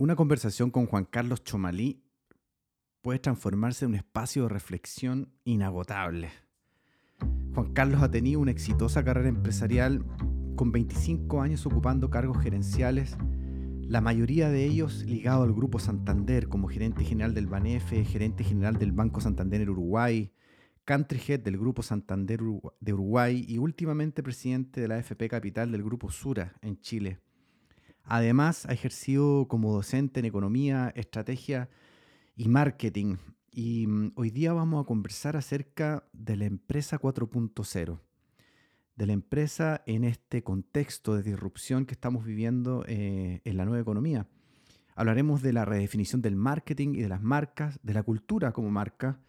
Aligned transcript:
Una 0.00 0.14
conversación 0.14 0.70
con 0.70 0.86
Juan 0.86 1.06
Carlos 1.06 1.42
Chomalí 1.42 2.04
puede 3.02 3.18
transformarse 3.18 3.84
en 3.84 3.90
un 3.90 3.94
espacio 3.96 4.44
de 4.44 4.50
reflexión 4.50 5.32
inagotable. 5.42 6.30
Juan 7.52 7.72
Carlos 7.72 8.00
ha 8.04 8.08
tenido 8.08 8.38
una 8.38 8.52
exitosa 8.52 9.02
carrera 9.02 9.28
empresarial 9.28 10.04
con 10.54 10.70
25 10.70 11.42
años 11.42 11.66
ocupando 11.66 12.10
cargos 12.10 12.40
gerenciales, 12.40 13.16
la 13.88 14.00
mayoría 14.00 14.50
de 14.50 14.66
ellos 14.66 15.02
ligados 15.02 15.48
al 15.48 15.52
Grupo 15.52 15.80
Santander 15.80 16.48
como 16.48 16.68
gerente 16.68 17.04
general 17.04 17.34
del 17.34 17.48
BANEFE, 17.48 18.04
gerente 18.04 18.44
general 18.44 18.78
del 18.78 18.92
Banco 18.92 19.20
Santander 19.20 19.68
Uruguay, 19.68 20.32
country 20.84 21.20
head 21.26 21.40
del 21.40 21.58
Grupo 21.58 21.82
Santander 21.82 22.38
de 22.78 22.92
Uruguay 22.92 23.44
y 23.48 23.58
últimamente 23.58 24.22
presidente 24.22 24.80
de 24.80 24.86
la 24.86 24.94
AFP 24.94 25.28
Capital 25.28 25.72
del 25.72 25.82
Grupo 25.82 26.08
Sura 26.08 26.54
en 26.62 26.80
Chile. 26.80 27.18
Además, 28.10 28.64
ha 28.64 28.72
ejercido 28.72 29.48
como 29.48 29.70
docente 29.70 30.20
en 30.20 30.26
economía, 30.26 30.90
estrategia 30.96 31.68
y 32.36 32.48
marketing. 32.48 33.16
Y 33.50 33.86
mm, 33.86 34.12
hoy 34.14 34.30
día 34.30 34.54
vamos 34.54 34.82
a 34.82 34.86
conversar 34.86 35.36
acerca 35.36 36.08
de 36.14 36.36
la 36.36 36.46
empresa 36.46 36.98
4.0, 36.98 38.00
de 38.96 39.06
la 39.06 39.12
empresa 39.12 39.82
en 39.84 40.04
este 40.04 40.42
contexto 40.42 41.16
de 41.16 41.22
disrupción 41.22 41.84
que 41.84 41.92
estamos 41.92 42.24
viviendo 42.24 42.82
eh, 42.88 43.42
en 43.44 43.56
la 43.58 43.66
nueva 43.66 43.82
economía. 43.82 44.26
Hablaremos 44.94 45.42
de 45.42 45.52
la 45.52 45.66
redefinición 45.66 46.22
del 46.22 46.34
marketing 46.34 46.94
y 46.94 47.02
de 47.02 47.10
las 47.10 47.20
marcas, 47.20 47.78
de 47.82 47.92
la 47.92 48.02
cultura 48.02 48.52
como 48.52 48.70
marca, 48.70 49.20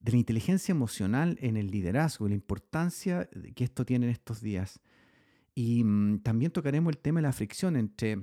de 0.00 0.12
la 0.12 0.18
inteligencia 0.18 0.72
emocional 0.72 1.36
en 1.42 1.58
el 1.58 1.70
liderazgo 1.70 2.26
la 2.26 2.34
importancia 2.34 3.28
que 3.54 3.64
esto 3.64 3.84
tiene 3.84 4.06
en 4.06 4.12
estos 4.12 4.40
días 4.40 4.80
y 5.58 5.82
mm, 5.82 6.20
también 6.20 6.52
tocaremos 6.52 6.92
el 6.92 6.98
tema 6.98 7.18
de 7.18 7.26
la 7.26 7.32
fricción 7.32 7.74
entre 7.74 8.22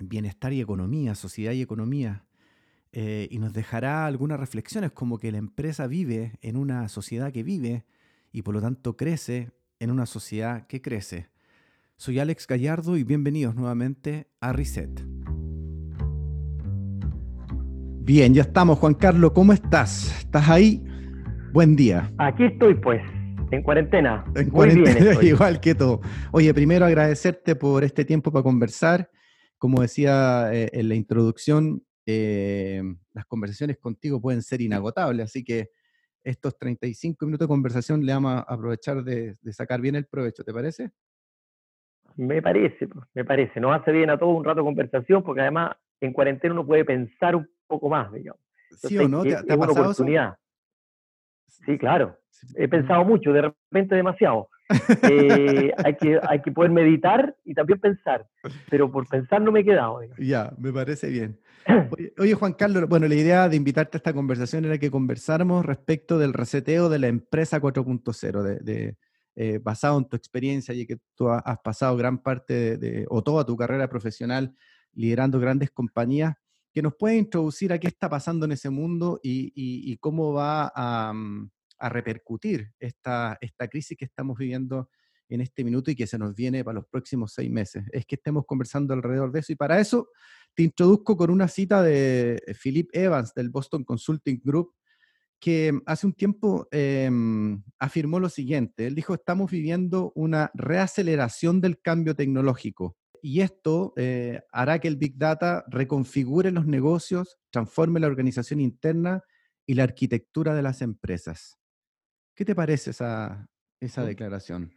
bienestar 0.00 0.52
y 0.52 0.60
economía, 0.60 1.14
sociedad 1.14 1.52
y 1.52 1.62
economía. 1.62 2.24
Eh, 2.90 3.28
y 3.30 3.38
nos 3.38 3.52
dejará 3.52 4.06
algunas 4.06 4.40
reflexiones 4.40 4.90
como 4.90 5.18
que 5.18 5.30
la 5.30 5.38
empresa 5.38 5.86
vive 5.86 6.32
en 6.40 6.56
una 6.56 6.88
sociedad 6.88 7.32
que 7.32 7.44
vive 7.44 7.84
y 8.32 8.42
por 8.42 8.54
lo 8.54 8.60
tanto 8.60 8.96
crece 8.96 9.52
en 9.78 9.92
una 9.92 10.04
sociedad 10.04 10.66
que 10.66 10.82
crece. 10.82 11.28
Soy 11.96 12.18
Alex 12.18 12.48
Gallardo 12.48 12.96
y 12.96 13.04
bienvenidos 13.04 13.54
nuevamente 13.54 14.26
a 14.40 14.52
Reset. 14.52 15.04
Bien, 18.00 18.34
ya 18.34 18.42
estamos, 18.42 18.80
Juan 18.80 18.94
Carlos, 18.94 19.30
¿cómo 19.32 19.52
estás? 19.52 20.18
¿Estás 20.18 20.48
ahí? 20.48 20.82
Buen 21.52 21.76
día. 21.76 22.12
Aquí 22.18 22.46
estoy, 22.46 22.74
pues. 22.74 23.00
En 23.50 23.62
cuarentena. 23.62 24.24
En 24.34 24.50
cuarentena, 24.50 25.10
igual 25.22 25.60
que 25.60 25.74
todo. 25.74 26.00
Oye, 26.32 26.52
primero 26.52 26.84
agradecerte 26.84 27.56
por 27.56 27.82
este 27.82 28.04
tiempo 28.04 28.30
para 28.30 28.42
conversar. 28.42 29.10
Como 29.56 29.80
decía 29.80 30.52
eh, 30.52 30.68
en 30.72 30.88
la 30.88 30.94
introducción, 30.94 31.82
eh, 32.06 32.82
las 33.12 33.24
conversaciones 33.26 33.78
contigo 33.78 34.20
pueden 34.20 34.42
ser 34.42 34.60
inagotables, 34.60 35.24
así 35.24 35.42
que 35.42 35.70
estos 36.22 36.58
35 36.58 37.24
minutos 37.26 37.46
de 37.46 37.48
conversación 37.48 38.04
le 38.04 38.12
vamos 38.12 38.32
a 38.32 38.40
aprovechar 38.40 39.02
de, 39.02 39.36
sacar 39.50 39.80
bien 39.80 39.96
el 39.96 40.06
provecho, 40.06 40.44
¿te 40.44 40.52
parece? 40.52 40.90
Me 42.16 42.42
parece, 42.42 42.88
me 43.14 43.24
parece. 43.24 43.60
Nos 43.60 43.80
hace 43.80 43.92
bien 43.92 44.10
a 44.10 44.18
todos 44.18 44.36
un 44.36 44.44
rato 44.44 44.60
de 44.60 44.64
conversación, 44.64 45.22
porque 45.22 45.40
además 45.40 45.76
en 46.00 46.12
cuarentena 46.12 46.52
uno 46.52 46.66
puede 46.66 46.84
pensar 46.84 47.34
un 47.34 47.48
poco 47.66 47.88
más, 47.88 48.12
digamos. 48.12 48.40
¿Sí 48.70 48.98
o 48.98 49.08
no? 49.08 49.22
¿Te, 49.22 49.34
ha 49.34 49.56
pasado 49.56 49.94
Sí, 51.46 51.78
claro. 51.78 52.16
He 52.54 52.68
pensado 52.68 53.04
mucho, 53.04 53.32
de 53.32 53.42
repente 53.42 53.94
demasiado. 53.94 54.48
Eh, 55.02 55.72
hay, 55.82 55.96
que, 55.96 56.20
hay 56.28 56.42
que 56.42 56.52
poder 56.52 56.70
meditar 56.70 57.34
y 57.44 57.54
también 57.54 57.80
pensar, 57.80 58.26
pero 58.70 58.90
por 58.90 59.08
pensar 59.08 59.40
no 59.40 59.52
me 59.52 59.60
he 59.60 59.64
quedado. 59.64 60.00
Ya, 60.18 60.52
me 60.58 60.72
parece 60.72 61.08
bien. 61.08 61.38
Oye, 62.18 62.34
Juan 62.34 62.52
Carlos, 62.54 62.88
bueno, 62.88 63.08
la 63.08 63.14
idea 63.14 63.48
de 63.48 63.56
invitarte 63.56 63.96
a 63.96 63.98
esta 63.98 64.12
conversación 64.12 64.64
era 64.64 64.78
que 64.78 64.90
conversáramos 64.90 65.64
respecto 65.64 66.18
del 66.18 66.32
reseteo 66.32 66.88
de 66.88 66.98
la 66.98 67.08
empresa 67.08 67.60
4.0, 67.60 68.60
de, 68.60 68.96
eh, 69.36 69.58
basado 69.62 69.98
en 69.98 70.08
tu 70.08 70.16
experiencia 70.16 70.74
y 70.74 70.86
que 70.86 70.98
tú 71.14 71.28
has 71.28 71.58
pasado 71.62 71.96
gran 71.96 72.18
parte 72.18 72.76
de, 72.76 73.06
o 73.08 73.22
toda 73.22 73.44
tu 73.44 73.56
carrera 73.56 73.88
profesional 73.88 74.54
liderando 74.94 75.38
grandes 75.38 75.70
compañías 75.70 76.34
que 76.72 76.82
nos 76.82 76.94
puede 76.94 77.16
introducir 77.16 77.72
a 77.72 77.78
qué 77.78 77.88
está 77.88 78.08
pasando 78.08 78.46
en 78.46 78.52
ese 78.52 78.70
mundo 78.70 79.20
y, 79.22 79.96
cómo 79.98 80.32
va 80.32 81.12
mm, 81.12 81.50
a, 81.78 81.88
repercutir 81.88 82.72
esta, 82.78 83.38
esta 83.40 83.68
crisis 83.68 83.96
que 83.96 84.04
estamos 84.04 84.36
viviendo 84.38 84.88
en 85.28 85.40
este 85.40 85.62
minuto 85.62 85.90
y 85.90 85.94
que 85.94 86.06
se 86.06 86.18
nos 86.18 86.34
viene 86.34 86.64
para 86.64 86.76
los 86.76 86.86
próximos 86.86 87.32
seis 87.32 87.50
meses. 87.50 87.84
Es 87.92 88.06
que 88.06 88.14
estemos 88.14 88.44
conversando 88.46 88.94
alrededor 88.94 89.30
de 89.30 89.40
eso 89.40 89.52
y 89.52 89.56
para 89.56 89.78
eso 89.78 90.08
te 90.54 90.62
introduzco 90.62 91.16
con 91.16 91.30
una 91.30 91.48
cita 91.48 91.82
de 91.82 92.40
Philip 92.62 92.88
Evans 92.92 93.34
del 93.34 93.50
Boston 93.50 93.84
Consulting 93.84 94.40
Group 94.42 94.72
que 95.40 95.78
hace 95.86 96.06
un 96.06 96.14
tiempo 96.14 96.66
em, 96.70 97.62
afirmó 97.78 98.18
lo 98.18 98.28
siguiente. 98.28 98.86
Él 98.86 98.94
dijo, 98.94 99.14
estamos 99.14 99.50
viviendo 99.50 100.12
una 100.16 100.50
reaceleración 100.54 101.60
del 101.60 101.80
cambio 101.80 102.16
tecnológico 102.16 102.96
y 103.22 103.40
esto 103.40 103.92
eh, 103.96 104.40
hará 104.52 104.78
que 104.78 104.88
el 104.88 104.96
Big 104.96 105.16
Data 105.16 105.64
reconfigure 105.68 106.50
los 106.50 106.66
negocios, 106.66 107.38
transforme 107.50 108.00
la 108.00 108.06
organización 108.06 108.60
interna 108.60 109.22
y 109.66 109.74
la 109.74 109.84
arquitectura 109.84 110.54
de 110.54 110.62
las 110.62 110.82
empresas. 110.82 111.58
¿Qué 112.38 112.44
te 112.44 112.54
parece 112.54 112.90
esa, 112.90 113.48
esa 113.80 114.04
declaración? 114.04 114.70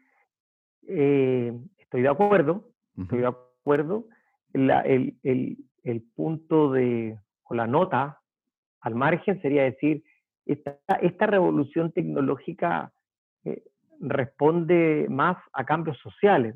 Eh, 0.87 1.53
estoy 1.77 2.01
de 2.01 2.07
acuerdo, 2.07 2.71
estoy 2.97 3.19
de 3.19 3.27
acuerdo. 3.27 4.07
el, 4.53 5.15
el, 5.21 5.57
el, 5.83 6.01
punto 6.15 6.71
de, 6.71 7.19
o 7.43 7.53
la 7.53 7.67
nota 7.67 8.19
al 8.79 8.95
margen 8.95 9.39
sería 9.43 9.61
decir, 9.61 10.03
esta, 10.47 10.79
esta 11.03 11.27
revolución 11.27 11.91
tecnológica 11.91 12.91
eh, 13.45 13.61
responde 13.99 15.05
más 15.07 15.37
a 15.53 15.63
cambios 15.63 15.99
sociales. 15.99 16.55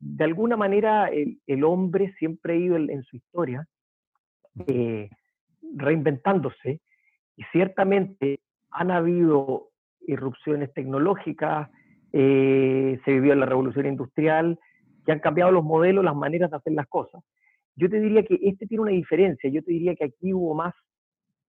de, 0.00 0.24
alguna 0.24 0.56
manera 0.56 1.10
el, 1.12 1.62
hombre 1.62 2.12
siempre 2.18 2.54
ha 2.54 2.56
ido 2.56 2.74
en, 2.74 3.04
su 3.04 3.18
historia 3.18 3.68
eh, 4.66 5.10
reinventándose 5.76 6.80
y 7.36 7.44
ciertamente 7.52 8.40
han 8.72 8.90
habido 8.90 9.70
irrupciones 10.06 10.72
tecnológicas, 10.72 11.70
eh, 12.12 13.00
se 13.04 13.12
vivió 13.12 13.34
la 13.34 13.46
revolución 13.46 13.86
industrial, 13.86 14.58
que 15.04 15.12
han 15.12 15.20
cambiado 15.20 15.50
los 15.50 15.64
modelos, 15.64 16.04
las 16.04 16.16
maneras 16.16 16.50
de 16.50 16.56
hacer 16.56 16.72
las 16.72 16.86
cosas. 16.86 17.22
Yo 17.76 17.90
te 17.90 18.00
diría 18.00 18.24
que 18.24 18.38
este 18.42 18.66
tiene 18.66 18.82
una 18.82 18.92
diferencia, 18.92 19.50
yo 19.50 19.62
te 19.62 19.72
diría 19.72 19.94
que 19.96 20.04
aquí 20.04 20.32
hubo 20.32 20.54
más 20.54 20.74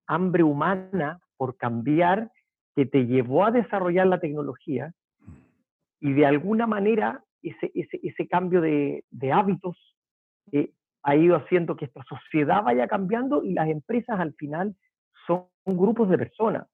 hambre 0.07 0.43
humana 0.43 1.19
por 1.37 1.55
cambiar 1.57 2.31
que 2.75 2.85
te 2.85 3.05
llevó 3.05 3.45
a 3.45 3.51
desarrollar 3.51 4.07
la 4.07 4.19
tecnología 4.19 4.93
y 5.99 6.13
de 6.13 6.25
alguna 6.25 6.67
manera 6.67 7.23
ese, 7.41 7.71
ese, 7.73 7.99
ese 8.03 8.27
cambio 8.27 8.61
de, 8.61 9.03
hábitos 9.31 9.95
eh, 10.51 10.71
ha 11.03 11.15
ido 11.15 11.35
haciendo 11.35 11.75
que 11.75 11.85
esta 11.85 12.03
sociedad 12.03 12.63
vaya 12.63 12.87
cambiando 12.87 13.43
y 13.43 13.53
las 13.53 13.69
empresas 13.69 14.19
al 14.19 14.33
final 14.33 14.75
son 15.27 15.47
grupos 15.65 16.09
de 16.09 16.17
personas, 16.17 16.67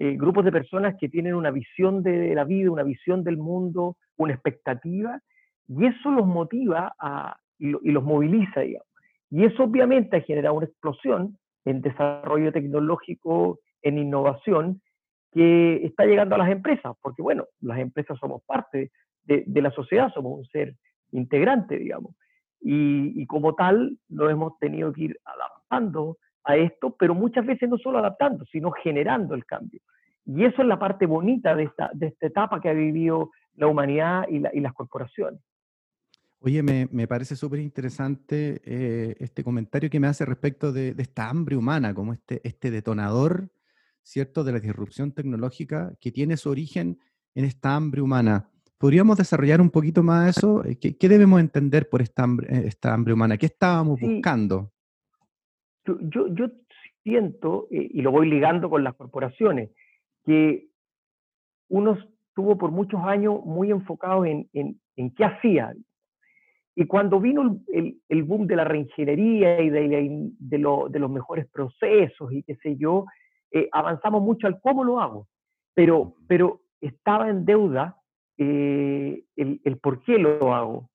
eh, 0.00 0.16
grupos 0.16 0.44
de 0.44 0.50
personas 0.50 0.96
que 0.98 1.08
tienen 1.08 1.34
una 1.34 1.50
visión 1.50 2.02
de 2.02 2.34
la 2.34 2.44
vida, 2.44 2.70
una 2.70 2.82
visión 2.82 3.22
del 3.22 3.36
mundo, 3.36 3.96
una 4.16 4.32
expectativa, 4.32 5.20
y 5.68 5.86
eso 5.86 6.10
los 6.10 6.26
motiva 6.26 6.94
a, 6.98 7.36
y, 7.58 7.68
y 7.68 7.92
los 7.92 8.02
moviliza, 8.02 8.60
digamos. 8.62 8.88
Y 9.30 9.44
eso 9.44 9.64
obviamente 9.64 10.16
ha 10.16 10.22
generado 10.22 10.54
una 10.54 10.66
explosión 10.66 11.38
en 11.64 11.82
desarrollo 11.82 12.50
tecnológico, 12.50 13.60
en 13.82 13.98
innovación, 13.98 14.80
que 15.32 15.84
está 15.84 16.04
llegando 16.04 16.34
a 16.34 16.38
las 16.38 16.50
empresas, 16.50 16.96
porque 17.00 17.22
bueno, 17.22 17.46
las 17.60 17.78
empresas 17.78 18.18
somos 18.18 18.42
parte 18.44 18.90
de, 19.24 19.62
la 19.62 19.70
sociedad, 19.70 20.12
somos 20.12 20.38
un 20.38 20.44
ser 20.46 20.74
integrante, 21.12 21.78
digamos, 21.78 22.16
y, 22.60 23.24
como 23.26 23.54
tal 23.54 23.96
nos 24.08 24.30
hemos 24.30 24.58
tenido 24.58 24.92
que 24.92 25.02
ir 25.02 25.20
adaptando 25.24 26.18
a 26.50 26.56
esto, 26.56 26.94
pero 26.98 27.14
muchas 27.14 27.46
veces 27.46 27.68
no 27.68 27.78
solo 27.78 27.98
adaptando, 27.98 28.44
sino 28.46 28.70
generando 28.70 29.34
el 29.34 29.44
cambio. 29.44 29.80
Y 30.26 30.44
eso 30.44 30.62
es 30.62 30.68
la 30.68 30.78
parte 30.78 31.06
bonita 31.06 31.54
de 31.54 31.64
esta, 31.64 31.90
de 31.94 32.08
esta 32.08 32.26
etapa 32.26 32.60
que 32.60 32.68
ha 32.68 32.72
vivido 32.72 33.30
la 33.56 33.66
humanidad 33.66 34.26
y, 34.28 34.38
las 34.38 34.72
corporaciones. 34.72 35.40
Oye, 36.40 36.62
me, 36.62 36.88
me 36.90 37.06
parece 37.06 37.36
súper 37.36 37.60
interesante 37.60 38.60
eh, 38.64 39.16
este 39.18 39.44
comentario 39.44 39.90
que 39.90 40.00
me 40.00 40.06
hace 40.06 40.24
respecto 40.24 40.72
de, 40.72 40.94
de, 40.94 41.02
esta 41.02 41.28
hambre 41.28 41.56
humana, 41.56 41.92
como 41.92 42.12
este, 42.12 42.40
este 42.44 42.70
detonador 42.70 43.50
¿cierto?, 44.02 44.44
de 44.44 44.52
la 44.52 44.60
disrupción 44.60 45.12
tecnológica 45.12 45.94
que 46.00 46.10
tiene 46.10 46.36
su 46.36 46.50
origen 46.50 46.98
en 47.34 47.44
esta 47.44 47.76
hambre 47.76 48.02
humana. 48.02 48.48
¿Podríamos 48.78 49.18
desarrollar 49.18 49.60
un 49.60 49.70
poquito 49.70 50.02
más 50.02 50.36
eso? 50.36 50.64
Eh, 50.64 50.78
¿Qué, 50.78 51.08
debemos 51.08 51.40
entender 51.40 51.88
por 51.88 52.02
esta 52.02 52.24
hambre, 52.24 52.48
eh, 52.50 52.62
esta 52.66 52.92
hambre 52.92 53.12
humana? 53.12 53.36
¿Qué 53.36 53.46
estábamos 53.46 54.00
buscando? 54.00 54.72
Yo, 56.00 56.28
yo, 56.28 56.46
siento, 57.02 57.66
eh, 57.70 57.88
y 57.92 58.02
lo 58.02 58.10
voy 58.10 58.28
ligando 58.28 58.68
con 58.68 58.84
las 58.84 58.94
corporaciones, 58.94 59.70
que 60.24 60.68
uno 61.68 61.98
estuvo 62.28 62.58
por 62.58 62.70
muchos 62.70 63.00
años 63.04 63.44
muy 63.44 63.70
enfocado 63.70 64.24
en, 64.24 64.48
en, 64.52 64.80
en 64.96 65.14
qué 65.14 65.24
hacía. 65.24 65.72
Y 66.74 66.86
cuando 66.86 67.20
vino 67.20 67.60
el, 67.68 68.22
boom 68.22 68.46
de 68.46 68.56
la 68.56 68.64
reingeniería 68.64 69.60
y 69.60 69.70
de, 69.70 70.32
de, 70.38 70.58
los 70.58 71.10
mejores 71.10 71.46
procesos 71.50 72.32
y 72.32 72.42
qué 72.42 72.56
sé 72.56 72.76
yo, 72.76 73.06
eh, 73.50 73.68
avanzamos 73.72 74.22
mucho 74.22 74.46
al 74.46 74.60
cómo 74.60 74.84
lo 74.84 75.00
hago, 75.00 75.26
pero, 75.74 76.14
pero 76.28 76.60
estaba 76.80 77.28
en 77.28 77.44
deuda 77.44 77.96
eh, 78.38 79.24
el, 79.36 79.78
por 79.82 80.02
qué 80.04 80.18
lo 80.18 80.54
hago. 80.54 80.88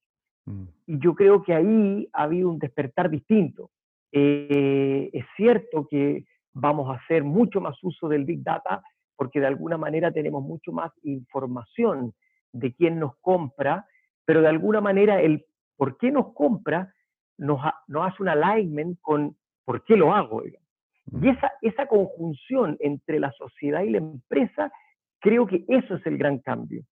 Mm. 0.45 0.63
Y 0.87 0.99
yo 0.99 1.13
creo 1.13 1.43
que 1.43 1.53
ahí 1.53 2.09
ha 2.13 2.23
habido 2.23 2.49
un 2.49 2.59
despertar 2.59 3.09
distinto. 3.09 3.69
Eh, 4.11 5.09
es 5.13 5.25
cierto 5.35 5.87
que 5.89 6.25
vamos 6.53 6.89
a 6.89 6.99
hacer 6.99 7.23
mucho 7.23 7.59
más 7.61 7.77
uso 7.83 8.07
del 8.07 8.25
Big 8.25 8.43
Data 8.43 8.81
porque 9.15 9.39
de 9.39 9.47
alguna 9.47 9.77
manera 9.77 10.11
tenemos 10.11 10.43
mucho 10.43 10.71
más 10.71 10.91
información 11.03 12.13
de 12.51 12.73
quién 12.73 12.99
nos 12.99 13.17
compra, 13.21 13.85
pero 14.25 14.41
de 14.41 14.47
alguna 14.47 14.81
manera 14.81 15.21
el 15.21 15.45
por 15.77 15.97
qué 15.97 16.11
nos 16.11 16.33
compra 16.33 16.93
nos, 17.37 17.59
hace 17.63 18.23
un 18.23 18.29
alignment 18.29 18.99
con 19.01 19.35
por 19.65 19.83
qué 19.83 19.97
lo 19.97 20.13
hago. 20.13 20.43
Y 20.45 21.29
esa, 21.29 21.51
esa 21.61 21.87
conjunción 21.87 22.77
entre 22.79 23.19
la 23.19 23.31
sociedad 23.33 23.83
y 23.83 23.91
la 23.91 23.97
empresa, 23.97 24.71
creo 25.19 25.45
que 25.45 25.65
eso 25.67 25.95
es 25.95 26.05
el 26.05 26.17
gran 26.17 26.39
cambio. 26.39 26.83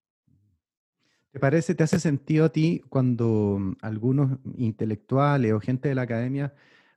¿Te 1.32 1.40
parece, 1.40 1.74
te 1.74 1.82
hace 1.82 1.98
sentido 1.98 2.44
a 2.44 2.50
ti 2.50 2.80
cuando 2.88 3.58
algunos 3.80 4.38
intelectuales 4.56 5.52
o 5.52 5.60
gente 5.60 5.88
de 5.88 5.96
la 5.96 6.02
academia 6.02 6.54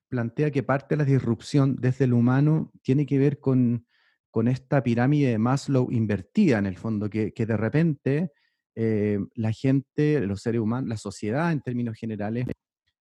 plantea 0.10 0.52
que 0.52 0.64
parte 0.64 0.96
de 0.96 1.04
la 1.04 1.10
disrupción 1.10 1.76
desde 1.76 2.06
el 2.06 2.14
humano 2.14 2.72
tiene 2.82 3.06
que 3.06 3.18
ver 3.18 3.40
con, 3.40 3.86
con 4.32 4.48
esta 4.48 4.84
pirámide 4.84 5.32
de 5.32 5.38
Maslow 5.38 5.92
invertida 5.92 6.58
en 6.58 6.66
el 6.66 6.78
fondo, 6.78 7.10
que, 7.10 7.34
que 7.34 7.46
de 7.46 7.58
repente 7.58 8.32
eh, 8.76 9.20
la 9.36 9.52
gente, 9.52 10.20
los 10.22 10.42
seres 10.42 10.62
humanos, 10.62 10.90
la 10.90 10.98
sociedad 10.98 11.52
en 11.52 11.62
términos 11.62 11.98
generales, 11.98 12.46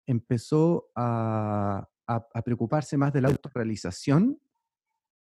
empezó 0.05 0.87
a, 0.95 1.87
a, 2.07 2.41
preocuparse 2.43 2.97
más 2.97 3.11
de 3.13 3.21
la 3.21 3.29
autorrealización 3.29 4.39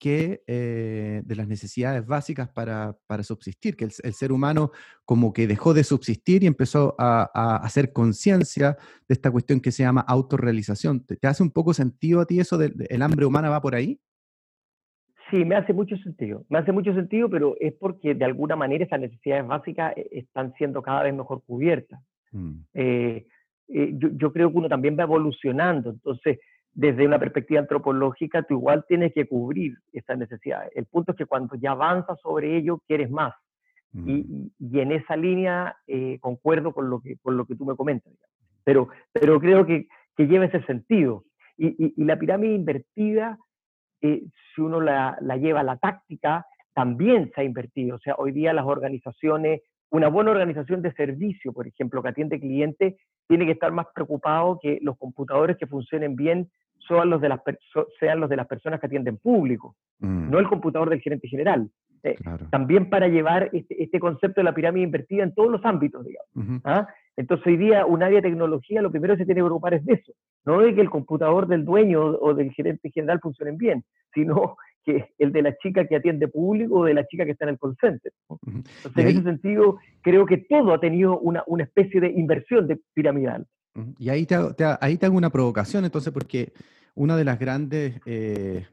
que 0.01 0.42
eh, 0.48 1.21
de 1.24 1.36
las 1.36 1.48
necesidades 1.48 2.07
básicas 2.07 2.50
para, 2.50 2.98
para 3.06 3.21
subsistir, 3.21 3.75
que 3.75 3.86
el, 3.86 4.13
ser 4.13 4.31
humano 4.31 4.71
como 5.06 5.31
que 5.31 5.45
dejó 5.45 5.75
de 5.75 5.83
subsistir 5.83 6.44
y 6.44 6.48
empezó 6.48 6.95
a, 6.98 7.30
a 7.31 7.57
hacer 7.57 7.94
conciencia 7.94 8.77
de 9.07 9.13
esta 9.13 9.30
cuestión 9.30 9.59
que 9.59 9.71
se 9.71 9.83
llama 9.83 10.01
autorrealización. 10.01 11.06
¿Te, 11.06 11.18
¿Te, 11.18 11.27
hace 11.27 11.44
un 11.44 11.51
poco 11.51 11.75
sentido 11.75 12.19
a 12.19 12.25
ti 12.25 12.39
eso 12.39 12.57
del 12.57 12.74
el 12.89 13.01
hambre 13.03 13.27
humana 13.27 13.51
va 13.51 13.62
por 13.62 13.75
ahí? 13.75 14.00
Sí, 15.30 15.45
me 15.45 15.56
hace 15.56 15.71
mucho 15.71 15.95
sentido. 15.98 16.45
Me 16.50 16.57
hace 16.57 16.71
mucho 16.71 16.95
sentido, 16.95 17.30
pero 17.30 17.56
es 17.59 17.74
porque 17.74 18.15
de 18.15 18.25
alguna 18.25 18.56
manera 18.56 18.83
esas 18.83 19.00
necesidades 19.00 19.45
básicas 19.45 19.95
eh, 19.95 20.09
están 20.13 20.53
siendo 20.56 20.81
cada 20.81 21.03
vez 21.03 21.13
mejor 21.13 21.44
cubiertas. 21.45 22.00
Mm. 22.31 22.53
Eh, 22.74 23.27
eh, 23.68 23.92
yo, 23.94 24.09
yo, 24.13 24.33
creo 24.33 24.51
que 24.51 24.57
uno 24.57 24.68
también 24.68 24.98
va 24.98 25.03
evolucionando. 25.03 25.92
Entonces, 25.92 26.39
desde 26.74 27.06
una 27.06 27.20
perspectiva 27.20 27.60
antropológica, 27.60 28.44
tú 28.44 28.56
igual 28.56 28.86
tienes 28.88 29.14
que 29.14 29.28
cubrir 29.28 29.76
esas 29.92 30.18
necesidades. 30.18 30.72
El 30.76 30.86
punto 30.86 31.12
es 31.12 31.18
que 31.18 31.26
cuando 31.26 31.56
ya 31.56 31.72
avanzas 31.72 32.20
sobre 32.22 32.58
ello, 32.58 32.82
quieres 32.88 33.10
más. 33.10 33.34
Mm. 33.92 34.10
Y, 34.10 34.52
y, 34.60 34.80
en 34.80 34.94
esa 34.94 35.18
línea 35.18 35.76
concuerdo 36.22 36.74
con 36.74 36.90
lo, 36.90 37.02
que, 37.02 37.18
con 37.18 37.36
lo 37.36 37.46
que 37.46 37.56
tú 37.56 37.66
me 37.66 37.76
comentas. 37.76 38.14
Pero, 38.64 38.88
pero 39.12 39.40
creo 39.40 39.66
que, 39.66 39.88
que 40.16 40.28
lleva 40.28 40.46
ese 40.46 40.64
sentido. 40.64 41.26
Y, 41.58 41.68
y, 41.68 41.94
y 41.98 42.06
la 42.06 42.18
pirámide 42.18 42.54
invertida 42.54 43.38
eh, 44.02 44.24
si 44.54 44.62
uno 44.62 44.82
la, 44.82 45.18
lleva 45.40 45.60
a 45.60 45.64
la 45.64 45.78
táctica, 45.78 46.46
también 46.74 47.32
se 47.34 47.42
ha 47.42 47.44
invertido. 47.44 47.96
O 47.98 48.00
sea, 48.00 48.16
hoy 48.18 48.32
día 48.32 48.54
las 48.54 48.66
organizaciones, 48.66 49.62
una 49.92 50.08
buena 50.08 50.32
organización 50.32 50.82
de 50.82 50.94
servicio, 50.94 51.54
por 51.54 51.68
ejemplo, 51.68 52.02
que 52.02 52.10
atiende 52.10 52.40
clientes, 52.40 52.96
tiene 53.28 53.46
que 53.46 53.52
estar 53.52 53.72
más 53.72 53.88
preocupado 53.94 54.58
que 54.62 54.80
los 54.82 54.98
computadores 54.98 55.58
que 55.58 55.68
funcionen 55.68 56.16
bien 56.16 56.50
sean 56.88 57.10
los 57.10 57.22
de 57.22 57.30
las, 57.30 57.42
sean 58.00 58.20
los 58.20 58.30
de 58.30 58.38
las 58.38 58.48
personas 58.48 58.80
que 58.80 58.88
atienden 58.88 59.18
público, 59.18 59.76
mm. 60.00 60.32
no 60.32 60.40
el 60.40 60.48
computador 60.48 60.90
del 60.90 61.02
gerente 61.02 61.28
general. 61.28 61.70
Eh, 62.04 62.16
también 62.50 62.90
para 62.90 63.08
llevar 63.08 63.52
este, 63.54 63.84
este, 63.84 64.00
concepto 64.00 64.42
de 64.42 64.46
la 64.46 64.56
pirámide 64.56 64.86
invertida 64.86 65.22
en 65.22 65.36
todos 65.36 65.52
los 65.52 65.64
ámbitos, 65.64 66.04
digamos. 66.04 66.62
¿ah? 66.66 66.88
Entonces 67.16 67.46
hoy 67.46 67.58
día 67.58 67.86
un 67.86 68.02
área 68.02 68.22
de 68.22 68.30
tecnología 68.30 68.82
lo 68.82 68.90
primero 68.90 69.14
que 69.14 69.20
se 69.20 69.26
tiene 69.26 69.42
que 69.42 69.46
preocupar 69.46 69.76
es 69.76 69.86
de 69.86 69.94
eso, 69.94 70.12
no 70.44 70.62
de 70.62 70.74
que 70.74 70.82
el 70.82 70.90
computador 70.90 71.48
del 71.48 71.64
dueño 71.64 72.02
o 72.02 72.34
del 72.34 72.52
gerente 72.54 72.90
general 72.90 73.20
funcionen 73.20 73.58
bien, 73.58 73.84
sino 74.16 74.58
que 74.83 75.13
el 75.18 75.31
de 75.31 75.42
la 75.42 75.56
chica 75.57 75.86
que 75.88 75.95
atiende 75.95 76.28
público 76.28 76.80
o 76.80 76.86
de 76.86 76.94
la 76.94 77.06
chica 77.06 77.25
que 77.25 77.31
está 77.31 77.45
en 77.45 77.51
el 77.51 77.60
call 77.60 77.75
center. 77.80 78.12
Entonces, 78.30 78.92
en 78.95 79.07
ese 79.07 79.24
sentido, 79.24 79.78
creo 80.01 80.25
que 80.25 80.38
todo 80.38 80.74
ha 80.74 80.80
tenido 80.80 81.19
una, 81.19 81.44
una 81.48 81.63
especie 81.63 82.01
de 82.01 82.12
inversión 82.12 82.68
de 82.68 82.80
piramidal. 82.94 83.45
Y 84.00 84.10
ahí 84.10 84.25
te, 84.25 84.36
ahí 84.81 84.98
te 84.98 85.06
hago 85.06 85.18
una 85.18 85.30
provocación, 85.30 85.86
entonces, 85.86 86.12
porque 86.12 86.51
una 86.94 87.16
de 87.16 87.24
las 87.24 87.39
grandes 87.39 88.01
eh, 88.06 88.66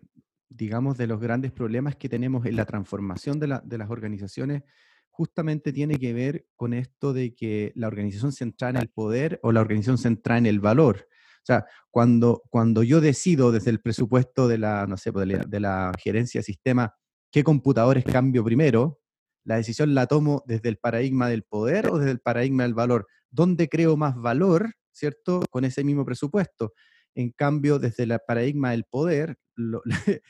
digamos, 0.48 0.96
de 0.96 1.06
los 1.06 1.20
grandes 1.20 1.52
problemas 1.52 1.96
que 1.96 2.08
tenemos 2.08 2.46
en 2.46 2.56
la 2.56 2.64
transformación 2.64 3.38
de, 3.38 3.48
las 3.48 3.90
organizaciones 3.90 4.62
justamente 5.10 5.72
tiene 5.72 5.98
que 5.98 6.12
ver 6.12 6.46
con 6.56 6.72
esto 6.72 7.12
de 7.12 7.34
que 7.34 7.72
la 7.74 7.88
organización 7.88 8.32
se 8.32 8.44
entra 8.44 8.70
en 8.70 8.76
el 8.76 8.88
poder 8.88 9.40
o 9.42 9.52
la 9.52 9.60
organización 9.60 9.98
se 9.98 10.08
entra 10.08 10.38
en 10.38 10.46
el 10.46 10.60
valor. 10.60 11.08
O 11.48 11.50
sea, 11.54 11.66
cuando, 11.90 12.42
cuando 12.50 12.82
yo 12.82 13.00
decido 13.00 13.52
desde 13.52 13.70
el 13.70 13.80
presupuesto 13.80 14.48
de 14.48 14.58
la, 14.58 14.86
no 14.86 14.98
sé, 14.98 15.14
pues, 15.14 15.26
de 15.26 15.60
la, 15.60 15.92
gerencia 15.98 16.40
de 16.40 16.44
sistema 16.44 16.94
qué 17.32 17.42
computadores 17.42 18.04
cambio 18.04 18.44
primero, 18.44 19.00
la 19.44 19.56
decisión 19.56 19.94
la 19.94 20.06
tomo 20.06 20.44
desde 20.46 20.68
el 20.68 20.76
paradigma 20.76 21.26
del 21.30 21.44
poder 21.44 21.88
o 21.88 21.96
desde 21.96 22.10
el 22.10 22.20
paradigma 22.20 22.64
del 22.64 22.74
valor. 22.74 23.06
¿Dónde 23.30 23.66
creo 23.70 23.96
más 23.96 24.14
valor, 24.16 24.74
cierto? 24.92 25.40
Con 25.50 25.64
ese 25.64 25.84
mismo 25.84 26.04
presupuesto. 26.04 26.74
En 27.14 27.30
cambio, 27.30 27.78
desde 27.78 28.02
el 28.02 28.18
paradigma 28.26 28.72
del 28.72 28.84
poder, 28.84 29.38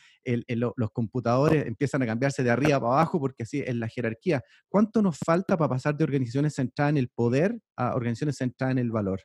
los 0.47 0.91
computadores 0.93 1.67
empiezan 1.67 2.03
a 2.03 2.07
cambiarse 2.07 2.45
de 2.45 2.51
arriba 2.51 2.79
para 2.79 2.93
abajo 2.93 3.19
porque 3.19 3.43
así 3.43 3.59
es 3.59 3.75
la 3.75 3.89
jerarquía. 3.89 4.41
¿Cuánto 4.69 5.03
nos 5.03 5.19
falta 5.19 5.57
para 5.57 5.71
pasar 5.71 5.97
de 5.97 6.05
organizaciones 6.05 6.55
centradas 6.55 6.93
en 6.93 6.99
el 6.99 7.09
poder 7.09 7.59
a 7.77 7.97
organizaciones 7.97 8.37
centradas 8.37 8.75
en 8.75 8.79
el 8.79 8.93
valor? 8.93 9.23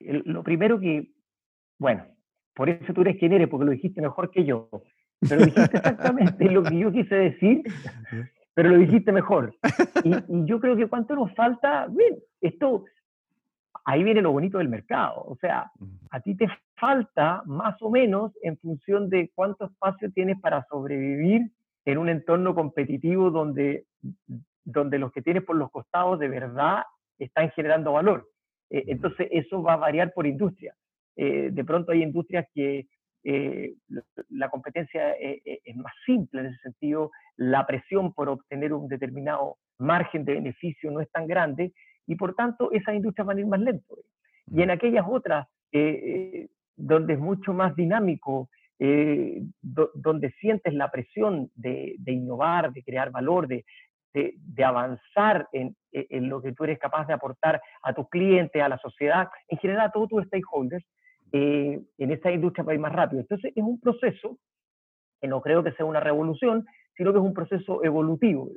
Lo 0.00 0.42
primero 0.42 0.78
que, 0.78 1.10
bueno, 1.78 2.04
por 2.54 2.68
eso 2.68 2.92
tú 2.92 3.02
eres 3.02 3.16
quien 3.18 3.32
eres, 3.32 3.48
porque 3.48 3.66
lo 3.66 3.72
dijiste 3.72 4.00
mejor 4.00 4.30
que 4.30 4.44
yo. 4.44 4.68
Pero 5.20 5.44
dijiste 5.44 5.76
exactamente 5.76 6.44
lo 6.50 6.62
que 6.62 6.78
yo 6.78 6.92
quise 6.92 7.14
decir, 7.14 7.62
pero 8.54 8.68
lo 8.70 8.78
dijiste 8.78 9.12
mejor. 9.12 9.54
Y, 10.04 10.14
y 10.14 10.46
yo 10.46 10.60
creo 10.60 10.76
que 10.76 10.88
cuánto 10.88 11.14
nos 11.14 11.34
falta, 11.34 11.86
bien, 11.88 12.18
esto 12.40 12.84
ahí 13.86 14.02
viene 14.02 14.20
lo 14.20 14.32
bonito 14.32 14.58
del 14.58 14.68
mercado. 14.68 15.22
O 15.26 15.36
sea, 15.36 15.70
a 16.10 16.20
ti 16.20 16.36
te 16.36 16.48
falta 16.74 17.42
más 17.46 17.80
o 17.80 17.90
menos 17.90 18.32
en 18.42 18.58
función 18.58 19.08
de 19.08 19.30
cuánto 19.34 19.66
espacio 19.66 20.10
tienes 20.12 20.40
para 20.40 20.66
sobrevivir 20.68 21.50
en 21.84 21.98
un 21.98 22.08
entorno 22.08 22.54
competitivo 22.54 23.30
donde, 23.30 23.86
donde 24.64 24.98
los 24.98 25.12
que 25.12 25.22
tienes 25.22 25.44
por 25.44 25.56
los 25.56 25.70
costados 25.70 26.18
de 26.18 26.28
verdad 26.28 26.82
están 27.18 27.50
generando 27.50 27.92
valor. 27.92 28.28
Eh, 28.70 28.84
entonces, 28.88 29.28
eso 29.30 29.62
va 29.62 29.74
a 29.74 29.78
variar 29.78 30.12
por 30.12 30.26
industria. 30.26 30.74
Eh, 31.16 31.50
de 31.52 31.64
pronto 31.64 31.92
hay 31.92 32.02
industrias 32.02 32.46
que 32.54 32.86
eh, 33.24 33.74
la 34.28 34.48
competencia 34.50 35.12
es 35.18 35.76
más 35.76 35.92
simple 36.04 36.40
en 36.40 36.46
ese 36.46 36.58
sentido, 36.58 37.10
la 37.36 37.66
presión 37.66 38.12
por 38.12 38.28
obtener 38.28 38.72
un 38.72 38.86
determinado 38.86 39.56
margen 39.78 40.24
de 40.24 40.34
beneficio 40.34 40.92
no 40.92 41.00
es 41.00 41.10
tan 41.10 41.26
grande 41.26 41.72
y 42.06 42.14
por 42.14 42.36
tanto 42.36 42.70
esas 42.70 42.94
industrias 42.94 43.26
van 43.26 43.38
a 43.38 43.40
ir 43.40 43.46
más 43.46 43.60
lento. 43.60 43.96
Y 44.48 44.62
en 44.62 44.70
aquellas 44.70 45.06
otras 45.08 45.48
donde 46.76 47.14
es 47.14 47.18
mucho 47.18 47.52
más 47.52 47.74
dinámico, 47.74 48.48
donde 48.78 50.30
sientes 50.38 50.72
la 50.72 50.90
presión 50.92 51.50
de, 51.56 51.96
innovar, 52.06 52.72
de 52.72 52.84
crear 52.84 53.10
valor, 53.10 53.48
de, 53.48 53.64
de, 54.14 54.64
avanzar 54.64 55.48
en, 55.52 55.76
en, 55.92 56.28
lo 56.28 56.40
que 56.40 56.52
tú 56.52 56.64
eres 56.64 56.78
capaz 56.78 57.06
de 57.06 57.12
aportar 57.12 57.60
a 57.82 57.92
tus 57.92 58.08
clientes, 58.08 58.62
a 58.62 58.68
la 58.68 58.78
sociedad, 58.78 59.28
en 59.48 59.58
general 59.58 59.86
a 59.86 59.90
todos 59.90 60.08
tus 60.08 60.24
stakeholders, 60.24 60.84
en 61.32 62.10
esa 62.10 62.30
industria 62.30 62.64
va 62.64 62.72
a 62.72 62.74
ir 62.74 62.80
más 62.80 62.92
rápido. 62.92 63.20
Entonces 63.20 63.52
es 63.54 63.62
un 63.62 63.78
proceso 63.78 64.38
que 65.20 65.28
no 65.28 65.42
creo 65.42 65.62
que 65.62 65.72
sea 65.72 65.84
una 65.84 66.00
revolución, 66.00 66.64
sino 66.96 67.12
que 67.12 67.18
es 67.18 67.24
un 67.24 67.34
proceso 67.34 67.84
evolutivo. 67.84 68.48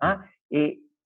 ¿ah? 0.00 0.24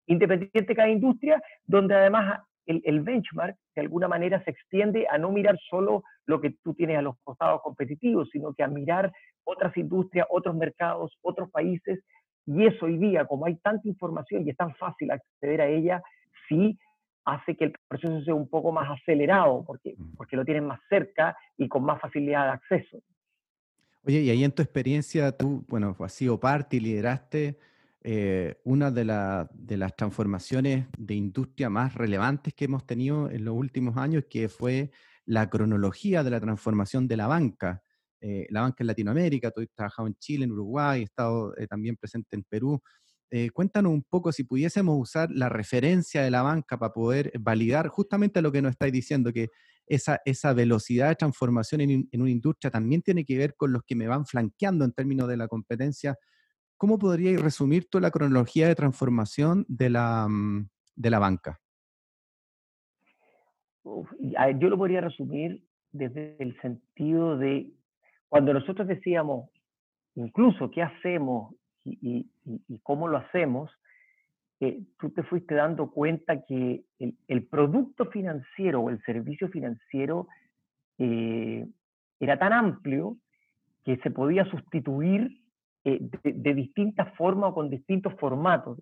independiente 0.07 0.63
de 0.63 0.75
cada 0.75 0.89
industria, 0.89 1.41
donde 1.67 1.95
además 1.95 2.41
el, 2.67 3.01
benchmark 3.01 3.57
de 3.75 3.81
alguna 3.81 4.09
manera 4.09 4.43
se 4.45 4.51
extiende 4.51 5.07
a 5.11 5.19
no 5.19 5.31
mirar 5.31 5.57
solo 5.69 6.03
lo 6.27 6.41
que 6.41 6.55
tú 6.63 6.75
tienes 6.75 6.99
a 6.99 7.03
los 7.03 7.17
costados 7.23 7.63
competitivos, 7.63 8.29
sino 8.31 8.53
que 8.53 8.63
a 8.63 8.69
mirar 8.69 9.13
otras 9.45 9.77
industrias, 9.77 10.27
otros 10.31 10.55
mercados, 10.55 11.17
otros 11.23 11.51
países. 11.51 12.01
Y 12.53 12.67
eso 12.67 12.87
hoy 12.87 12.99
día, 12.99 13.27
como 13.27 13.47
hay 13.47 13.55
tanta 13.57 13.87
información 13.87 14.45
y 14.45 14.51
es 14.51 14.57
tan 14.57 14.75
fácil 14.75 15.13
acceder 15.13 15.61
a 15.61 15.69
ella, 15.69 16.03
sí 16.49 16.77
hace 17.25 17.57
que 17.57 17.67
el 17.67 17.75
proceso 17.87 18.23
sea 18.23 18.35
un 18.35 18.49
poco 18.49 18.73
más 18.73 18.91
acelerado, 18.91 19.63
porque, 19.65 19.95
mm. 19.97 20.17
porque 20.17 20.37
lo 20.37 20.45
tienes 20.45 20.65
más 20.65 20.81
cerca 20.89 21.37
y 21.57 21.69
con 21.69 21.85
más 21.85 22.01
facilidad 22.01 22.47
de 22.47 22.51
acceso. 22.51 22.99
Oye, 24.03 24.23
y 24.23 24.31
ahí 24.31 24.43
en 24.43 24.51
tu 24.51 24.63
experiencia, 24.63 25.31
tú, 25.31 25.65
bueno, 25.69 25.95
has 26.01 26.13
sido 26.13 26.41
parte 26.41 26.79
y 26.79 26.81
lideraste 26.81 27.57
eh, 28.03 28.57
una 28.65 28.91
de, 28.91 29.05
de, 29.53 29.77
las 29.77 29.95
transformaciones 29.95 30.87
de 30.99 31.15
industria 31.15 31.71
más 31.71 31.95
relevantes 31.95 32.53
que 32.55 32.65
hemos 32.65 32.85
tenido 32.85 33.31
en 33.31 33.45
los 33.45 33.55
últimos 33.55 33.97
años, 33.97 34.25
que 34.29 34.49
fue 34.49 34.91
la 35.25 35.49
cronología 35.51 36.25
de 36.25 36.31
la 36.31 36.41
transformación 36.41 37.07
de 37.07 37.17
la 37.17 37.29
banca. 37.29 37.85
Eh, 38.21 38.47
la 38.51 38.63
banca 38.63 38.83
en 38.83 38.87
Latinoamérica, 38.89 39.49
has 39.49 39.67
trabajado 39.75 40.09
en 40.09 40.15
Chile, 40.17 40.45
en 40.45 40.53
Uruguay, 40.53 41.01
he 41.01 41.05
estado 41.05 41.57
eh, 41.57 41.67
también 41.67 41.97
presente 41.97 42.37
en 42.37 42.45
Perú. 42.45 42.81
cuéntanos 43.55 43.93
un 43.93 44.03
poco 44.03 44.33
si 44.33 44.43
pudiésemos 44.43 44.99
usar 44.99 45.31
la 45.31 45.49
referencia 45.49 46.23
de 46.23 46.31
la 46.31 46.43
banca 46.43 46.77
para 46.79 46.93
poder 46.93 47.33
validar 47.39 47.87
justamente 47.89 48.43
lo 48.43 48.51
que 48.51 48.61
nos 48.61 48.73
estáis 48.73 48.93
diciendo, 48.93 49.33
que 49.33 49.49
esa, 49.87 50.21
esa 50.25 50.53
velocidad 50.53 51.09
de 51.09 51.17
transformación 51.17 51.81
en, 51.81 52.09
en, 52.11 52.21
una 52.21 52.31
industria 52.31 52.71
también 52.71 53.03
tiene 53.03 53.25
que 53.25 53.39
ver 53.39 53.55
con 53.57 53.73
los 53.73 53.83
que 53.85 53.95
me 53.95 54.09
van 54.09 54.27
flanqueando 54.27 54.85
en 54.85 54.93
términos 54.93 55.29
de 55.29 55.37
la 55.37 55.47
competencia 55.47 56.17
¿cómo 56.81 56.99
podríais 56.99 57.39
resumir 57.39 57.91
toda 57.91 58.01
la 58.01 58.11
cronología 58.11 58.67
de 58.67 58.75
transformación 58.75 59.67
de 59.69 59.91
la, 59.91 60.27
mm, 60.27 60.67
de 60.97 61.11
la 61.11 61.19
banca? 61.19 61.61
yo 64.59 64.69
lo 64.69 64.79
podría 64.79 65.03
resumir 65.03 65.63
desde 65.93 66.37
el 66.39 66.59
sentido 66.61 67.37
de 67.37 67.71
cuando 68.31 68.55
nosotros 68.55 68.87
decíamos 68.87 69.51
incluso 70.15 70.71
qué 70.71 70.83
hacemos 70.83 71.55
y, 71.85 72.31
cómo 72.83 73.09
lo 73.09 73.19
hacemos, 73.19 73.71
eh, 74.61 74.81
tú 74.99 75.11
te 75.11 75.23
fuiste 75.25 75.55
dando 75.55 75.91
cuenta 75.91 76.45
que 76.45 76.85
el, 76.99 77.47
producto 77.47 78.07
financiero 78.07 78.81
o 78.81 78.91
el 78.91 79.03
servicio 79.03 79.49
financiero 79.49 80.29
eh, 80.99 81.67
era 82.21 82.39
tan 82.39 82.53
amplio 82.53 83.17
que 83.85 83.97
se 83.97 84.11
podía 84.11 84.45
sustituir 84.45 85.41
eh, 85.85 85.99
de, 86.23 86.55
distintas 86.55 87.13
formas 87.17 87.51
o 87.51 87.55
con 87.55 87.69
distintos 87.69 88.15
formatos. 88.15 88.79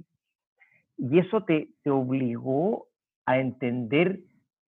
Y 0.99 1.21
eso 1.21 1.45
te 1.45 1.71
obligó 1.87 2.88
a 3.25 3.38
entender 3.38 4.21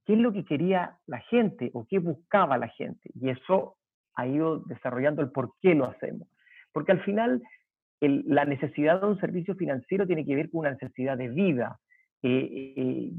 qué 0.07 0.15
es 0.15 0.19
lo 0.21 0.33
que 0.33 0.45
quería 0.45 0.97
la 1.07 1.19
gente 1.19 1.71
o 1.75 1.87
qué 1.87 1.99
buscaba 1.99 2.57
la 2.57 2.69
gente. 2.69 3.11
Y 3.15 3.29
eso 3.29 3.77
ha 4.15 4.27
ido 4.27 4.61
desarrollando 4.61 5.23
el 5.23 5.31
por 5.31 5.53
qué 5.61 5.75
lo 5.75 5.87
hacemos. 5.87 6.29
Porque 6.73 6.93
al 6.93 7.03
final 7.03 7.43
la 8.01 8.45
necesidad 8.45 9.01
de 9.01 9.07
un 9.09 9.21
servicio 9.21 9.55
financiero 9.55 10.07
tiene 10.07 10.25
que 10.25 10.35
ver 10.35 10.51
con 10.51 10.61
una 10.61 10.71
necesidad 10.71 11.19
de 11.19 11.29
vida. 11.29 11.79
Eh, 12.23 12.75
eh, 12.77 13.11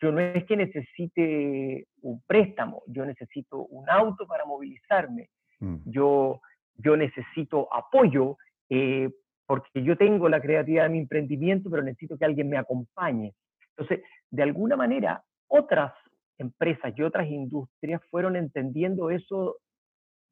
yo 0.00 0.12
no 0.12 0.20
es 0.20 0.44
que 0.44 0.56
necesite 0.56 1.86
un 2.02 2.22
préstamo, 2.26 2.82
yo 2.86 3.06
necesito 3.06 3.64
un 3.66 3.88
auto 3.88 4.26
para 4.26 4.44
movilizarme, 4.44 5.30
mm. 5.60 5.76
yo, 5.86 6.40
yo 6.74 6.96
necesito 6.96 7.72
apoyo 7.72 8.36
eh, 8.68 9.10
porque 9.46 9.82
yo 9.82 9.96
tengo 9.96 10.28
la 10.28 10.40
creatividad 10.40 10.84
de 10.84 10.90
mi 10.90 10.98
emprendimiento, 10.98 11.70
pero 11.70 11.82
necesito 11.82 12.18
que 12.18 12.24
alguien 12.24 12.48
me 12.48 12.58
acompañe. 12.58 13.32
Entonces, 13.70 14.04
de 14.30 14.42
alguna 14.42 14.76
manera, 14.76 15.22
otras 15.48 15.92
empresas 16.38 16.92
y 16.96 17.02
otras 17.02 17.28
industrias 17.28 18.02
fueron 18.10 18.36
entendiendo 18.36 19.10
eso 19.10 19.56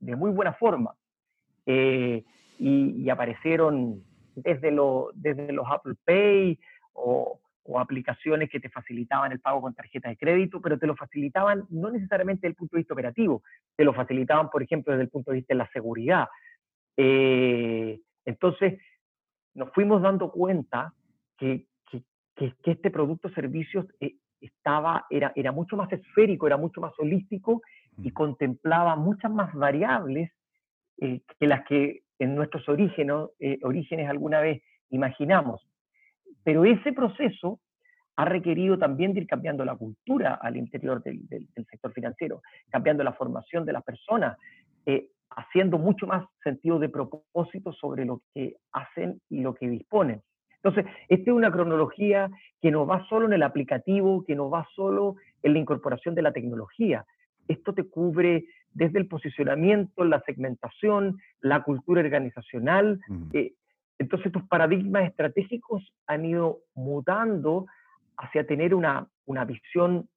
de 0.00 0.16
muy 0.16 0.30
buena 0.30 0.52
forma. 0.54 0.94
Eh, 1.66 2.24
y, 2.58 3.08
aparecieron 3.08 4.02
desde, 4.36 4.70
lo, 4.70 5.10
desde 5.14 5.52
los 5.52 5.66
Apple 5.68 5.94
Pay 6.04 6.58
o, 6.92 7.40
o, 7.64 7.80
aplicaciones 7.80 8.50
que 8.50 8.60
te 8.60 8.68
facilitaban 8.68 9.32
el 9.32 9.40
pago 9.40 9.62
con 9.62 9.74
tarjetas 9.74 10.10
de 10.10 10.16
crédito, 10.16 10.60
pero 10.60 10.78
te 10.78 10.86
lo 10.86 10.94
facilitaban 10.94 11.64
no 11.70 11.90
necesariamente 11.90 12.42
desde 12.42 12.52
el 12.52 12.56
punto 12.56 12.76
de 12.76 12.80
vista 12.80 12.94
operativo, 12.94 13.42
te 13.76 13.84
lo 13.84 13.92
facilitaban, 13.92 14.50
por 14.50 14.62
ejemplo, 14.62 14.92
desde 14.92 15.04
el 15.04 15.10
punto 15.10 15.30
de 15.30 15.38
vista 15.38 15.54
de 15.54 15.58
la 15.58 15.70
seguridad. 15.70 16.28
Eh, 16.96 18.00
entonces, 18.24 18.80
nos 19.54 19.72
fuimos 19.72 20.02
dando 20.02 20.30
cuenta 20.30 20.92
que, 21.36 21.66
este 22.36 22.90
producto 22.90 23.28
servicios 23.30 23.86
eh, 24.00 24.16
estaba, 24.40 25.06
era, 25.08 25.32
era 25.36 25.52
mucho 25.52 25.76
más 25.76 25.90
esférico, 25.92 26.48
era 26.48 26.56
mucho 26.56 26.80
más 26.80 26.92
holístico 26.98 27.62
y 28.02 28.10
contemplaba 28.10 28.96
muchas 28.96 29.30
más 29.30 29.52
variables 29.54 30.30
eh, 30.98 31.20
que 31.38 31.46
las 31.46 31.64
que 31.66 32.02
en 32.18 32.34
nuestros 32.34 32.68
orígenes, 32.68 33.16
eh, 33.40 33.58
orígenes 33.62 34.08
alguna 34.08 34.40
vez 34.40 34.62
imaginamos. 34.90 35.66
Pero 36.42 36.64
ese 36.64 36.92
proceso 36.92 37.60
ha 38.16 38.24
requerido 38.24 38.78
también 38.78 39.12
de 39.12 39.20
ir 39.20 39.26
cambiando 39.26 39.64
la 39.64 39.74
cultura 39.74 40.34
al 40.34 40.56
interior 40.56 41.02
del, 41.02 41.48
sector 41.68 41.92
financiero, 41.92 42.42
cambiando 42.70 43.02
la 43.02 43.12
formación 43.12 43.64
de 43.64 43.72
las 43.72 43.82
personas, 43.82 44.38
haciendo 45.30 45.78
mucho 45.78 46.06
más 46.06 46.24
sentido 46.42 46.78
de 46.78 46.88
propósito 46.88 47.72
sobre 47.72 48.04
lo 48.04 48.22
que 48.32 48.56
hacen 48.72 49.20
y 49.28 49.40
lo 49.40 49.54
que 49.54 49.68
disponen. 49.68 50.22
Entonces, 50.64 50.90
esta 51.08 51.30
es 51.30 51.36
una 51.36 51.52
cronología 51.52 52.30
que 52.62 52.70
no 52.70 52.86
va 52.86 53.06
solo 53.08 53.26
en 53.26 53.34
el 53.34 53.42
aplicativo, 53.42 54.24
que 54.24 54.34
no 54.34 54.48
va 54.48 54.66
solo 54.74 55.16
en 55.42 55.52
la 55.52 55.58
incorporación 55.58 56.14
de 56.14 56.22
la 56.22 56.32
tecnología. 56.32 57.04
Esto 57.48 57.74
te 57.74 57.84
cubre 57.84 58.46
desde 58.72 58.98
el 58.98 59.06
posicionamiento, 59.06 60.04
la 60.04 60.20
segmentación, 60.22 61.18
la 61.40 61.62
cultura 61.62 62.00
organizacional. 62.00 63.00
Eh, 63.32 63.54
entonces, 63.98 64.32
tus 64.32 64.42
paradigmas 64.48 65.06
estratégicos 65.06 65.92
han 66.06 66.24
ido 66.24 66.58
mutando 66.74 67.66
hacia 68.16 68.46
tener 68.46 68.74
una, 68.74 69.06
una 69.26 69.44
visión 69.44 70.08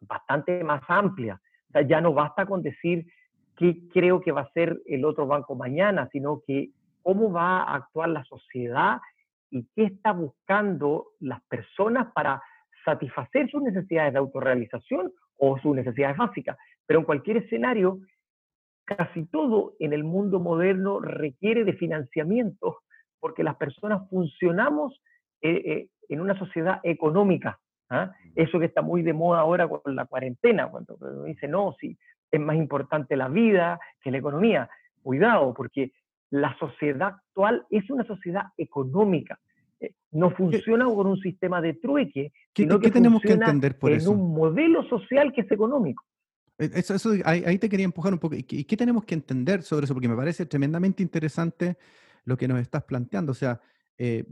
bastante 0.00 0.62
más 0.62 0.82
amplia. 0.88 1.40
O 1.68 1.72
sea, 1.72 1.82
ya 1.82 2.00
no 2.00 2.12
basta 2.12 2.44
con 2.46 2.62
decir 2.62 3.06
qué 3.56 3.88
creo 3.92 4.20
que 4.20 4.32
va 4.32 4.42
a 4.42 4.52
ser 4.52 4.80
el 4.86 5.04
otro 5.04 5.26
banco 5.26 5.54
mañana, 5.54 6.08
sino 6.12 6.42
que 6.46 6.70
cómo 7.02 7.32
va 7.32 7.62
a 7.62 7.76
actuar 7.76 8.10
la 8.10 8.24
sociedad 8.24 9.00
y 9.50 9.66
qué 9.74 9.84
está 9.84 10.12
buscando 10.12 11.08
las 11.20 11.42
personas 11.44 12.12
para 12.14 12.42
satisfacer 12.84 13.50
sus 13.50 13.62
necesidades 13.62 14.12
de 14.12 14.18
autorrealización 14.18 15.12
o 15.44 15.58
sus 15.58 15.74
necesidades 15.74 16.16
básicas. 16.16 16.56
Pero 16.86 17.00
en 17.00 17.04
cualquier 17.04 17.38
escenario, 17.38 17.98
casi 18.84 19.26
todo 19.26 19.74
en 19.80 19.92
el 19.92 20.04
mundo 20.04 20.38
moderno 20.38 21.00
requiere 21.00 21.64
de 21.64 21.72
financiamiento 21.72 22.78
porque 23.18 23.42
las 23.42 23.56
personas 23.56 24.08
funcionamos 24.08 25.02
eh, 25.40 25.62
eh, 25.64 25.88
en 26.08 26.20
una 26.20 26.38
sociedad 26.38 26.78
económica. 26.84 27.58
¿ah? 27.90 28.12
Eso 28.36 28.60
que 28.60 28.66
está 28.66 28.82
muy 28.82 29.02
de 29.02 29.14
moda 29.14 29.40
ahora 29.40 29.66
con 29.66 29.96
la 29.96 30.06
cuarentena, 30.06 30.70
cuando 30.70 30.96
dice, 31.24 31.48
no, 31.48 31.74
si 31.80 31.98
es 32.30 32.40
más 32.40 32.54
importante 32.54 33.16
la 33.16 33.28
vida 33.28 33.80
que 34.00 34.12
la 34.12 34.18
economía. 34.18 34.70
Cuidado, 35.02 35.54
porque 35.54 35.90
la 36.30 36.56
sociedad 36.58 37.14
actual 37.16 37.66
es 37.68 37.90
una 37.90 38.04
sociedad 38.04 38.44
económica. 38.56 39.40
Eh, 39.82 39.94
no 40.12 40.30
funciona 40.30 40.84
con 40.84 41.06
un 41.08 41.18
sistema 41.20 41.60
de 41.60 41.74
trueque, 41.74 42.32
¿Qué, 42.52 42.62
sino 42.62 42.78
que 42.78 42.90
tenemos 42.90 43.20
que 43.20 43.32
entender 43.32 43.76
por 43.78 43.90
en 43.90 44.06
un 44.06 44.32
modelo 44.32 44.88
social 44.88 45.32
que 45.32 45.40
es 45.40 45.50
económico. 45.50 46.04
Eh, 46.58 46.70
eso, 46.74 47.10
ahí, 47.24 47.58
te 47.58 47.68
quería 47.68 47.84
empujar 47.84 48.12
un 48.12 48.20
poco. 48.20 48.36
¿Y 48.36 48.42
qué, 48.42 48.76
tenemos 48.76 49.04
que 49.04 49.14
entender 49.14 49.62
sobre 49.62 49.84
eso? 49.84 49.94
Porque 49.94 50.08
me 50.08 50.14
parece 50.14 50.46
tremendamente 50.46 51.02
interesante 51.02 51.76
lo 52.24 52.36
que 52.36 52.46
nos 52.46 52.60
estás 52.60 52.84
planteando. 52.84 53.32
O 53.32 53.34
sea, 53.34 53.60
eh, 53.98 54.24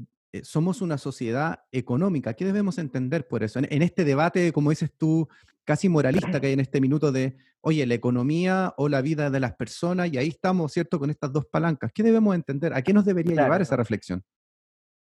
somos 0.45 0.83
una 0.83 0.99
sociedad 0.99 1.65
económica. 1.73 2.35
¿Qué 2.35 2.45
debemos 2.45 2.79
entender 2.79 3.27
por 3.27 3.43
eso? 3.43 3.59
en, 3.59 3.83
este 3.83 4.05
debate, 4.05 4.53
como 4.53 4.71
dices 4.71 4.93
tú, 4.97 5.27
casi 5.65 5.89
moralista 5.89 6.41
que 6.41 6.49
hay 6.49 6.53
en 6.53 6.61
este 6.61 6.81
minuto 6.81 7.11
de, 7.11 7.37
oye, 7.61 7.85
la 7.87 7.95
economía 7.95 8.73
o 8.77 8.89
la 8.89 9.03
vida 9.03 9.31
de 9.31 9.41
las 9.41 9.55
personas, 9.55 10.13
y 10.13 10.19
ahí 10.19 10.29
estamos, 10.29 10.73
¿cierto?, 10.73 11.01
con 11.01 11.11
estas 11.11 11.33
dos 11.33 11.47
palancas. 11.47 11.91
¿Qué 11.93 12.05
debemos 12.05 12.37
entender? 12.37 12.73
¿A 12.73 12.83
qué 12.83 12.93
nos 12.93 13.05
debería 13.05 13.43
llevar 13.43 13.63
esa 13.63 13.77
reflexión? 13.77 14.23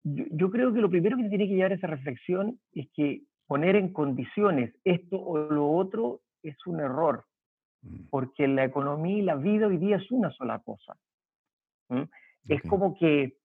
Yo, 0.03 0.50
creo 0.50 0.74
que 0.74 0.81
lo 0.81 0.89
primero 0.89 1.17
que 1.17 1.29
tiene 1.29 1.48
que 1.48 1.55
llevar 1.55 1.74
esa 1.74 1.88
reflexión 1.88 2.60
es 2.74 2.88
que 2.96 3.22
poner 3.48 3.75
en 3.75 3.93
condiciones 3.93 4.74
esto 4.84 5.22
o 5.22 5.38
lo 5.38 5.70
otro 5.70 6.22
es 6.41 6.55
un 6.65 6.79
error, 6.79 7.25
mm. 7.81 8.10
porque 8.10 8.48
la 8.48 8.65
economía 8.65 9.17
y 9.17 9.22
la 9.22 9.36
vida 9.36 9.67
hoy 9.67 9.77
día 9.77 9.98
es 9.98 10.12
una 10.12 10.31
sola 10.31 10.60
cosa. 10.60 10.96
Es 12.48 12.62
como 12.63 12.98
que 12.98 13.36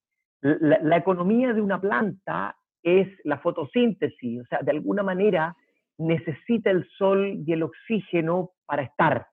la 0.41 0.97
economía 0.97 1.53
de 1.53 1.61
una 1.61 1.81
planta 1.81 2.57
es 2.87 3.09
la 3.25 3.39
fotosíntesis, 3.39 4.43
o 4.43 4.45
sea, 4.45 4.61
de 4.63 4.71
alguna 4.71 5.03
manera 5.03 5.57
necesita 5.99 6.71
el 6.71 6.87
sol 6.97 7.43
y 7.45 7.53
el 7.53 7.65
oxígeno 7.65 8.53
para 8.65 8.83
estar, 8.83 9.27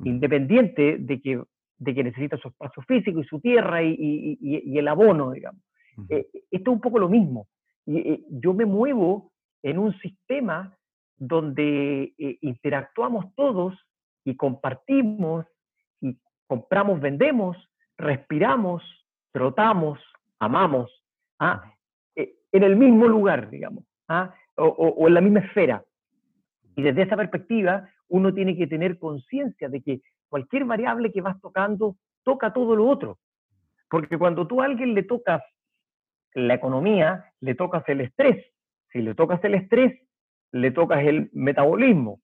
independiente 0.00 0.96
de 0.98 1.20
que, 1.20 1.42
de 1.78 1.94
que 1.94 2.04
necesita 2.04 2.36
su 2.38 2.48
espacio 2.48 2.82
físico 2.82 3.20
y 3.20 3.24
su 3.24 3.40
tierra 3.40 3.82
y, 3.82 4.78
el 4.78 4.88
abono, 4.88 5.30
digamos. 5.30 5.62
Eh, 6.08 6.28
esto 6.50 6.70
es 6.70 6.74
un 6.74 6.80
poco 6.80 6.98
lo 6.98 7.08
mismo. 7.08 7.48
Eh, 7.86 8.22
yo 8.30 8.54
me 8.54 8.66
muevo 8.66 9.32
en 9.62 9.78
un 9.78 9.98
sistema 10.00 10.76
donde 11.16 12.14
eh, 12.18 12.38
interactuamos 12.42 13.34
todos 13.34 13.74
y 14.24 14.36
compartimos 14.36 15.46
y 16.00 16.16
compramos, 16.46 17.00
vendemos, 17.00 17.56
respiramos, 17.96 18.82
trotamos, 19.32 19.98
amamos, 20.38 20.90
¿ah? 21.38 21.72
en 22.14 22.62
el 22.62 22.76
mismo 22.76 23.06
lugar, 23.06 23.50
digamos, 23.50 23.84
¿ah? 24.08 24.34
o, 24.56 25.06
en 25.06 25.14
la 25.14 25.20
misma 25.20 25.40
esfera. 25.40 25.84
Y 26.76 26.82
desde 26.82 27.02
esa 27.02 27.16
perspectiva, 27.16 27.88
uno 28.08 28.32
tiene 28.32 28.56
que 28.56 28.66
tener 28.66 28.98
conciencia 28.98 29.68
de 29.68 29.82
que 29.82 30.00
cualquier 30.28 30.64
variable 30.64 31.12
que 31.12 31.20
vas 31.20 31.40
tocando 31.40 31.96
toca 32.22 32.52
todo 32.52 32.76
lo 32.76 32.88
otro. 32.88 33.18
Porque 33.90 34.18
cuando 34.18 34.46
tú 34.46 34.62
a 34.62 34.66
alguien 34.66 34.94
le 34.94 35.02
tocas 35.02 35.42
la 36.46 36.54
economía 36.54 37.32
le 37.40 37.54
tocas 37.54 37.82
el 37.88 38.00
estrés. 38.00 38.44
Si 38.92 39.00
le 39.00 39.14
tocas 39.14 39.42
el 39.44 39.54
estrés, 39.54 40.00
le 40.52 40.70
tocas 40.70 41.04
el 41.04 41.30
metabolismo. 41.32 42.20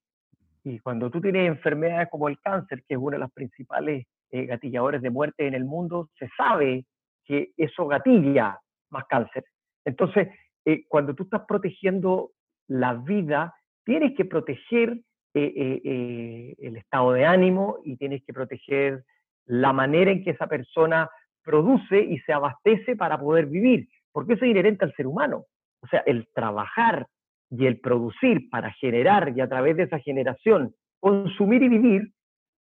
Y 0.65 0.79
cuando 0.79 1.11
tú 1.11 1.21
tienes 1.21 1.47
enfermedades 1.47 2.09
como 2.11 2.29
el 2.29 2.39
cáncer, 2.41 2.83
que 2.89 2.95
es 2.95 3.01
una 3.01 3.17
de 3.17 3.21
las 3.21 3.33
principales 3.33 4.07
eh, 4.31 4.47
gatilladores 4.47 5.03
de 5.03 5.11
muerte 5.11 5.47
en 5.47 5.55
el 5.55 5.65
mundo, 5.65 6.09
se 6.19 6.29
sabe 6.37 6.87
que 7.25 7.53
eso 7.57 7.87
gatilla 7.87 8.59
más 8.91 9.05
cáncer. 9.09 9.45
Entonces, 9.85 10.29
eh, 10.65 10.85
cuando 10.89 11.15
tú 11.15 11.25
estás 11.25 11.43
protegiendo 11.47 12.31
la 12.67 12.95
vida, 12.95 13.55
tienes 13.85 14.17
que 14.17 14.25
proteger 14.25 15.01
eh, 15.35 16.55
el 16.59 16.77
estado 16.77 17.13
de 17.13 17.27
ánimo 17.27 17.79
y 17.85 17.97
tienes 17.97 18.23
que 18.25 18.33
proteger 18.33 19.05
la 19.47 19.73
manera 19.73 20.11
en 20.11 20.25
que 20.25 20.31
esa 20.31 20.47
persona 20.47 21.11
produce 21.43 22.01
y 22.01 22.19
se 22.21 22.33
abastece 22.33 22.97
para 22.97 23.19
poder 23.19 23.47
vivir, 23.47 23.89
porque 24.15 24.35
eso 24.35 24.45
es 24.45 24.53
inherente 24.53 24.85
al 24.85 24.95
ser 24.95 25.09
humano. 25.09 25.45
O 25.81 25.89
sea, 25.89 26.05
el 26.07 26.29
trabajar 26.33 27.09
y 27.51 27.67
el 27.67 27.81
producir 27.81 28.49
para 28.49 28.71
generar 28.73 29.33
y 29.37 29.41
a 29.41 29.49
través 29.49 29.77
de 29.77 29.83
esa 29.83 29.99
generación 29.99 30.73
consumir 31.01 31.65
y 31.65 31.69
vivir 31.69 32.13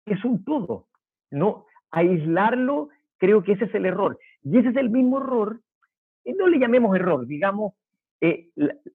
es 0.04 0.22
un 0.24 0.44
todo. 0.44 0.88
No 1.30 1.64
aislarlo, 1.92 2.88
creo 3.18 3.44
que 3.44 3.52
ese 3.52 3.66
es 3.66 3.74
el 3.74 3.86
error. 3.86 4.18
Y 4.42 4.58
ese 4.58 4.70
es 4.70 4.76
el 4.76 4.90
mismo 4.90 5.18
error, 5.18 5.60
no 6.26 6.48
le 6.48 6.58
llamemos 6.58 6.94
error, 6.96 7.26
digamos, 7.26 7.74
eh, 8.20 8.48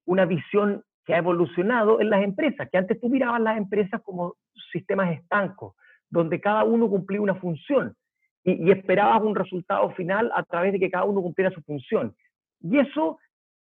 una 0.06 0.26
visión 0.26 0.84
que 1.06 1.14
ha 1.14 1.20
evolucionado 1.20 2.02
en 2.02 2.10
las 2.10 2.24
empresas, 2.24 2.68
que 2.70 2.78
antes 2.78 3.00
tú 3.00 3.08
mirabas 3.08 3.42
las 3.42 3.58
empresas 3.58 4.02
como 4.04 4.36
sistemas 4.72 5.12
estancos, 5.18 5.76
donde 6.10 6.42
cada 6.42 6.66
uno 6.66 6.90
cumplía 6.90 7.22
una 7.22 7.36
función 7.36 7.96
y, 8.44 8.68
y 8.68 8.72
esperabas 8.72 9.22
un 9.22 9.36
resultado 9.36 9.92
final 9.92 10.30
a 10.36 10.44
través 10.44 10.74
de 10.74 10.80
que 10.80 10.92
cada 10.92 11.06
uno 11.06 11.22
cumpliera 11.22 11.52
su 11.52 11.62
función. 11.62 12.14
Y 12.62 12.78
eso 12.78 13.20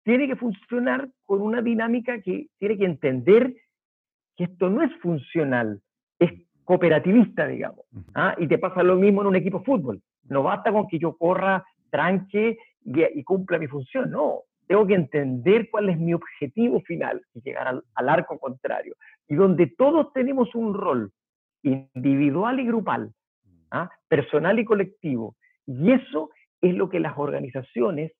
tiene 0.04 0.26
que 0.26 0.36
funcionar 0.36 1.08
con 1.24 1.42
una 1.42 1.60
dinámica 1.60 2.20
que 2.22 2.48
tiene 2.58 2.78
que 2.78 2.84
entender 2.84 3.54
que 4.36 4.44
esto 4.44 4.70
no 4.70 4.82
es 4.82 4.94
funcional, 5.00 5.80
es 6.18 6.32
cooperativista, 6.64 7.46
digamos. 7.46 7.84
¿ah? 8.14 8.34
Y 8.38 8.46
te 8.46 8.58
pasa 8.58 8.82
lo 8.82 8.96
mismo 8.96 9.20
en 9.22 9.28
un 9.28 9.36
equipo 9.36 9.58
de 9.58 9.64
fútbol. 9.64 10.02
No 10.24 10.42
basta 10.42 10.72
con 10.72 10.86
que 10.86 10.98
yo 10.98 11.16
corra, 11.16 11.64
tranque 11.90 12.58
y, 12.84 13.24
cumpla 13.24 13.58
mi 13.58 13.66
función, 13.66 14.10
no. 14.10 14.42
Tengo 14.66 14.86
que 14.86 14.94
entender 14.94 15.68
cuál 15.70 15.88
es 15.88 15.98
mi 15.98 16.12
objetivo 16.14 16.80
final, 16.82 17.22
y 17.34 17.40
llegar 17.40 17.68
al, 17.68 18.08
arco 18.08 18.38
contrario. 18.38 18.94
Y 19.26 19.34
donde 19.34 19.66
todos 19.66 20.12
tenemos 20.12 20.54
un 20.54 20.74
rol 20.74 21.10
individual 21.62 22.60
y 22.60 22.66
grupal, 22.66 23.12
¿ah? 23.70 23.90
personal 24.08 24.58
y 24.58 24.64
colectivo. 24.64 25.36
Y 25.66 25.92
eso 25.92 26.30
es 26.60 26.74
lo 26.74 26.88
que 26.88 27.00
las 27.00 27.16
organizaciones 27.16 28.12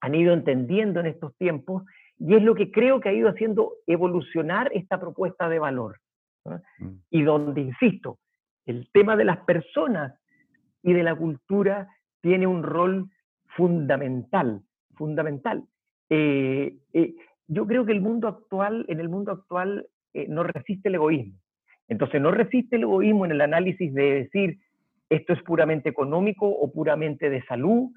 han 0.00 0.14
ido 0.14 0.32
entendiendo 0.32 1.00
en 1.00 1.06
estos 1.06 1.36
tiempos 1.36 1.84
y 2.18 2.34
es 2.34 2.42
lo 2.42 2.54
que 2.54 2.70
creo 2.70 3.00
que 3.00 3.08
ha 3.08 3.12
ido 3.12 3.28
haciendo 3.28 3.72
evolucionar 3.86 4.70
esta 4.72 4.98
propuesta 4.98 5.48
de 5.48 5.58
valor. 5.58 5.98
Mm. 6.44 6.86
Y 7.10 7.22
donde, 7.22 7.60
insisto, 7.60 8.18
el 8.64 8.88
tema 8.92 9.16
de 9.16 9.24
las 9.24 9.38
personas 9.44 10.18
y 10.82 10.92
de 10.92 11.02
la 11.02 11.14
cultura 11.14 11.88
tiene 12.20 12.46
un 12.46 12.62
rol 12.62 13.10
fundamental, 13.56 14.62
fundamental. 14.94 15.64
Eh, 16.08 16.76
eh, 16.92 17.14
yo 17.48 17.66
creo 17.66 17.84
que 17.84 17.92
el 17.92 18.00
mundo 18.00 18.28
actual, 18.28 18.84
en 18.88 19.00
el 19.00 19.08
mundo 19.08 19.32
actual 19.32 19.86
eh, 20.14 20.26
no 20.28 20.42
resiste 20.42 20.88
el 20.88 20.96
egoísmo. 20.96 21.38
Entonces 21.88 22.20
no 22.20 22.30
resiste 22.30 22.76
el 22.76 22.82
egoísmo 22.82 23.24
en 23.24 23.32
el 23.32 23.40
análisis 23.40 23.92
de 23.94 24.14
decir 24.14 24.58
esto 25.08 25.32
es 25.32 25.42
puramente 25.42 25.88
económico 25.88 26.48
o 26.48 26.72
puramente 26.72 27.30
de 27.30 27.44
salud, 27.44 27.90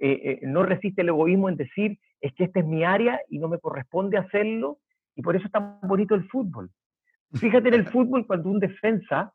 eh, 0.00 0.20
eh, 0.24 0.40
no 0.42 0.62
resiste 0.62 1.02
el 1.02 1.08
egoísmo 1.08 1.48
en 1.48 1.56
decir, 1.56 1.98
es 2.20 2.32
que 2.34 2.44
esta 2.44 2.60
es 2.60 2.66
mi 2.66 2.84
área 2.84 3.20
y 3.28 3.38
no 3.38 3.48
me 3.48 3.58
corresponde 3.58 4.18
hacerlo, 4.18 4.78
y 5.14 5.22
por 5.22 5.36
eso 5.36 5.46
es 5.46 5.52
tan 5.52 5.78
bonito 5.82 6.14
el 6.14 6.28
fútbol. 6.28 6.70
Fíjate 7.34 7.68
en 7.68 7.74
el 7.74 7.86
fútbol 7.92 8.26
cuando 8.26 8.50
un 8.50 8.60
defensa 8.60 9.32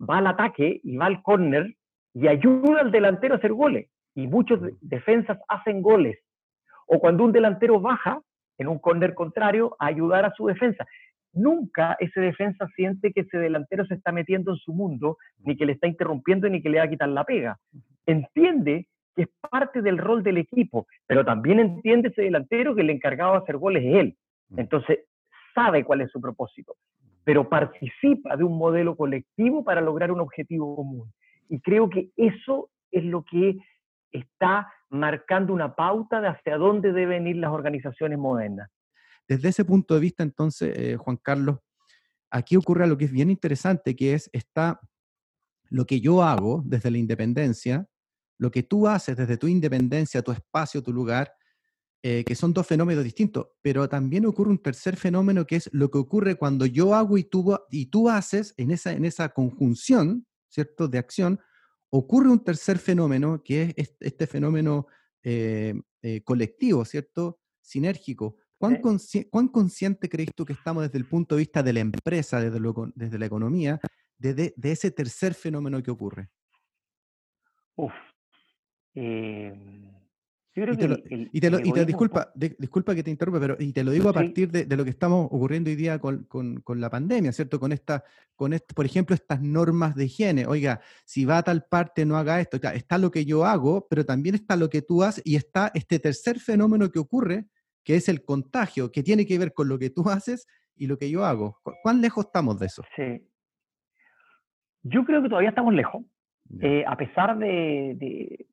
va 0.00 0.18
al 0.18 0.26
ataque 0.26 0.80
y 0.82 0.96
va 0.96 1.06
al 1.06 1.22
córner 1.22 1.74
y 2.14 2.28
ayuda 2.28 2.80
al 2.80 2.90
delantero 2.90 3.34
a 3.34 3.38
hacer 3.38 3.52
goles, 3.52 3.88
y 4.14 4.26
muchos 4.26 4.60
defensas 4.80 5.38
hacen 5.48 5.82
goles. 5.82 6.18
O 6.86 6.98
cuando 6.98 7.24
un 7.24 7.32
delantero 7.32 7.80
baja 7.80 8.20
en 8.58 8.68
un 8.68 8.78
córner 8.78 9.14
contrario 9.14 9.76
a 9.78 9.86
ayudar 9.86 10.24
a 10.24 10.34
su 10.34 10.46
defensa. 10.46 10.86
Nunca 11.32 11.96
ese 11.98 12.20
defensa 12.20 12.68
siente 12.76 13.12
que 13.12 13.22
ese 13.22 13.38
delantero 13.38 13.86
se 13.86 13.94
está 13.94 14.12
metiendo 14.12 14.52
en 14.52 14.58
su 14.58 14.72
mundo, 14.72 15.16
ni 15.38 15.56
que 15.56 15.64
le 15.64 15.72
está 15.72 15.86
interrumpiendo, 15.86 16.48
ni 16.48 16.62
que 16.62 16.68
le 16.68 16.78
va 16.78 16.84
a 16.84 16.90
quitar 16.90 17.08
la 17.08 17.24
pega. 17.24 17.58
Entiende 18.06 18.86
que 19.14 19.22
es 19.22 19.28
parte 19.50 19.82
del 19.82 19.98
rol 19.98 20.22
del 20.22 20.38
equipo, 20.38 20.86
pero 21.06 21.24
también 21.24 21.60
entiende 21.60 22.08
ese 22.08 22.22
delantero 22.22 22.74
que 22.74 22.82
el 22.82 22.90
encargado 22.90 23.32
de 23.32 23.38
hacer 23.38 23.56
goles 23.56 23.84
es 23.84 23.94
él. 23.94 24.16
Mm. 24.48 24.60
Entonces, 24.60 25.00
sabe 25.54 25.84
cuál 25.84 26.00
es 26.00 26.10
su 26.10 26.20
propósito, 26.20 26.76
pero 27.24 27.48
participa 27.48 28.36
de 28.36 28.44
un 28.44 28.56
modelo 28.56 28.96
colectivo 28.96 29.64
para 29.64 29.80
lograr 29.80 30.10
un 30.10 30.20
objetivo 30.20 30.76
común. 30.76 31.12
Y 31.48 31.60
creo 31.60 31.90
que 31.90 32.10
eso 32.16 32.70
es 32.90 33.04
lo 33.04 33.24
que 33.24 33.58
está 34.10 34.72
marcando 34.90 35.52
una 35.52 35.74
pauta 35.74 36.20
de 36.20 36.28
hacia 36.28 36.56
dónde 36.56 36.92
deben 36.92 37.26
ir 37.26 37.36
las 37.36 37.50
organizaciones 37.50 38.18
modernas. 38.18 38.70
Desde 39.26 39.48
ese 39.48 39.64
punto 39.64 39.94
de 39.94 40.00
vista, 40.00 40.22
entonces, 40.22 40.76
eh, 40.76 40.96
Juan 40.96 41.16
Carlos, 41.16 41.58
aquí 42.30 42.56
ocurre 42.56 42.84
algo 42.84 42.98
que 42.98 43.06
es 43.06 43.12
bien 43.12 43.30
interesante, 43.30 43.96
que 43.96 44.14
es 44.14 44.28
está 44.32 44.80
lo 45.70 45.86
que 45.86 46.00
yo 46.00 46.22
hago 46.22 46.62
desde 46.66 46.90
la 46.90 46.98
independencia, 46.98 47.86
lo 48.38 48.50
que 48.50 48.62
tú 48.62 48.88
haces 48.88 49.16
desde 49.16 49.36
tu 49.36 49.46
independencia, 49.46 50.22
tu 50.22 50.32
espacio, 50.32 50.82
tu 50.82 50.92
lugar, 50.92 51.32
eh, 52.04 52.24
que 52.24 52.34
son 52.34 52.52
dos 52.52 52.66
fenómenos 52.66 53.04
distintos, 53.04 53.46
pero 53.62 53.88
también 53.88 54.26
ocurre 54.26 54.50
un 54.50 54.58
tercer 54.58 54.96
fenómeno 54.96 55.46
que 55.46 55.54
es 55.54 55.70
lo 55.72 55.88
que 55.88 55.98
ocurre 55.98 56.34
cuando 56.34 56.66
yo 56.66 56.96
hago 56.96 57.16
y 57.16 57.22
tú, 57.22 57.56
y 57.70 57.86
tú 57.86 58.08
haces 58.08 58.54
en 58.56 58.72
esa, 58.72 58.92
en 58.92 59.04
esa 59.04 59.28
conjunción, 59.28 60.26
¿cierto?, 60.48 60.88
de 60.88 60.98
acción, 60.98 61.38
ocurre 61.90 62.30
un 62.30 62.42
tercer 62.42 62.78
fenómeno 62.78 63.44
que 63.44 63.74
es 63.76 63.94
este, 64.00 64.26
fenómeno 64.26 64.88
eh, 65.22 65.80
eh, 66.02 66.22
colectivo, 66.24 66.84
¿cierto?, 66.84 67.38
sinérgico. 67.60 68.36
¿Cuán, 68.58 68.80
¿Cuán, 69.30 69.48
consciente 69.48 70.08
crees 70.08 70.30
tú 70.34 70.44
que 70.44 70.54
estamos 70.54 70.82
desde 70.82 70.98
el 70.98 71.06
punto 71.06 71.36
de 71.36 71.40
vista 71.40 71.62
de 71.62 71.72
la 71.72 71.80
empresa, 71.80 72.40
desde, 72.40 72.58
desde 72.96 73.18
la 73.18 73.26
economía, 73.26 73.80
de, 74.18 74.34
de, 74.34 74.54
de, 74.56 74.72
ese 74.72 74.90
tercer 74.90 75.34
fenómeno 75.34 75.80
que 75.80 75.90
ocurre? 75.92 76.30
Uf, 77.76 77.92
eh, 78.94 79.54
y 80.54 80.60
te, 80.76 80.86
lo, 80.86 80.98
y 80.98 81.40
te, 81.40 81.46
y 81.64 81.72
te 81.72 81.86
disculpa, 81.86 82.30
disculpa 82.34 82.94
que 82.94 83.02
te 83.02 83.10
interrumpa, 83.10 83.40
pero 83.40 83.56
y 83.58 83.72
te 83.72 83.82
lo 83.82 83.90
digo 83.90 84.10
a 84.10 84.12
partir 84.12 84.50
de, 84.50 84.66
de, 84.66 84.76
lo 84.76 84.84
que 84.84 84.90
estamos 84.90 85.26
ocurriendo 85.30 85.70
hoy 85.70 85.76
día 85.76 85.98
con, 85.98 86.24
con, 86.24 86.60
con, 86.60 86.78
la 86.78 86.90
pandemia, 86.90 87.32
¿cierto? 87.32 87.58
Con 87.58 87.72
esta, 87.72 88.04
con 88.36 88.52
este, 88.52 88.74
por 88.74 88.84
ejemplo, 88.84 89.14
estas 89.14 89.40
normas 89.40 89.94
de 89.94 90.04
higiene. 90.04 90.44
Oiga, 90.44 90.82
si 91.06 91.24
va 91.24 91.38
a 91.38 91.42
tal 91.42 91.64
parte, 91.64 92.04
no 92.04 92.18
haga 92.18 92.38
esto. 92.38 92.58
Está 92.74 92.98
lo 92.98 93.10
que 93.10 93.24
yo 93.24 93.46
hago, 93.46 93.86
pero 93.88 94.04
también 94.04 94.34
está 94.34 94.56
lo 94.56 94.68
que 94.68 94.82
tú 94.82 95.02
haces 95.02 95.22
y 95.24 95.36
está 95.36 95.70
este 95.72 95.98
tercer 95.98 96.38
fenómeno 96.38 96.90
que 96.90 96.98
ocurre, 96.98 97.46
que 97.82 97.96
es 97.96 98.10
el 98.10 98.22
contagio, 98.22 98.92
que 98.92 99.02
tiene 99.02 99.24
que 99.24 99.38
ver 99.38 99.54
con 99.54 99.68
lo 99.68 99.78
que 99.78 99.88
tú 99.88 100.10
haces 100.10 100.46
y 100.76 100.86
lo 100.86 100.98
que 100.98 101.08
yo 101.08 101.24
hago. 101.24 101.60
¿Cuán 101.82 102.02
lejos 102.02 102.26
estamos 102.26 102.60
de 102.60 102.66
eso? 102.66 102.82
Sí. 102.94 103.26
Yo 104.82 105.02
creo 105.06 105.22
que 105.22 105.30
todavía 105.30 105.48
estamos 105.48 105.72
lejos. 105.72 106.04
Eh, 106.60 106.84
a 106.86 106.96
pesar 106.98 107.38
de, 107.38 107.96
de 107.98 108.46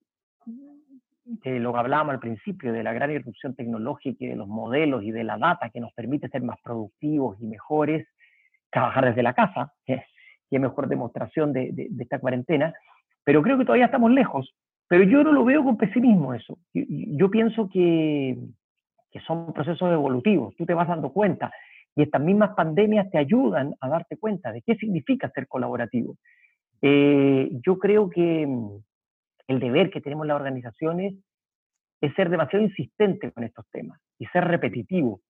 lo 1.43 1.73
que 1.73 1.79
hablábamos 1.79 2.13
al 2.13 2.19
principio, 2.19 2.73
de 2.73 2.83
la 2.83 2.93
gran 2.93 3.11
irrupción 3.11 3.55
tecnológica 3.55 4.25
y 4.25 4.27
de 4.27 4.35
los 4.35 4.47
modelos 4.47 5.03
y 5.03 5.11
de 5.11 5.23
la 5.23 5.37
data 5.37 5.69
que 5.69 5.79
nos 5.79 5.93
permite 5.93 6.29
ser 6.29 6.41
más 6.41 6.57
productivos 6.63 7.39
y 7.41 7.45
mejores, 7.45 8.07
trabajar 8.71 9.05
desde 9.05 9.23
la 9.23 9.33
casa, 9.33 9.73
que, 9.85 10.03
es 10.51 10.59
mejor 10.59 10.87
demostración 10.87 11.53
de, 11.53 11.71
de, 11.71 12.03
esta 12.03 12.19
cuarentena, 12.19 12.73
pero 13.23 13.43
creo 13.43 13.57
que 13.57 13.65
todavía 13.65 13.85
estamos 13.85 14.11
lejos. 14.11 14.55
Pero 14.87 15.03
yo 15.03 15.23
no 15.23 15.31
lo 15.31 15.45
veo 15.45 15.63
con 15.63 15.77
pesimismo 15.77 16.33
eso. 16.33 16.57
Yo, 16.73 16.83
yo 16.87 17.29
pienso 17.29 17.69
que, 17.69 18.35
que 19.11 19.19
son 19.21 19.53
procesos 19.53 19.91
evolutivos, 19.91 20.55
tú 20.55 20.65
te 20.65 20.73
vas 20.73 20.87
dando 20.87 21.11
cuenta 21.11 21.51
y 21.95 22.03
estas 22.03 22.21
mismas 22.21 22.51
pandemias 22.55 23.09
te 23.11 23.17
ayudan 23.17 23.75
a 23.81 23.89
darte 23.89 24.17
cuenta 24.17 24.51
de 24.51 24.61
qué 24.61 24.75
significa 24.75 25.29
ser 25.31 25.47
colaborativo. 25.47 26.15
Eh, 26.81 27.49
yo 27.65 27.77
creo 27.77 28.09
que 28.09 28.47
el 29.49 29.59
deber 29.59 29.89
que 29.89 29.99
tenemos 29.99 30.27
las 30.27 30.35
organizaciones 30.35 31.15
es 32.01 32.13
ser 32.13 32.29
demasiado 32.29 32.63
insistente 32.63 33.31
con 33.31 33.43
estos 33.43 33.65
temas 33.71 33.99
y 34.19 34.27
ser 34.27 34.45
repetitivo. 34.45 35.21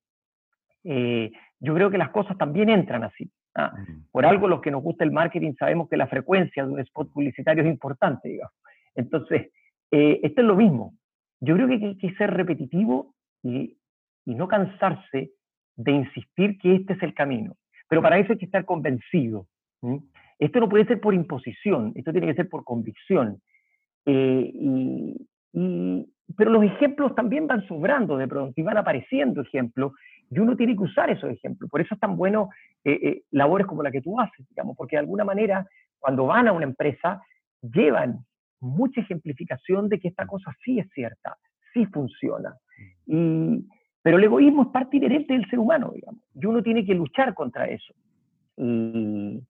Eh, 0.84 1.32
yo 1.60 1.74
creo 1.74 1.90
que 1.90 1.98
las 1.98 2.10
cosas 2.10 2.38
también 2.38 2.70
entran 2.70 3.06
así. 3.06 3.32
¿ah? 3.56 3.74
Por 4.12 4.26
algo 4.26 4.50
los 4.50 4.62
que 4.62 4.72
nos 4.72 4.84
gusta 4.84 5.06
el 5.06 5.12
marketing 5.12 5.54
sabemos 5.58 5.88
que 5.88 5.96
la 5.96 6.08
frecuencia 6.08 6.66
de 6.66 6.72
un 6.72 6.82
spot 6.82 7.14
publicitario 7.14 7.64
es 7.64 7.70
importante, 7.70 8.28
digamos. 8.28 8.54
Entonces, 8.94 9.54
eh, 9.90 10.20
esto 10.22 10.42
es 10.42 10.48
lo 10.48 10.58
mismo. 10.58 10.94
Yo 11.40 11.56
creo 11.56 11.68
que 11.70 11.74
hay 11.76 11.98
que 11.98 12.14
ser 12.16 12.32
repetitivo 12.32 13.16
y, 13.42 13.78
y 14.26 14.36
no 14.36 14.50
cansarse 14.50 15.32
de 15.78 15.92
insistir 15.94 16.58
que 16.58 16.76
este 16.76 16.92
es 16.92 17.04
el 17.04 17.14
camino. 17.14 17.56
Pero 17.88 18.02
para 18.02 18.20
eso 18.20 18.34
hay 18.34 18.38
que 18.38 18.46
estar 18.46 18.66
convencido. 18.66 19.48
Esto 20.38 20.60
no 20.60 20.68
puede 20.68 20.86
ser 20.86 21.00
por 21.00 21.14
imposición, 21.14 21.94
esto 21.96 22.12
tiene 22.12 22.28
que 22.28 22.36
ser 22.36 22.50
por 22.50 22.66
convicción. 22.66 23.42
Eh, 24.06 24.52
y, 24.54 25.28
pero 26.38 26.52
los 26.52 26.64
ejemplos 26.64 27.16
también 27.16 27.48
van 27.48 27.66
sobrando 27.68 28.18
de 28.18 28.28
pronto 28.28 28.54
y 28.60 28.64
van 28.64 28.78
apareciendo 28.78 29.42
ejemplos 29.42 29.94
y 30.30 30.40
uno 30.40 30.56
tiene 30.56 30.76
que 30.76 30.84
usar 30.84 31.10
esos 31.10 31.30
ejemplos. 31.32 31.70
Por 31.70 31.82
eso 31.82 31.96
es 31.96 32.00
tan 32.00 32.16
bueno 32.16 32.50
eh, 32.84 33.00
eh, 33.02 33.24
labores 33.32 33.66
como 33.66 33.84
la 33.84 33.92
que 33.92 34.02
tú 34.02 34.20
haces, 34.20 34.48
digamos, 34.50 34.78
porque 34.78 34.96
de 34.96 35.02
alguna 35.02 35.26
manera 35.26 35.68
cuando 35.98 36.28
van 36.28 36.48
a 36.48 36.54
una 36.54 36.66
empresa 36.66 37.22
llevan 37.62 38.20
mucha 38.62 39.02
ejemplificación 39.02 39.90
de 39.90 40.00
que 40.00 40.10
esta 40.10 40.28
cosa 40.28 40.56
sí 40.64 40.80
es 40.80 40.90
cierta, 40.92 41.38
sí 41.74 41.86
funciona. 41.88 42.56
Y, 43.06 43.66
pero 44.02 44.18
el 44.18 44.24
egoísmo 44.24 44.64
es 44.64 44.68
parte 44.70 44.98
inherente 44.98 45.34
del 45.34 45.50
ser 45.50 45.60
humano, 45.60 45.92
digamos, 45.94 46.22
y 46.34 46.46
uno 46.46 46.62
tiene 46.62 46.86
que 46.86 46.94
luchar 46.94 47.34
contra 47.34 47.66
eso. 47.66 47.94
Y, 48.58 49.42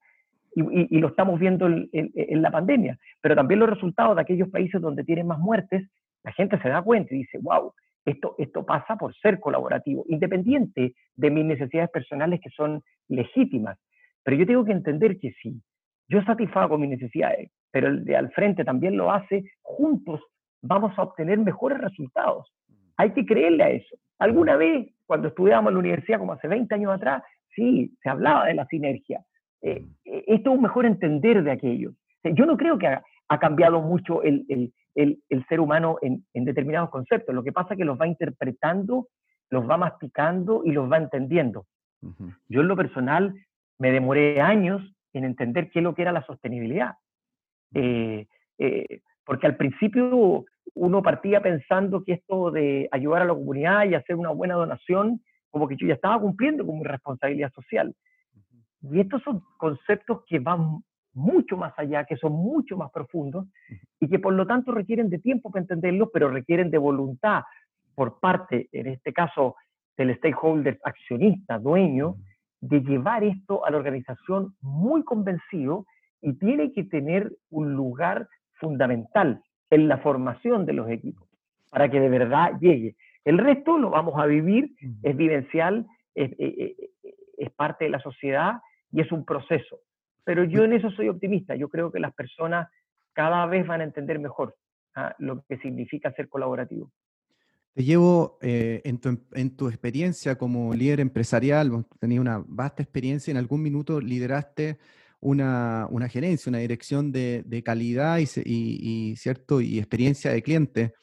y, 0.56 0.98
lo 1.00 1.10
estamos 1.10 1.40
viendo 1.40 1.68
en, 1.68 2.42
la 2.42 2.52
pandemia, 2.52 2.98
pero 3.22 3.36
también 3.36 3.60
los 3.60 3.70
resultados 3.70 4.16
de 4.16 4.22
aquellos 4.22 4.50
países 4.50 4.82
donde 4.82 5.04
tienen 5.04 5.28
más 5.28 5.40
muertes, 5.40 5.90
la 6.24 6.32
gente 6.32 6.60
se 6.62 6.70
da 6.70 6.82
cuenta 6.82 7.14
y 7.14 7.20
dice, 7.20 7.40
wow, 7.42 7.74
esto, 8.06 8.36
esto 8.38 8.66
pasa 8.66 8.96
por 8.98 9.16
ser 9.16 9.40
colaborativo, 9.40 10.06
independiente 10.08 10.94
de 11.16 11.30
mis 11.30 11.46
necesidades 11.46 11.92
personales 11.92 12.40
que 12.42 12.50
son 12.50 12.82
legítimas. 13.08 13.78
Pero 14.24 14.38
yo 14.38 14.46
tengo 14.46 14.66
que 14.66 14.72
entender 14.72 15.20
que 15.20 15.32
sí, 15.42 15.62
yo 16.08 16.22
satisfago 16.24 16.78
mis 16.78 16.90
necesidades, 16.90 17.52
pero 17.72 17.88
el 17.88 18.04
de 18.04 18.16
al 18.16 18.32
frente 18.32 18.66
también 18.66 18.98
lo 18.98 19.12
hace, 19.12 19.44
juntos 19.62 20.22
vamos 20.62 20.98
a 20.98 21.04
obtener 21.04 21.38
mejores 21.38 21.80
resultados. 21.80 22.52
Hay 22.98 23.12
que 23.12 23.26
creerle 23.26 23.64
a 23.64 23.70
eso. 23.70 23.96
Alguna 24.18 24.58
vez, 24.58 24.90
cuando 25.06 25.30
estudiábamos 25.30 25.70
en 25.70 25.76
la 25.76 25.80
universidad, 25.80 26.20
como 26.20 26.34
hace 26.34 26.48
20 26.48 26.76
años 26.76 26.94
atrás, 26.94 27.24
sí, 27.56 27.96
se 28.02 28.10
hablaba 28.10 28.46
de 28.46 28.56
la 28.56 28.66
sinergia. 28.66 29.22
Eh, 29.62 29.86
eh, 30.06 30.24
esto 30.28 30.52
es 30.52 30.56
un 30.56 30.62
mejor 30.62 30.86
entender 30.86 31.43
de 31.43 31.52
aquello. 31.52 31.93
Yo 32.24 32.45
no 32.45 32.58
creo 32.58 32.78
que 32.78 32.88
ha, 32.88 33.39
cambiado 33.39 33.82
mucho 33.82 34.24
el, 34.24 34.74
ser 35.48 35.60
humano 35.60 35.98
en, 36.02 36.24
determinados 36.34 36.89
conceptos. 36.89 37.34
Lo 37.34 37.43
que 37.43 37.52
pasa 37.52 37.74
es 37.74 37.78
que 37.78 37.86
los 37.86 38.00
va 38.00 38.08
interpretando, 38.08 39.08
los 39.50 39.69
va 39.69 39.78
masticando 39.78 40.63
y 40.65 40.72
los 40.72 40.91
va 40.91 40.98
entendiendo. 40.98 41.65
Yo 42.48 42.62
en 42.62 42.67
lo 42.67 42.76
personal 42.76 43.36
me 43.78 43.91
demoré 43.91 44.41
años 44.41 44.82
en 45.13 45.26
entender 45.26 45.69
qué 45.69 45.80
es 45.80 45.84
lo 45.84 45.95
que 45.95 46.02
era 46.02 46.12
la 46.12 46.26
sostenibilidad. 46.26 46.95
Eh, 47.74 48.28
porque 49.26 49.48
al 49.48 49.58
principio 49.58 50.45
uno 50.74 51.04
partía 51.04 51.41
pensando 51.41 52.04
que 52.04 52.13
esto 52.13 52.52
de 52.52 52.89
ayudar 52.91 53.22
a 53.22 53.26
la 53.26 53.34
comunidad 53.34 53.86
y 53.86 53.95
hacer 53.95 54.15
una 54.15 54.32
buena 54.32 54.56
donación, 54.56 55.22
como 55.52 55.67
que 55.67 55.76
yo 55.78 55.88
ya 55.88 55.93
estaba 55.93 56.19
cumpliendo 56.19 56.65
con 56.65 56.80
mi 56.80 56.84
responsabilidad 56.84 57.52
social. 57.54 57.93
Y 58.82 59.00
estos 59.00 59.22
son 59.24 59.44
conceptos 59.58 60.24
que 60.28 60.39
van 60.39 60.84
mucho 61.13 61.58
más 61.58 61.74
allá, 61.78 62.06
que 62.06 62.18
son 62.18 62.34
mucho 62.34 62.78
más 62.78 62.92
profundos 62.92 63.48
y 64.00 64.08
que 64.08 64.20
por 64.20 64.34
lo 64.34 64.46
tanto 64.46 64.72
requieren 64.72 65.10
de 65.10 65.20
tiempo 65.20 65.52
para 65.52 65.62
entenderlos, 65.62 66.10
pero 66.13 66.30
requieren 66.30 66.72
de 66.72 66.78
voluntad 66.78 67.44
por 67.96 68.20
parte, 68.20 68.70
en 68.72 68.88
este 68.88 69.12
caso, 69.12 69.56
del 69.98 70.15
stakeholder 70.15 70.80
accionista, 70.84 71.60
dueño, 71.60 72.15
de 72.62 72.82
llevar 72.82 73.24
esto 73.24 73.65
a 73.65 73.72
la 73.72 73.78
organización 73.78 74.56
muy 74.62 75.04
convencido 75.04 75.86
y 76.22 76.34
tiene 76.34 76.72
que 76.72 76.84
tener 76.84 77.32
un 77.50 77.74
lugar 77.74 78.28
fundamental 78.54 79.42
en 79.70 79.88
la 79.88 79.98
formación 79.98 80.65
de 80.65 80.74
los 80.74 80.89
equipos 80.89 81.28
para 81.70 81.89
que 81.89 82.00
de 82.00 82.10
verdad 82.10 82.54
llegue. 82.60 82.96
El 83.26 83.38
resto 83.38 83.78
lo 83.78 83.89
vamos 83.89 84.15
a 84.18 84.26
vivir, 84.26 84.72
es 85.04 85.15
vivencial, 85.15 85.86
es, 86.15 86.32
es, 86.38 86.74
es 87.38 87.52
parte 87.52 87.86
de 87.86 87.92
la 87.92 88.00
sociedad 88.00 88.60
y 88.91 89.02
es 89.02 89.12
un 89.12 89.25
proceso. 89.25 89.82
Pero 90.23 90.43
yo 90.43 90.63
en 90.63 90.73
eso 90.73 90.89
soy 90.91 91.10
optimista. 91.10 91.56
Yo 91.56 91.69
creo 91.69 91.91
que 91.91 91.99
las 91.99 92.13
personas 92.13 92.69
cada 93.13 93.45
vez 93.45 93.65
van 93.65 93.82
a 93.82 93.84
entender 93.84 94.19
mejor 94.19 94.56
¿ah? 94.95 95.15
lo 95.19 95.43
que 95.47 95.58
significa 95.58 96.12
ser 96.13 96.30
colaborativo. 96.30 96.91
Te 97.73 97.84
llevo 97.84 98.38
eh, 98.41 98.82
en, 98.84 98.99
tu, 98.99 99.19
en, 99.34 99.56
tu, 99.56 99.69
experiencia 99.69 100.38
como 100.38 100.73
líder 100.73 100.99
empresarial, 100.99 101.86
tenías 101.99 102.19
una 102.19 102.43
vasta 102.45 102.84
experiencia, 102.84 103.32
en 103.32 103.38
algún 103.38 103.62
minuto 103.62 104.02
lideraste 104.02 104.80
una, 105.21 105.88
una 105.89 106.10
gerencia, 106.10 106.49
una 106.49 106.60
dirección 106.60 107.12
de, 107.12 107.43
de 107.45 107.63
calidad 107.63 108.19
y, 108.19 108.25
y, 108.45 109.15
¿cierto? 109.15 109.62
y 109.62 109.78
experiencia 109.78 110.32
de 110.32 110.41
cliente. 110.41 110.93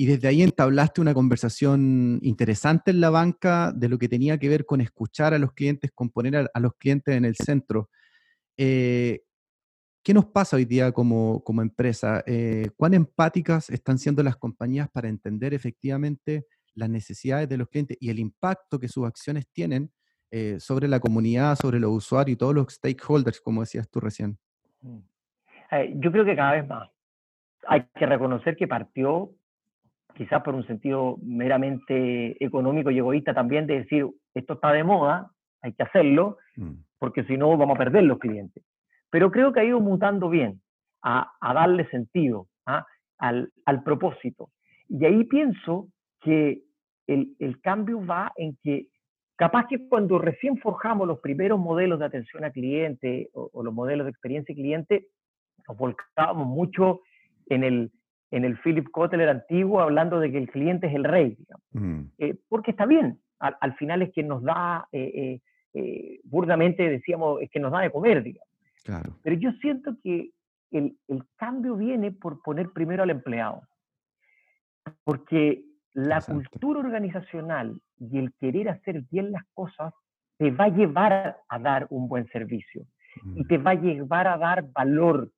Y 0.00 0.06
desde 0.06 0.28
ahí 0.28 0.42
entablaste 0.42 1.00
una 1.00 1.12
conversación 1.12 2.20
interesante 2.22 2.92
en 2.92 3.00
la 3.00 3.10
banca 3.10 3.72
de 3.72 3.88
lo 3.88 3.98
que 3.98 4.08
tenía 4.08 4.38
que 4.38 4.48
ver 4.48 4.64
con 4.64 4.80
escuchar 4.80 5.34
a 5.34 5.40
los 5.40 5.54
clientes, 5.54 5.90
con 5.92 6.08
poner 6.10 6.48
a, 6.54 6.60
los 6.60 6.76
clientes 6.76 7.16
en 7.16 7.24
el 7.24 7.34
centro. 7.34 7.90
Eh, 8.56 9.22
¿Qué 10.04 10.14
nos 10.14 10.26
pasa 10.26 10.54
hoy 10.54 10.66
día 10.66 10.92
como, 10.92 11.42
como 11.42 11.62
empresa? 11.62 12.22
Eh, 12.28 12.70
¿Cuán 12.76 12.94
empáticas 12.94 13.70
están 13.70 13.98
siendo 13.98 14.22
las 14.22 14.36
compañías 14.36 14.88
para 14.88 15.08
entender 15.08 15.52
efectivamente 15.52 16.46
las 16.74 16.88
necesidades 16.88 17.48
de 17.48 17.56
los 17.56 17.68
clientes 17.68 17.96
y 17.98 18.10
el 18.10 18.20
impacto 18.20 18.78
que 18.78 18.86
sus 18.86 19.04
acciones 19.04 19.48
tienen 19.52 19.90
eh, 20.30 20.60
sobre 20.60 20.86
la 20.86 21.00
comunidad, 21.00 21.56
sobre 21.56 21.80
los 21.80 21.90
usuarios 21.90 22.34
y 22.34 22.38
todos 22.38 22.54
los 22.54 22.72
stakeholders, 22.72 23.40
como 23.40 23.62
decías 23.62 23.90
tú 23.90 23.98
recién? 23.98 24.38
Mm. 24.80 25.00
Yo 25.96 26.12
creo 26.12 26.24
que 26.24 26.36
cada 26.36 26.52
vez 26.52 26.68
más. 26.68 26.88
Hay 27.66 27.84
que 27.98 28.06
reconocer 28.06 28.56
que 28.56 28.68
partió 28.68 29.34
quizás 30.18 30.42
por 30.42 30.56
un 30.56 30.66
sentido 30.66 31.16
meramente 31.22 32.44
económico 32.44 32.90
y 32.90 32.98
egoísta 32.98 33.32
también 33.32 33.68
de 33.68 33.78
decir, 33.78 34.04
esto 34.34 34.54
está 34.54 34.72
de 34.72 34.82
moda, 34.82 35.30
hay 35.62 35.72
que 35.74 35.84
hacerlo, 35.84 36.38
mm. 36.56 36.72
porque 36.98 37.22
si 37.22 37.36
no 37.36 37.56
vamos 37.56 37.76
a 37.76 37.78
perder 37.78 38.02
los 38.02 38.18
clientes. 38.18 38.64
Pero 39.10 39.30
creo 39.30 39.52
que 39.52 39.60
ha 39.60 39.64
ido 39.64 39.78
mutando 39.78 40.28
bien 40.28 40.60
a, 41.02 41.30
darle 41.40 41.88
sentido 41.88 42.48
¿ah? 42.66 42.84
al, 43.18 43.52
propósito. 43.84 44.50
Y 44.88 45.04
ahí 45.04 45.22
pienso 45.22 45.86
que 46.20 46.64
el, 47.06 47.60
cambio 47.62 48.04
va 48.04 48.32
en 48.36 48.58
que 48.64 48.88
capaz 49.36 49.68
que 49.68 49.88
cuando 49.88 50.18
recién 50.18 50.58
forjamos 50.58 51.06
los 51.06 51.20
primeros 51.20 51.60
modelos 51.60 52.00
de 52.00 52.06
atención 52.06 52.42
al 52.42 52.52
cliente 52.52 53.30
o, 53.34 53.50
o 53.52 53.62
los 53.62 53.72
modelos 53.72 54.04
de 54.04 54.10
experiencia 54.10 54.52
cliente, 54.52 55.06
nos 55.68 55.78
volcábamos 55.78 56.48
mucho 56.48 57.02
en 57.46 57.62
el, 57.62 57.92
en 58.30 58.44
el 58.44 58.58
Philip 58.58 58.88
Kotler 58.90 59.28
antiguo 59.28 59.80
hablando 59.80 60.20
de 60.20 60.30
que 60.30 60.38
el 60.38 60.50
cliente 60.50 60.86
es 60.86 60.94
el 60.94 61.04
rey, 61.04 61.36
digamos. 61.36 62.12
Eh, 62.18 62.36
porque 62.48 62.72
está 62.72 62.86
bien, 62.86 63.20
al, 63.38 63.74
final 63.76 64.02
es 64.02 64.12
quien 64.12 64.28
nos 64.28 64.42
da, 64.42 64.88
eh, 64.92 65.40
eh, 65.74 66.20
burdamente 66.24 66.88
decíamos, 66.88 67.40
es 67.40 67.50
que 67.50 67.60
nos 67.60 67.72
da 67.72 67.80
de 67.80 67.90
comer, 67.90 68.22
digamos. 68.22 68.48
Claro. 68.84 69.16
Pero 69.22 69.36
yo 69.36 69.52
siento 69.60 69.96
que 70.02 70.30
el, 70.70 70.96
el, 71.08 71.22
cambio 71.36 71.76
viene 71.76 72.12
por 72.12 72.42
poner 72.42 72.70
primero 72.70 73.02
al 73.02 73.10
empleado, 73.10 73.62
porque 75.04 75.64
la 75.94 76.20
cultura 76.20 76.80
organizacional 76.80 77.80
y 77.98 78.18
el 78.18 78.32
querer 78.34 78.68
hacer 78.68 79.02
bien 79.10 79.32
las 79.32 79.44
cosas 79.54 79.92
te 80.36 80.50
va 80.50 80.64
a 80.64 80.68
llevar 80.68 81.38
a 81.48 81.58
dar 81.58 81.86
un 81.90 82.08
buen 82.08 82.26
servicio 82.28 82.86
y 83.34 83.44
te 83.44 83.58
va 83.58 83.72
a 83.72 83.74
llevar 83.74 84.28
a 84.28 84.38
dar 84.38 84.70
valor 84.70 85.32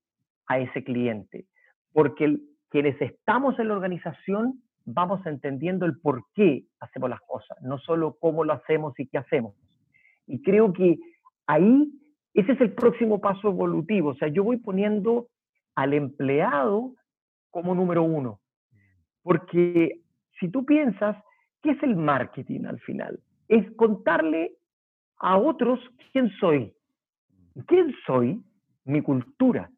a 0.46 0.58
ese 0.58 0.84
cliente, 0.84 1.46
porque 1.92 2.24
el, 2.24 2.49
quienes 2.70 3.00
estamos 3.00 3.58
en 3.58 3.68
la 3.68 3.74
organización 3.74 4.62
vamos 4.86 5.24
entendiendo 5.26 5.86
el 5.86 5.98
por 5.98 6.24
qué 6.34 6.64
hacemos 6.80 7.10
las 7.10 7.20
cosas, 7.20 7.58
no 7.62 7.78
solo 7.78 8.16
cómo 8.18 8.44
lo 8.44 8.52
hacemos 8.54 8.98
y 8.98 9.06
qué 9.06 9.18
hacemos. 9.18 9.54
Y 10.26 10.42
creo 10.42 10.72
que 10.72 10.98
ahí 11.46 11.92
ese 12.34 12.52
es 12.52 12.60
el 12.60 12.72
próximo 12.72 13.20
paso 13.20 13.48
evolutivo. 13.48 14.10
O 14.10 14.14
sea, 14.14 14.28
yo 14.28 14.44
voy 14.44 14.58
poniendo 14.58 15.28
al 15.74 15.94
empleado 15.94 16.94
como 17.50 17.74
número 17.74 18.02
uno. 18.02 18.40
Porque 19.22 20.00
si 20.38 20.48
tú 20.48 20.64
piensas, 20.64 21.16
¿qué 21.62 21.72
es 21.72 21.82
el 21.82 21.96
marketing 21.96 22.64
al 22.66 22.80
final? 22.80 23.20
Es 23.48 23.70
contarle 23.72 24.52
a 25.18 25.36
otros 25.38 25.80
quién 26.12 26.30
soy. 26.40 26.72
¿Quién 27.66 27.92
soy? 28.06 28.42
Mi 28.84 29.02
cultura. 29.02 29.70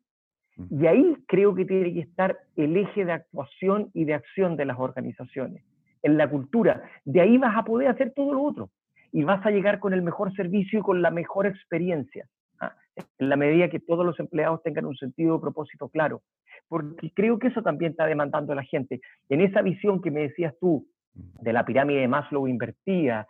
Y 0.71 0.87
ahí 0.87 1.17
creo 1.27 1.55
que 1.55 1.65
tiene 1.65 1.95
que 1.95 2.01
estar 2.01 2.39
el 2.57 2.77
eje 2.77 3.05
de 3.05 3.13
actuación 3.13 3.91
y 3.95 4.05
de 4.05 4.15
acción 4.15 4.57
de 4.57 4.67
las 4.67 4.79
organizaciones, 4.79 5.65
en 6.03 6.17
la 6.17 6.29
cultura. 6.29 6.83
De 7.05 7.21
ahí 7.21 7.39
vas 7.39 7.57
a 7.57 7.65
poder 7.65 7.89
hacer 7.89 8.13
todo 8.15 8.35
lo 8.35 8.43
otro 8.43 8.71
y 9.13 9.25
vas 9.25 9.45
a 9.45 9.51
llegar 9.51 9.79
con 9.79 9.93
el 9.93 10.03
mejor 10.03 10.35
servicio 10.35 10.81
y 10.81 10.83
con 10.83 11.03
la 11.03 11.11
mejor 11.11 11.47
experiencia, 11.47 12.27
¿ah? 12.61 12.75
en 13.19 13.29
la 13.29 13.37
medida 13.37 13.69
que 13.69 13.81
todos 13.81 14.05
los 14.05 14.19
empleados 14.21 14.63
tengan 14.63 14.87
un 14.87 14.97
sentido 14.97 15.35
de 15.35 15.41
propósito 15.41 15.89
claro. 15.89 16.23
Porque 16.69 17.11
creo 17.15 17.39
que 17.39 17.49
eso 17.49 17.63
también 17.63 17.93
está 17.93 18.07
demandando 18.07 18.53
a 18.53 18.57
la 18.57 18.63
gente. 18.63 19.01
En 19.29 19.41
esa 19.41 19.63
visión 19.63 20.01
que 20.01 20.11
me 20.11 20.21
decías 20.21 20.55
tú 20.61 20.87
de 21.15 21.53
la 21.53 21.65
pirámide 21.65 22.01
de 22.01 22.09
Maslow 22.09 22.49
invertida 22.49 23.27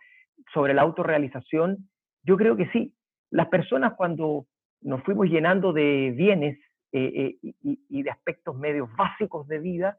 sobre 0.54 0.74
la 0.74 0.82
autorrealización, 0.82 1.88
yo 2.22 2.36
creo 2.36 2.56
que 2.56 2.68
sí. 2.68 2.94
Las 3.30 3.48
personas 3.48 3.94
cuando 3.94 4.46
nos 4.82 5.02
fuimos 5.02 5.28
llenando 5.28 5.72
de 5.72 6.12
bienes 6.16 6.58
eh, 6.92 7.38
eh, 7.42 7.76
y, 7.88 8.02
de 8.02 8.10
aspectos 8.10 8.56
medios 8.56 8.88
básicos 8.96 9.48
de 9.48 9.58
vida, 9.58 9.96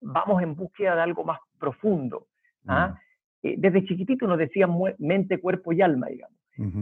vamos 0.00 0.42
en 0.42 0.54
búsqueda 0.54 0.94
de 0.94 1.02
algo 1.02 1.24
más 1.24 1.40
profundo. 1.58 2.28
¿ah? 2.66 2.88
Mm. 2.88 3.46
Eh, 3.46 3.54
desde 3.58 3.84
chiquitito 3.84 4.26
nos 4.26 4.38
decían 4.38 4.70
mente, 4.98 5.40
cuerpo 5.40 5.72
y 5.72 5.82
alma, 5.82 6.06
digamos. 6.06 6.36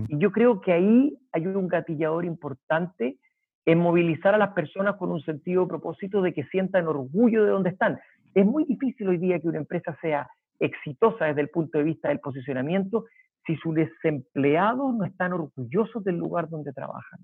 Y 0.08 0.18
yo 0.18 0.30
creo 0.30 0.60
que 0.60 0.72
ahí 0.72 1.18
hay 1.32 1.46
un 1.48 1.66
gatillador 1.66 2.24
importante 2.24 3.18
en 3.66 3.78
movilizar 3.78 4.32
a 4.32 4.38
las 4.38 4.52
personas 4.52 4.94
con 4.96 5.10
un 5.10 5.20
sentido 5.22 5.62
de 5.62 5.68
propósito 5.68 6.22
de 6.22 6.32
que 6.32 6.44
sientan 6.44 6.86
orgullo 6.86 7.44
de 7.44 7.50
donde 7.50 7.70
están. 7.70 7.98
Es 8.34 8.46
muy 8.46 8.64
difícil 8.66 9.08
hoy 9.08 9.18
día 9.18 9.40
que 9.40 9.48
una 9.48 9.58
empresa 9.58 9.96
sea 10.00 10.28
exitosa 10.60 11.24
desde 11.24 11.40
el 11.40 11.48
punto 11.48 11.78
de 11.78 11.84
vista 11.84 12.08
del 12.08 12.20
posicionamiento 12.20 13.06
si 13.46 13.56
sus 13.56 13.74
desempleados 13.74 14.94
no 14.94 15.04
están 15.04 15.32
orgullosos 15.32 16.04
del 16.04 16.18
lugar 16.18 16.48
donde 16.48 16.72
trabajan. 16.72 17.20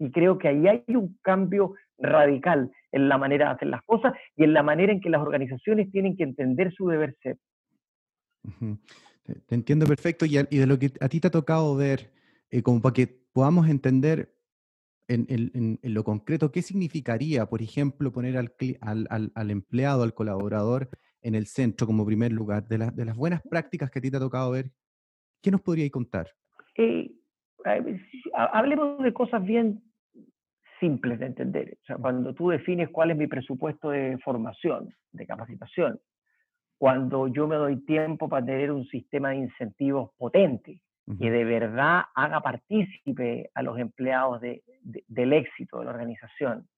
Y 0.00 0.10
creo 0.10 0.38
que 0.38 0.48
ahí 0.48 0.66
hay 0.66 0.82
un 0.88 1.18
cambio 1.22 1.74
radical 1.98 2.72
en 2.90 3.08
la 3.08 3.18
manera 3.18 3.46
de 3.46 3.54
hacer 3.54 3.68
las 3.68 3.82
cosas 3.82 4.14
y 4.34 4.44
en 4.44 4.54
la 4.54 4.62
manera 4.62 4.92
en 4.92 5.00
que 5.00 5.10
las 5.10 5.20
organizaciones 5.20 5.92
tienen 5.92 6.16
que 6.16 6.24
entender 6.24 6.72
su 6.72 6.88
deber 6.88 7.16
ser. 7.22 7.36
Te 9.46 9.54
entiendo 9.54 9.86
perfecto 9.86 10.24
y, 10.24 10.38
de 10.38 10.66
lo 10.66 10.78
que 10.78 10.90
a 11.00 11.08
ti 11.08 11.20
te 11.20 11.28
ha 11.28 11.30
tocado 11.30 11.76
ver, 11.76 12.10
eh, 12.50 12.62
como 12.62 12.80
para 12.80 12.94
que 12.94 13.06
podamos 13.06 13.68
entender 13.68 14.34
en, 15.06 15.78
lo 15.82 16.02
concreto 16.02 16.50
qué 16.50 16.62
significaría, 16.62 17.44
por 17.46 17.60
ejemplo, 17.60 18.10
poner 18.10 18.38
al, 18.38 18.50
al, 19.34 19.50
empleado, 19.50 20.02
al 20.02 20.14
colaborador 20.14 20.88
en 21.20 21.34
el 21.34 21.46
centro 21.46 21.86
como 21.86 22.06
primer 22.06 22.32
lugar, 22.32 22.66
de, 22.68 22.78
de, 22.94 23.04
las 23.04 23.16
buenas 23.16 23.42
prácticas 23.42 23.90
que 23.90 23.98
a 23.98 24.02
ti 24.02 24.10
te 24.10 24.16
ha 24.16 24.20
tocado 24.20 24.52
ver, 24.52 24.70
¿qué 25.42 25.50
nos 25.50 25.60
podríais 25.60 25.90
contar? 25.90 26.30
Eh, 26.76 27.10
hablemos 28.34 29.02
de 29.02 29.12
cosas 29.12 29.44
bien 29.44 29.82
simples 30.80 31.18
de 31.20 31.26
entender. 31.26 31.78
O 31.82 31.84
sea, 31.84 31.96
cuando 31.96 32.34
tú 32.34 32.48
defines 32.50 32.88
cuál 32.88 33.12
es 33.12 33.16
mi 33.16 33.26
presupuesto 33.26 33.90
de 33.90 34.18
formación, 34.18 34.92
de 35.12 35.26
capacitación, 35.26 36.00
cuando 36.78 37.28
yo 37.28 37.46
me 37.46 37.56
doy 37.56 37.84
tiempo 37.84 38.28
para 38.28 38.44
tener 38.44 38.72
un 38.72 38.86
sistema 38.86 39.30
de 39.30 39.36
incentivos 39.36 40.10
potente, 40.16 40.80
que 41.18 41.30
de 41.30 41.44
verdad 41.44 42.02
haga 42.14 42.40
partícipe 42.40 43.50
a 43.54 43.62
los 43.62 43.78
empleados 43.78 44.40
del 44.40 45.32
éxito 45.32 45.80
de 45.80 45.84
la 45.84 45.90
organización. 45.90 46.68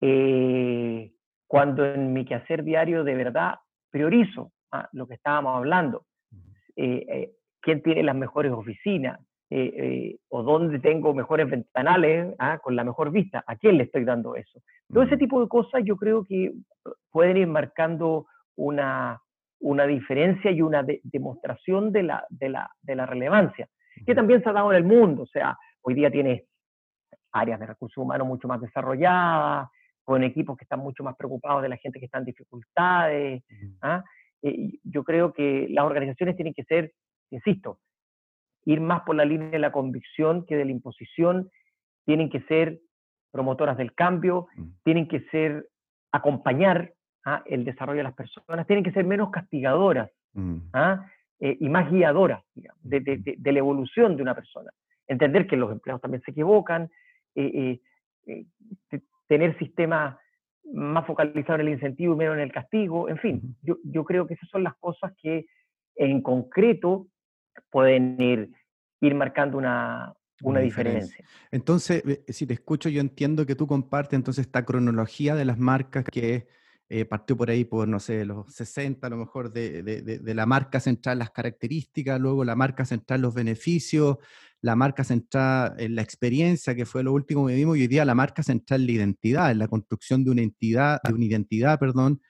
Eh, 0.00 1.12
cuando 1.46 1.84
en 1.84 2.12
mi 2.12 2.24
quehacer 2.24 2.64
diario 2.64 3.04
de 3.04 3.14
verdad 3.14 3.56
priorizo 3.90 4.52
ah, 4.72 4.88
lo 4.92 5.06
que 5.06 5.14
estábamos 5.14 5.56
hablando, 5.56 6.06
eh, 6.76 7.04
eh, 7.08 7.32
quién 7.60 7.82
tiene 7.82 8.02
las 8.02 8.16
mejores 8.16 8.52
oficinas, 8.52 9.20
o 10.28 10.42
dónde 10.42 10.78
tengo 10.78 11.14
mejores 11.14 11.50
ventanales 11.50 12.34
ah, 12.38 12.58
con 12.58 12.74
la 12.74 12.84
mejor 12.84 13.10
vista, 13.10 13.44
a 13.46 13.56
quién 13.56 13.76
le 13.76 13.84
estoy 13.84 14.04
dando 14.04 14.34
eso. 14.34 14.60
Todo 14.92 15.04
ese 15.04 15.16
tipo 15.16 15.40
de 15.40 15.48
cosas 15.48 15.82
yo 15.84 15.96
creo 15.96 16.24
que 16.24 16.52
pueden 17.10 17.36
ir 17.36 17.46
marcando 17.46 18.26
una, 18.56 19.20
una 19.60 19.86
diferencia 19.86 20.50
y 20.50 20.62
una 20.62 20.84
demostración 21.02 21.92
de 21.92 22.02
la, 22.02 22.26
de, 22.30 22.48
la, 22.48 22.70
de 22.82 22.96
la 22.96 23.06
relevancia, 23.06 23.68
que 24.06 24.14
también 24.14 24.42
se 24.42 24.48
ha 24.48 24.52
dado 24.52 24.72
en 24.72 24.78
el 24.78 24.84
mundo. 24.84 25.22
O 25.22 25.26
sea, 25.26 25.56
hoy 25.82 25.94
día 25.94 26.10
tienes 26.10 26.44
áreas 27.32 27.60
de 27.60 27.66
recursos 27.66 27.98
humanos 27.98 28.26
mucho 28.26 28.48
más 28.48 28.60
desarrolladas, 28.60 29.68
con 30.04 30.22
equipos 30.24 30.56
que 30.56 30.64
están 30.64 30.80
mucho 30.80 31.04
más 31.04 31.16
preocupados 31.16 31.62
de 31.62 31.68
la 31.68 31.76
gente 31.76 31.98
que 31.98 32.06
está 32.06 32.18
en 32.18 32.24
dificultades. 32.24 33.44
¿ah? 33.82 34.02
yo 34.82 35.04
creo 35.04 35.32
que 35.32 35.68
las 35.70 35.84
organizaciones 35.84 36.34
tienen 36.36 36.54
que 36.54 36.64
ser, 36.64 36.92
insisto, 37.30 37.78
ir 38.64 38.80
más 38.80 39.02
por 39.02 39.16
la 39.16 39.24
línea 39.24 39.50
de 39.50 39.58
la 39.58 39.72
convicción 39.72 40.46
que 40.46 40.56
de 40.56 40.64
la 40.64 40.70
imposición, 40.70 41.50
tienen 42.04 42.30
que 42.30 42.40
ser 42.42 42.80
promotoras 43.30 43.76
del 43.76 43.94
cambio, 43.94 44.48
tienen 44.84 45.08
que 45.08 45.20
ser 45.30 45.68
acompañar 46.12 46.92
¿ah? 47.24 47.42
el 47.46 47.64
desarrollo 47.64 47.98
de 47.98 48.04
las 48.04 48.14
personas, 48.14 48.66
tienen 48.66 48.84
que 48.84 48.92
ser 48.92 49.04
menos 49.04 49.30
castigadoras 49.30 50.10
mm. 50.34 50.56
¿ah? 50.74 51.06
eh, 51.40 51.56
y 51.58 51.68
más 51.68 51.90
guiadoras 51.90 52.42
de, 52.54 53.38
la 53.42 53.58
evolución 53.58 54.16
de 54.16 54.22
una 54.22 54.34
persona. 54.34 54.70
Entender 55.06 55.46
que 55.46 55.56
los 55.56 55.72
empleados 55.72 56.02
también 56.02 56.22
se 56.22 56.30
equivocan, 56.30 56.90
eh, 57.34 57.80
eh, 58.26 58.44
tener 59.26 59.58
sistemas 59.58 60.16
más 60.72 61.06
focalizados 61.06 61.60
en 61.60 61.66
el 61.66 61.72
incentivo 61.74 62.14
y 62.14 62.16
menos 62.16 62.34
en 62.34 62.42
el 62.42 62.52
castigo, 62.52 63.08
en 63.08 63.18
fin, 63.18 63.56
yo, 63.62 64.04
creo 64.04 64.26
que 64.26 64.34
esas 64.34 64.48
son 64.48 64.62
las 64.62 64.74
cosas 64.76 65.12
que 65.20 65.46
en 65.96 66.22
concreto 66.22 67.08
pueden 67.70 68.20
ir, 68.20 68.50
ir 69.00 69.14
marcando 69.14 69.58
una, 69.58 70.14
una 70.42 70.60
diferencia. 70.60 71.24
Entonces, 71.50 72.02
si 72.28 72.46
te 72.46 72.54
escucho, 72.54 72.88
yo 72.88 73.00
entiendo 73.00 73.46
que 73.46 73.54
tú 73.54 73.66
compartes 73.66 74.16
entonces 74.16 74.46
esta 74.46 74.64
cronología 74.64 75.34
de 75.34 75.44
las 75.44 75.58
marcas 75.58 76.04
que 76.04 76.46
eh, 76.88 77.06
partió 77.06 77.36
por 77.36 77.48
ahí 77.48 77.64
por, 77.64 77.88
no 77.88 77.98
sé, 78.00 78.24
los 78.26 78.52
60 78.54 79.06
a 79.06 79.10
lo 79.10 79.16
mejor 79.16 79.50
de, 79.50 79.82
de, 79.82 80.34
la 80.34 80.44
marca 80.44 80.78
central, 80.78 81.20
las 81.20 81.30
características, 81.30 82.20
luego 82.20 82.44
la 82.44 82.54
marca 82.54 82.84
central, 82.84 83.22
los 83.22 83.32
beneficios, 83.32 84.18
la 84.60 84.76
marca 84.76 85.02
central, 85.02 85.74
en 85.78 85.94
la 85.94 86.02
experiencia, 86.02 86.74
que 86.74 86.84
fue 86.84 87.02
lo 87.02 87.14
último 87.14 87.46
que 87.46 87.54
vimos, 87.54 87.78
y 87.78 87.80
hoy 87.80 87.86
día 87.86 88.04
la 88.04 88.14
marca 88.14 88.42
central, 88.42 88.84
la 88.84 88.92
identidad, 88.92 89.50
en 89.50 89.58
la 89.58 89.68
construcción 89.68 90.22
de 90.22 90.32
una 90.32 90.42
entidad, 90.42 91.00
de 91.02 91.14
una 91.14 91.24
identidad, 91.24 91.78
perdón, 91.78 92.20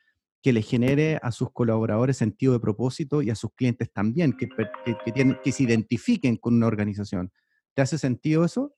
que 0.42 0.52
le 0.52 0.62
genere 0.62 1.18
a 1.22 1.31
sus 1.31 1.52
colaboradores 1.52 2.16
sentido 2.16 2.52
de 2.52 2.61
propósito 2.61 3.22
y 3.22 3.31
a 3.31 3.35
sus 3.35 3.55
clientes 3.55 3.92
también, 3.92 4.33
que, 4.33 4.48
que, 4.48 5.12
tienen, 5.12 5.38
que 5.42 5.52
se 5.52 5.62
identifiquen 5.62 6.37
con 6.37 6.55
una 6.55 6.66
organización. 6.66 7.31
¿Te 7.74 7.83
hace 7.83 7.96
sentido 7.96 8.44
eso? 8.44 8.74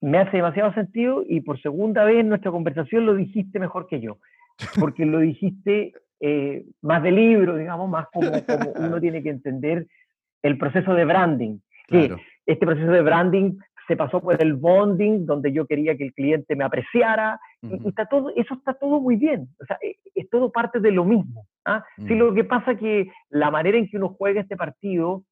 Me 0.00 0.18
hace 0.18 0.36
demasiado 0.36 0.72
sentido 0.72 1.24
y 1.28 1.40
por 1.40 1.60
segunda 1.60 2.04
vez 2.04 2.20
en 2.20 2.28
nuestra 2.28 2.50
conversación 2.50 3.04
lo 3.04 3.14
dijiste 3.14 3.58
mejor 3.58 3.86
que 3.86 4.00
yo 4.00 4.18
porque 4.78 5.04
lo 5.04 5.20
dijiste 5.20 5.92
eh, 6.20 6.64
más 6.82 7.02
de 7.02 7.12
libro, 7.12 7.56
digamos, 7.56 7.88
más 7.88 8.06
como, 8.12 8.30
uno 8.76 9.00
tiene 9.00 9.22
que 9.22 9.30
entender 9.30 9.86
el 10.42 10.58
proceso 10.58 10.94
de 10.94 11.04
branding. 11.04 11.58
Que 11.86 12.14
este 12.46 12.66
proceso 12.66 12.90
de 12.92 13.02
branding 13.02 13.58
se 13.90 13.96
pasó 13.96 14.20
por 14.20 14.40
el 14.40 14.54
bonding, 14.54 15.26
donde 15.26 15.52
yo 15.52 15.66
quería 15.66 15.96
que 15.96 16.04
el 16.04 16.14
cliente 16.14 16.54
me 16.54 16.62
apreciara, 16.62 17.40
y, 17.60 17.88
está 17.88 18.06
todo, 18.06 18.30
eso 18.36 18.54
está 18.54 18.74
todo 18.74 19.00
muy 19.00 19.16
bien, 19.16 19.48
o 19.60 19.64
sea, 19.64 19.78
e, 19.82 19.96
es, 20.14 20.30
todo 20.30 20.52
parte 20.52 20.78
de 20.78 20.92
lo 20.92 21.04
mismo. 21.04 21.44
¿ah? 21.64 21.84
Sí, 21.96 22.14
lo 22.14 22.32
que 22.32 22.44
pasa 22.44 22.70
es 22.72 22.78
que 22.78 23.10
la 23.30 23.50
manera 23.50 23.78
en 23.78 23.88
que 23.88 23.96
uno 23.96 24.10
juega 24.16 24.42
este 24.42 24.56
partido 24.56 25.24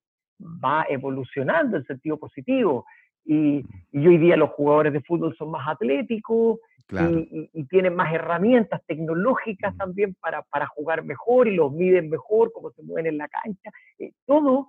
va 0.42 0.86
evolucionando 0.88 1.76
en 1.76 1.84
sentido 1.84 2.16
positivo, 2.16 2.84
y, 3.24 3.64
y, 3.92 4.06
hoy 4.08 4.18
día 4.18 4.36
los 4.36 4.50
jugadores 4.50 4.92
de 4.92 5.02
fútbol 5.02 5.36
son 5.36 5.52
más 5.52 5.68
atléticos, 5.68 6.58
y, 6.90 7.64
tienen 7.64 7.94
más 7.94 8.12
herramientas 8.12 8.82
tecnológicas 8.86 9.76
también 9.76 10.16
para, 10.20 10.42
para, 10.42 10.66
jugar 10.66 11.04
mejor 11.04 11.46
y 11.46 11.54
los 11.54 11.70
miden 11.72 12.08
mejor, 12.08 12.50
cómo 12.52 12.70
se 12.70 12.82
mueven 12.82 13.06
en 13.06 13.18
la 13.18 13.28
cancha. 13.28 13.70
Eh, 13.98 14.12
todo, 14.26 14.66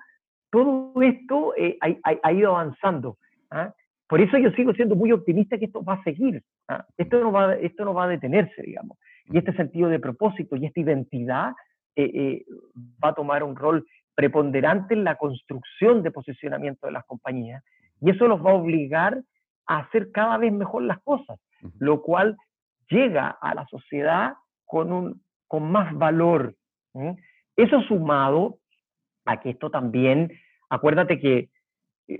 todo 0.52 1.02
esto 1.02 1.54
eh, 1.56 1.78
ha, 1.82 2.32
ido 2.34 2.56
avanzando. 2.56 3.18
¿ah? 3.52 3.74
Por 4.10 4.22
eso 4.22 4.38
yo 4.38 4.52
sigo 4.52 4.74
siendo 4.74 4.96
muy 4.96 5.14
optimista 5.14 5.58
que 5.58 5.66
esto 5.66 5.84
va 5.84 5.94
a 5.94 6.04
seguir. 6.04 6.44
¿ah? 6.68 6.86
Esto, 6.98 7.22
no 7.22 7.32
va, 7.32 7.56
esto 7.56 7.86
no 7.86 7.94
va 7.94 8.06
a 8.06 8.10
detenerse, 8.10 8.62
digamos. 8.64 8.98
Y 9.26 9.38
este 9.38 9.54
sentido 9.54 9.88
de 9.88 10.00
propósito 10.00 10.58
y 10.58 10.66
esta 10.66 10.82
identidad 10.82 11.54
eh, 11.96 12.44
va 13.02 13.10
a 13.10 13.14
tomar 13.14 13.44
un 13.44 13.56
rol 13.56 13.86
preponderante 14.16 14.96
en 14.96 15.06
la 15.06 15.16
construcción 15.16 16.04
de 16.04 16.12
posicionamiento 16.12 16.88
de 16.88 16.94
las 16.94 17.06
compañías. 17.06 17.64
Y 18.02 18.10
eso 18.10 18.28
los 18.28 18.44
va 18.44 18.52
a 18.52 18.56
obligar 18.56 19.22
a 19.68 19.80
hacer 19.80 20.12
cada 20.12 20.38
vez 20.38 20.52
mejor 20.52 20.84
las 20.84 21.00
cosas 21.04 21.40
lo 21.78 22.02
cual 22.02 22.38
llega 22.90 23.30
a 23.30 23.54
la 23.54 23.66
sociedad 23.68 24.34
con, 24.66 24.92
un, 24.92 25.24
con 25.48 25.72
más 25.72 25.94
valor. 25.98 26.56
Eso 27.56 27.82
sumado 27.84 28.58
a 29.26 29.40
que 29.40 29.52
esto 29.52 29.70
también, 29.70 30.32
acuérdate 30.70 31.20
que 31.20 31.50
eh, 32.08 32.18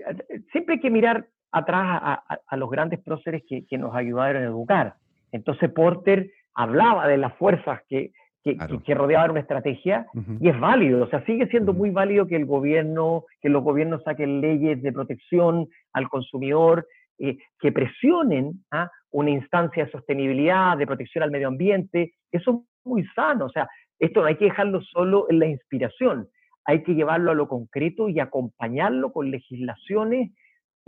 siempre 0.52 0.74
hay 0.74 0.80
que 0.80 0.90
mirar 0.90 1.28
atrás 1.52 2.18
a, 2.46 2.56
los 2.56 2.70
grandes 2.70 3.00
próceres 3.00 3.42
que, 3.48 3.78
nos 3.78 3.94
ayudaron 3.94 4.42
a 4.42 4.46
educar. 4.46 4.94
Entonces 5.32 5.70
Porter 5.70 6.30
hablaba 6.54 7.06
de 7.08 7.16
las 7.16 7.34
fuerzas 7.36 7.80
que, 7.88 8.12
que, 8.42 8.94
rodeaban 8.94 9.32
una 9.32 9.40
estrategia 9.40 10.06
y 10.40 10.48
es 10.48 10.58
válido, 10.58 11.04
o 11.04 11.08
sea, 11.08 11.24
sigue 11.24 11.46
siendo 11.48 11.72
muy 11.72 11.90
válido 11.90 12.26
que 12.26 12.36
el 12.36 12.46
gobierno, 12.46 13.24
que 13.40 13.48
los 13.48 13.62
gobiernos 13.62 14.02
saquen 14.02 14.40
leyes 14.40 14.82
de 14.82 14.92
protección 14.92 15.68
al 15.92 16.08
consumidor, 16.08 16.86
eh, 17.18 17.36
que 17.58 17.70
presionen 17.70 18.64
a 18.70 18.84
¿ah? 18.84 18.90
una 19.10 19.30
instancia 19.30 19.84
de 19.84 19.90
sostenibilidad, 19.90 20.78
de 20.78 20.86
protección 20.86 21.22
al 21.22 21.30
medio 21.30 21.48
ambiente, 21.48 22.14
eso 22.32 22.50
es 22.50 22.86
muy 22.86 23.04
sano, 23.14 23.44
o 23.46 23.50
sea, 23.50 23.68
esto 23.98 24.22
no 24.22 24.26
hay 24.26 24.36
que 24.36 24.46
dejarlo 24.46 24.80
solo 24.80 25.26
en 25.28 25.38
la 25.38 25.46
inspiración, 25.46 26.28
hay 26.64 26.82
que 26.82 26.94
llevarlo 26.94 27.30
a 27.30 27.34
lo 27.34 27.46
concreto 27.46 28.08
y 28.08 28.20
acompañarlo 28.20 29.12
con 29.12 29.30
legislaciones 29.30 30.32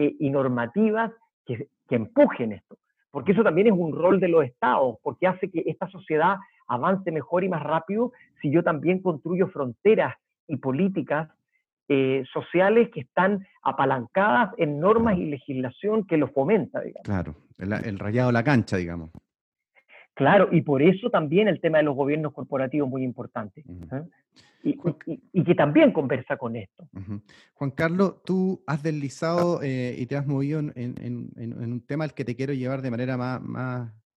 eh, 0.03 0.17
y 0.19 0.31
normativas 0.31 1.13
que, 1.47 1.69
empujen 1.91 2.53
esto, 2.53 2.79
porque 3.11 3.33
eso 3.33 3.43
también 3.43 3.67
es 3.67 3.75
un 3.75 3.95
rol 3.95 4.19
de 4.19 4.29
los 4.29 4.45
estados, 4.47 4.97
porque 5.03 5.27
hace 5.27 5.51
que 5.51 5.63
esta 5.67 5.87
sociedad 5.89 6.37
avance 6.67 7.11
mejor 7.13 7.45
y 7.45 7.51
más 7.51 7.63
rápido 7.63 8.13
si 8.41 8.51
yo 8.51 8.63
también 8.63 9.03
construyo 9.03 9.49
fronteras 9.49 10.17
y 10.49 10.57
políticas 10.57 11.29
eh, 11.89 12.25
sociales 12.33 12.89
que 12.95 13.01
están 13.01 13.47
apalancadas 13.63 14.55
en 14.57 14.81
normas 14.81 15.19
y 15.19 15.27
legislación 15.27 16.07
que 16.07 16.17
lo 16.17 16.29
fomenta. 16.29 16.81
Claro, 17.05 17.35
el, 17.59 17.99
rayado 17.99 18.29
de 18.29 18.33
la 18.33 18.43
cancha, 18.43 18.79
digamos. 18.79 19.11
Claro, 20.15 20.49
y 20.53 20.61
por 20.61 20.83
eso 20.83 21.11
también 21.11 21.49
el 21.49 21.61
tema 21.61 21.79
de 21.79 21.85
los 21.85 21.97
gobiernos 21.97 22.33
corporativos 22.33 22.87
es 22.87 22.91
muy 22.91 23.03
importante. 23.03 23.65
¿eh? 23.93 24.03
y, 24.65 25.45
que 25.45 25.55
también 25.55 25.93
conversa 25.93 26.37
con 26.37 26.57
esto. 26.57 26.89
Juan 27.55 27.71
Carlos, 27.73 28.23
tú 28.25 28.63
has 28.67 28.83
deslizado 28.83 29.61
eh, 29.63 29.97
y 29.99 30.07
te 30.07 30.17
has 30.17 30.27
movido 30.27 30.61
en, 30.61 31.33
un 31.37 31.85
tema 31.87 32.05
al 32.05 32.15
que 32.15 32.25
te 32.25 32.37
quiero 32.37 32.53
llevar 32.53 32.83
de 32.83 32.91
manera 32.91 33.17
más, 33.17 33.41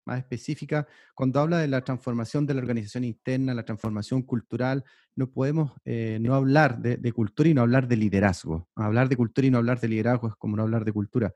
más 0.05 0.17
específica, 0.17 0.87
cuando 1.15 1.39
habla 1.39 1.59
de 1.59 1.67
la 1.67 1.81
transformación 1.81 2.45
de 2.45 2.53
la 2.53 2.61
organización 2.61 3.03
interna, 3.03 3.53
la 3.53 3.63
transformación 3.63 4.23
cultural, 4.23 4.83
no 5.15 5.29
podemos 5.29 5.71
eh, 5.85 6.17
no 6.19 6.35
hablar 6.35 6.79
de, 6.79 7.11
cultura 7.11 7.49
y 7.49 7.53
no 7.53 7.61
hablar 7.61 7.87
de 7.87 7.97
liderazgo. 7.97 8.67
Hablar 8.75 9.09
de 9.09 9.15
cultura 9.15 9.47
y 9.47 9.51
no 9.51 9.59
hablar 9.59 9.79
de 9.79 9.87
liderazgo 9.87 10.27
es 10.27 10.35
como 10.35 10.57
no 10.57 10.63
hablar 10.63 10.83
de 10.83 10.91
cultura. 10.91 11.31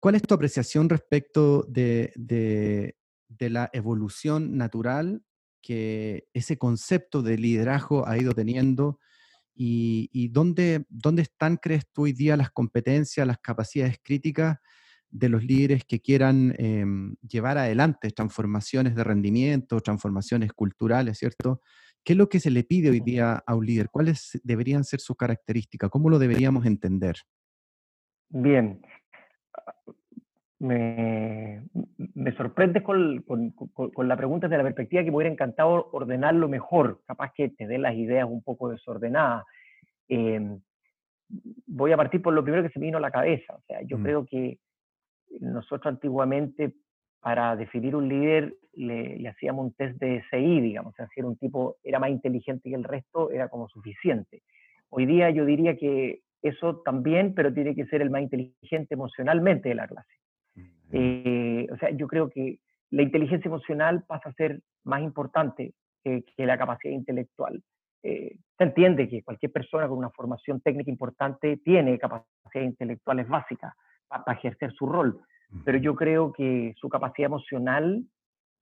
¿Cuál 0.00 0.16
es 0.16 0.22
tu 0.22 0.34
apreciación 0.34 0.88
respecto 0.88 1.62
de, 1.62 2.12
de 2.16 2.96
la 3.38 3.70
evolución 3.72 4.56
natural 4.56 5.22
que 5.60 6.28
ese 6.34 6.58
concepto 6.58 7.22
de 7.22 7.38
liderazgo 7.38 8.06
ha 8.06 8.18
ido 8.18 8.32
teniendo? 8.32 8.98
¿Y, 9.56 10.28
dónde, 10.28 10.84
dónde 10.88 11.22
están, 11.22 11.56
crees 11.56 11.84
tú, 11.92 12.02
hoy 12.02 12.12
día 12.12 12.36
las 12.36 12.50
competencias, 12.50 13.26
las 13.26 13.38
capacidades 13.38 13.98
críticas 14.02 14.58
de 15.10 15.28
los 15.28 15.44
líderes 15.44 15.84
que 15.84 16.00
quieran 16.00 16.56
em, 16.58 17.14
llevar 17.22 17.56
adelante 17.56 18.10
transformaciones 18.10 18.96
de 18.96 19.04
rendimiento, 19.04 19.80
transformaciones 19.80 20.52
culturales, 20.52 21.18
¿cierto? 21.18 21.60
¿Qué 22.02 22.14
es 22.14 22.18
lo 22.18 22.28
que 22.28 22.40
se 22.40 22.50
le 22.50 22.64
pide 22.64 22.90
hoy 22.90 23.00
día 23.00 23.42
a 23.46 23.54
un 23.54 23.64
líder? 23.64 23.90
¿Cuáles 23.90 24.40
deberían 24.42 24.82
ser 24.82 25.00
sus 25.00 25.16
características? 25.16 25.88
¿Cómo 25.88 26.10
lo 26.10 26.18
deberíamos 26.18 26.66
entender? 26.66 27.16
Bien. 28.28 28.82
Me, 30.64 31.62
me 32.14 32.32
sorprendes 32.32 32.82
con, 32.82 33.20
con, 33.22 33.50
con, 33.50 34.08
la 34.08 34.16
pregunta 34.16 34.48
desde 34.48 34.56
la 34.56 34.64
perspectiva 34.64 35.02
que 35.02 35.10
me 35.10 35.16
hubiera 35.16 35.32
encantado 35.32 35.90
ordenarlo 35.92 36.48
mejor, 36.48 37.02
capaz 37.06 37.32
que 37.34 37.50
te 37.50 37.66
dé 37.66 37.76
las 37.76 37.94
ideas 37.94 38.26
un 38.26 38.42
poco 38.42 38.70
desordenadas. 38.70 39.44
Em, 40.08 40.58
voy 41.66 41.92
a 41.92 41.96
partir 41.96 42.22
por 42.22 42.32
lo 42.32 42.42
primero 42.42 42.62
que 42.62 42.70
se 42.70 42.78
me 42.78 42.86
vino 42.86 42.98
a 42.98 43.02
la 43.02 43.10
cabeza. 43.10 43.54
O 43.54 43.60
sea, 43.66 43.82
yo 43.82 43.98
mm. 43.98 44.02
creo 44.02 44.26
que 44.26 44.58
nosotros 45.40 45.92
antiguamente 45.92 46.72
para 47.20 47.56
definir 47.56 47.96
un 47.96 48.08
líder 48.08 48.54
le, 48.74 49.26
hacíamos 49.28 49.66
un 49.66 49.72
test 49.72 49.98
de 49.98 50.22
SI, 50.30 50.60
digamos, 50.60 50.92
o 50.92 50.96
sea, 50.96 51.08
si 51.08 51.20
era 51.20 51.28
un 51.28 51.36
tipo, 51.36 51.76
era 51.82 51.98
más 51.98 52.10
inteligente 52.10 52.68
que 52.68 52.74
el 52.74 52.84
resto, 52.84 53.30
era 53.30 53.48
como 53.48 53.68
suficiente. 53.68 54.42
Hoy 54.90 55.06
día 55.06 55.30
yo 55.30 55.44
diría 55.44 55.76
que 55.76 56.20
eso 56.42 56.82
también, 56.84 57.34
pero 57.34 57.52
tiene 57.52 57.74
que 57.74 57.86
ser 57.86 58.02
el 58.02 58.10
más 58.10 58.22
inteligente 58.22 58.94
emocionalmente 58.94 59.70
de 59.70 59.74
la 59.74 59.88
clase. 59.88 60.12
Eh, 60.94 61.66
o 61.72 61.76
sea, 61.76 61.90
yo 61.90 62.06
creo 62.06 62.30
que 62.30 62.58
la 62.90 63.02
inteligencia 63.02 63.48
emocional 63.48 64.04
pasa 64.06 64.28
a 64.28 64.34
ser 64.34 64.60
más 64.84 65.02
importante 65.02 65.74
que, 66.02 66.24
la 66.38 66.58
capacidad 66.58 66.92
intelectual. 66.92 67.62
Eh, 68.02 68.36
se 68.58 68.64
entiende 68.64 69.08
que 69.08 69.22
cualquier 69.22 69.50
persona 69.50 69.88
con 69.88 69.98
una 69.98 70.10
formación 70.10 70.60
técnica 70.60 70.90
importante 70.90 71.56
tiene 71.64 71.98
capacidades 71.98 72.70
intelectuales 72.70 73.26
básicas, 73.26 73.72
para 74.08 74.38
ejercer 74.38 74.72
su 74.72 74.86
rol. 74.86 75.20
Pero 75.64 75.78
yo 75.78 75.94
creo 75.94 76.32
que 76.32 76.74
su 76.76 76.88
capacidad 76.88 77.26
emocional 77.26 78.04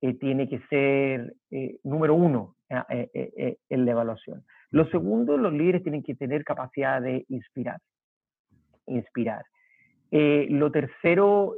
eh, 0.00 0.14
tiene 0.14 0.48
que 0.48 0.58
ser 0.68 1.34
eh, 1.50 1.78
número 1.84 2.14
uno 2.14 2.56
eh, 2.68 3.56
en 3.68 3.84
la 3.84 3.90
evaluación. 3.92 4.44
Lo 4.70 4.88
segundo, 4.90 5.36
los 5.36 5.52
líderes 5.52 5.82
tienen 5.82 6.02
que 6.02 6.14
tener 6.14 6.44
capacidad 6.44 7.00
de 7.00 7.24
inspirar. 7.28 7.80
Inspirar. 8.86 9.44
Lo 10.12 10.70
tercero, 10.70 11.56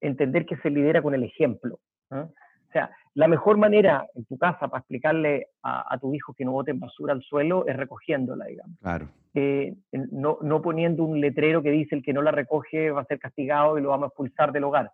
entender 0.00 0.46
que 0.46 0.56
se 0.58 0.70
lidera 0.70 1.02
con 1.02 1.14
el 1.14 1.24
ejemplo. 1.24 1.80
O 2.10 2.72
sea, 2.72 2.90
la 3.14 3.26
mejor 3.26 3.56
manera 3.56 4.06
en 4.14 4.24
tu 4.26 4.38
casa 4.38 4.68
para 4.68 4.78
explicarle 4.78 5.48
a, 5.62 5.98
tu 5.98 6.14
hijo 6.14 6.34
que 6.34 6.44
no 6.44 6.52
boten 6.52 6.78
basura 6.78 7.12
al 7.12 7.22
suelo 7.22 7.66
es 7.66 7.76
recogiéndola, 7.76 8.44
digamos. 8.44 8.78
Claro. 8.80 9.08
Eh, 9.34 9.74
no, 10.12 10.38
no, 10.42 10.62
poniendo 10.62 11.04
un 11.04 11.20
letrero 11.20 11.62
que 11.62 11.70
dice 11.70 11.96
el 11.96 12.02
que 12.02 12.12
no 12.12 12.22
la 12.22 12.30
recoge 12.30 12.90
va 12.90 13.00
a 13.00 13.06
ser 13.06 13.18
castigado 13.18 13.78
y 13.78 13.82
lo 13.82 13.88
vamos 13.88 14.04
a 14.04 14.08
expulsar 14.08 14.52
del 14.52 14.64
hogar. 14.64 14.92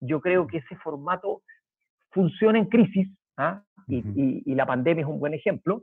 Yo 0.00 0.20
creo 0.20 0.46
que 0.46 0.58
ese 0.58 0.76
formato 0.76 1.42
funciona 2.10 2.58
en 2.58 2.66
crisis, 2.66 3.08
¿ah? 3.36 3.62
y, 3.88 4.42
y, 4.44 4.54
la 4.54 4.64
pandemia 4.66 5.02
es 5.02 5.08
un 5.08 5.20
buen 5.20 5.34
ejemplo, 5.34 5.82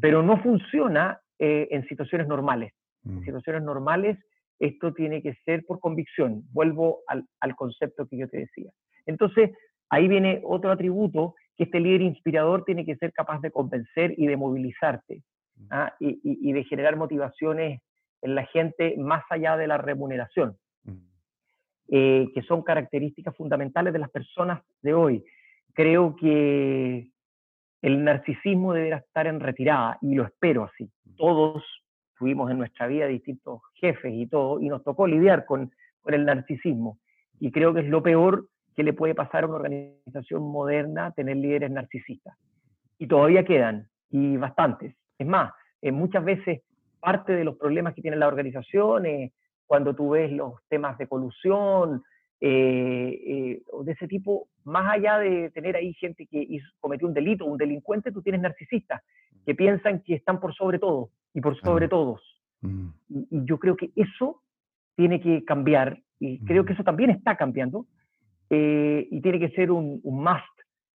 pero 0.00 0.22
no 0.22 0.40
funciona 0.42 1.18
eh, 1.38 1.68
en 1.70 1.86
situaciones 1.88 2.28
normales. 2.28 2.72
En 3.04 3.22
situaciones 3.24 3.62
normales 3.62 4.18
esto 4.58 4.92
tiene 4.92 5.22
que 5.22 5.34
ser 5.44 5.64
por 5.64 5.80
convicción. 5.80 6.42
Vuelvo 6.52 7.00
al, 7.06 7.24
al 7.40 7.56
concepto 7.56 8.06
que 8.06 8.18
yo 8.18 8.28
te 8.28 8.38
decía. 8.38 8.70
Entonces, 9.06 9.50
Ahí 9.90 10.08
viene 10.08 10.40
otro 10.44 10.72
atributo 10.72 11.34
que 11.56 11.64
este 11.64 11.78
líder 11.78 12.02
inspirador 12.02 12.64
tiene 12.64 12.84
que 12.84 12.96
ser 12.96 13.12
capaz 13.12 13.40
de 13.40 13.50
convencer 13.50 14.14
y 14.16 14.26
de 14.26 14.36
movilizarte 14.36 15.22
mm. 15.56 15.66
¿ah? 15.70 15.94
y, 16.00 16.52
de 16.52 16.64
generar 16.64 16.96
motivaciones 16.96 17.80
en 18.22 18.34
la 18.34 18.44
gente 18.46 18.96
más 18.98 19.22
allá 19.30 19.56
de 19.56 19.66
la 19.66 19.78
remuneración, 19.78 20.56
mm. 20.82 20.96
eh, 21.88 22.28
que 22.34 22.42
son 22.42 22.62
características 22.62 23.36
fundamentales 23.36 23.92
de 23.92 23.98
las 23.98 24.10
personas 24.10 24.62
de 24.82 24.94
hoy. 24.94 25.24
Creo 25.74 26.16
que 26.16 27.08
el 27.82 28.02
narcisismo 28.02 28.72
deberá 28.72 28.96
estar 28.96 29.26
en 29.26 29.38
retirada 29.38 29.98
y 30.00 30.14
lo 30.14 30.24
espero 30.24 30.64
así. 30.64 30.90
Mm. 31.04 31.14
Todos 31.16 31.62
tuvimos 32.24 32.50
en 32.50 32.56
nuestra 32.56 32.86
vida 32.86 33.06
distintos 33.06 33.60
jefes 33.74 34.14
y 34.14 34.26
todo, 34.26 34.58
y 34.58 34.70
nos 34.70 34.82
tocó 34.82 35.06
lidiar 35.06 35.44
con, 35.44 35.70
con 36.00 36.14
el 36.14 36.24
narcisismo. 36.24 36.98
Y 37.38 37.50
creo 37.50 37.74
que 37.74 37.80
es 37.80 37.86
lo 37.86 38.02
peor 38.02 38.46
que 38.74 38.82
le 38.82 38.94
puede 38.94 39.14
pasar 39.14 39.44
a 39.44 39.46
una 39.46 39.56
organización 39.56 40.42
moderna 40.42 41.12
tener 41.12 41.36
líderes 41.36 41.70
narcisistas. 41.70 42.34
Y 42.98 43.06
todavía 43.08 43.44
quedan, 43.44 43.88
y 44.08 44.38
bastantes. 44.38 44.96
Es 45.18 45.26
más, 45.26 45.52
eh, 45.82 45.92
muchas 45.92 46.24
veces 46.24 46.62
parte 46.98 47.34
de 47.34 47.44
los 47.44 47.58
problemas 47.58 47.92
que 47.92 48.00
tienen 48.00 48.20
las 48.20 48.28
organizaciones, 48.28 49.32
cuando 49.66 49.94
tú 49.94 50.10
ves 50.10 50.32
los 50.32 50.54
temas 50.70 50.96
de 50.96 51.06
colusión, 51.06 52.02
eh, 52.40 53.20
eh, 53.26 53.62
de 53.84 53.92
ese 53.92 54.08
tipo, 54.08 54.48
más 54.64 54.90
allá 54.94 55.18
de 55.18 55.50
tener 55.50 55.76
ahí 55.76 55.92
gente 55.92 56.26
que 56.26 56.58
cometió 56.80 57.06
un 57.06 57.12
delito, 57.12 57.44
un 57.44 57.58
delincuente, 57.58 58.12
tú 58.12 58.22
tienes 58.22 58.40
narcisistas 58.40 59.02
que 59.44 59.54
piensan 59.54 60.00
que 60.00 60.14
están 60.14 60.40
por 60.40 60.54
sobre 60.54 60.78
todo 60.78 61.10
y 61.32 61.40
por 61.40 61.58
sobre 61.60 61.88
todos. 61.88 62.20
Mm. 62.60 62.88
Y, 63.08 63.28
y, 63.30 63.44
yo 63.44 63.58
creo 63.58 63.76
que 63.76 63.90
eso 63.96 64.42
tiene 64.96 65.20
que 65.20 65.44
cambiar, 65.44 65.98
y 66.20 66.38
creo 66.44 66.64
que 66.64 66.72
eso 66.72 66.84
también 66.84 67.10
está 67.10 67.36
cambiando, 67.36 67.86
eh, 68.50 69.08
y 69.10 69.20
tiene 69.20 69.40
que 69.40 69.50
ser 69.50 69.70
un, 69.70 70.00
must 70.04 70.44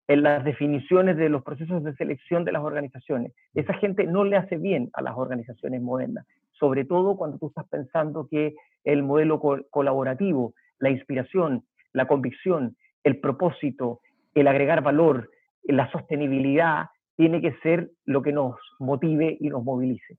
en 0.08 0.24
las 0.24 0.44
definiciones 0.44 1.18
de 1.18 1.30
los 1.30 1.44
procesos 1.44 1.84
de 1.84 1.94
selección 1.96 2.46
de 2.46 2.52
las 2.52 2.64
organizaciones. 2.64 3.34
Esa 3.54 3.74
gente 3.74 4.06
no 4.06 4.24
le 4.24 4.38
hace 4.38 4.58
bien 4.58 4.90
a 4.94 5.02
las 5.02 5.16
organizaciones 5.18 5.82
modernas, 5.82 6.26
sobre 6.52 6.86
todo 6.86 7.16
cuando 7.16 7.38
tú 7.38 7.48
estás 7.48 7.68
pensando 7.68 8.28
que 8.30 8.56
el 8.84 9.04
modelo 9.04 9.40
colaborativo, 9.70 10.54
la 10.80 10.90
inspiración, 10.90 11.64
la 11.94 12.08
convicción, 12.08 12.76
el 13.04 13.20
propósito, 13.20 14.00
el 14.34 14.48
agregar 14.48 14.82
valor, 14.82 15.30
la 15.64 15.92
sostenibilidad, 15.92 16.88
tiene 17.20 17.42
que 17.42 17.54
ser 17.62 17.92
lo 18.06 18.22
que 18.22 18.32
nos 18.32 18.56
motive 18.80 19.36
y 19.42 19.50
nos 19.50 19.62
movilice. 19.62 20.18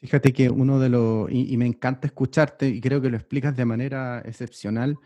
Fíjate 0.00 0.32
que 0.32 0.50
uno 0.50 0.80
de 0.80 0.88
los, 0.88 1.30
y 1.30 1.56
me 1.56 1.64
encanta 1.64 2.08
escucharte 2.08 2.66
y 2.66 2.80
creo 2.80 3.00
que 3.00 3.08
lo 3.08 3.16
explicas 3.16 3.56
de 3.56 3.64
manera 3.64 4.18
excepcional, 4.18 4.98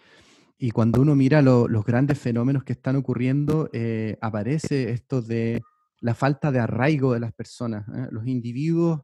y 0.56 0.70
cuando 0.70 1.02
uno 1.02 1.14
mira 1.14 1.42
los 1.42 1.84
grandes 1.84 2.18
fenómenos 2.18 2.64
que 2.64 2.72
están 2.72 2.96
ocurriendo, 2.96 3.68
eh, 3.74 4.16
aparece 4.22 4.90
esto 4.90 5.20
de 5.20 5.60
la 6.00 6.14
falta 6.14 6.50
de 6.50 6.60
arraigo 6.60 7.12
de 7.12 7.20
las 7.20 7.34
personas. 7.34 7.86
¿eh? 7.88 8.08
Los 8.10 8.26
individuos 8.26 9.02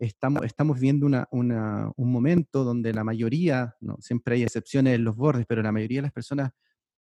estamos, 0.00 0.44
estamos 0.44 0.80
viendo 0.80 1.06
una, 1.06 1.28
un 1.30 2.12
momento 2.12 2.64
donde 2.64 2.92
la 2.92 3.04
mayoría, 3.04 3.76
¿no? 3.80 3.96
siempre 4.00 4.34
hay 4.34 4.42
excepciones 4.42 4.96
en 4.96 5.04
los 5.04 5.14
bordes, 5.14 5.46
pero 5.48 5.62
la 5.62 5.70
mayoría 5.70 5.98
de 5.98 6.06
las 6.08 6.12
personas 6.12 6.50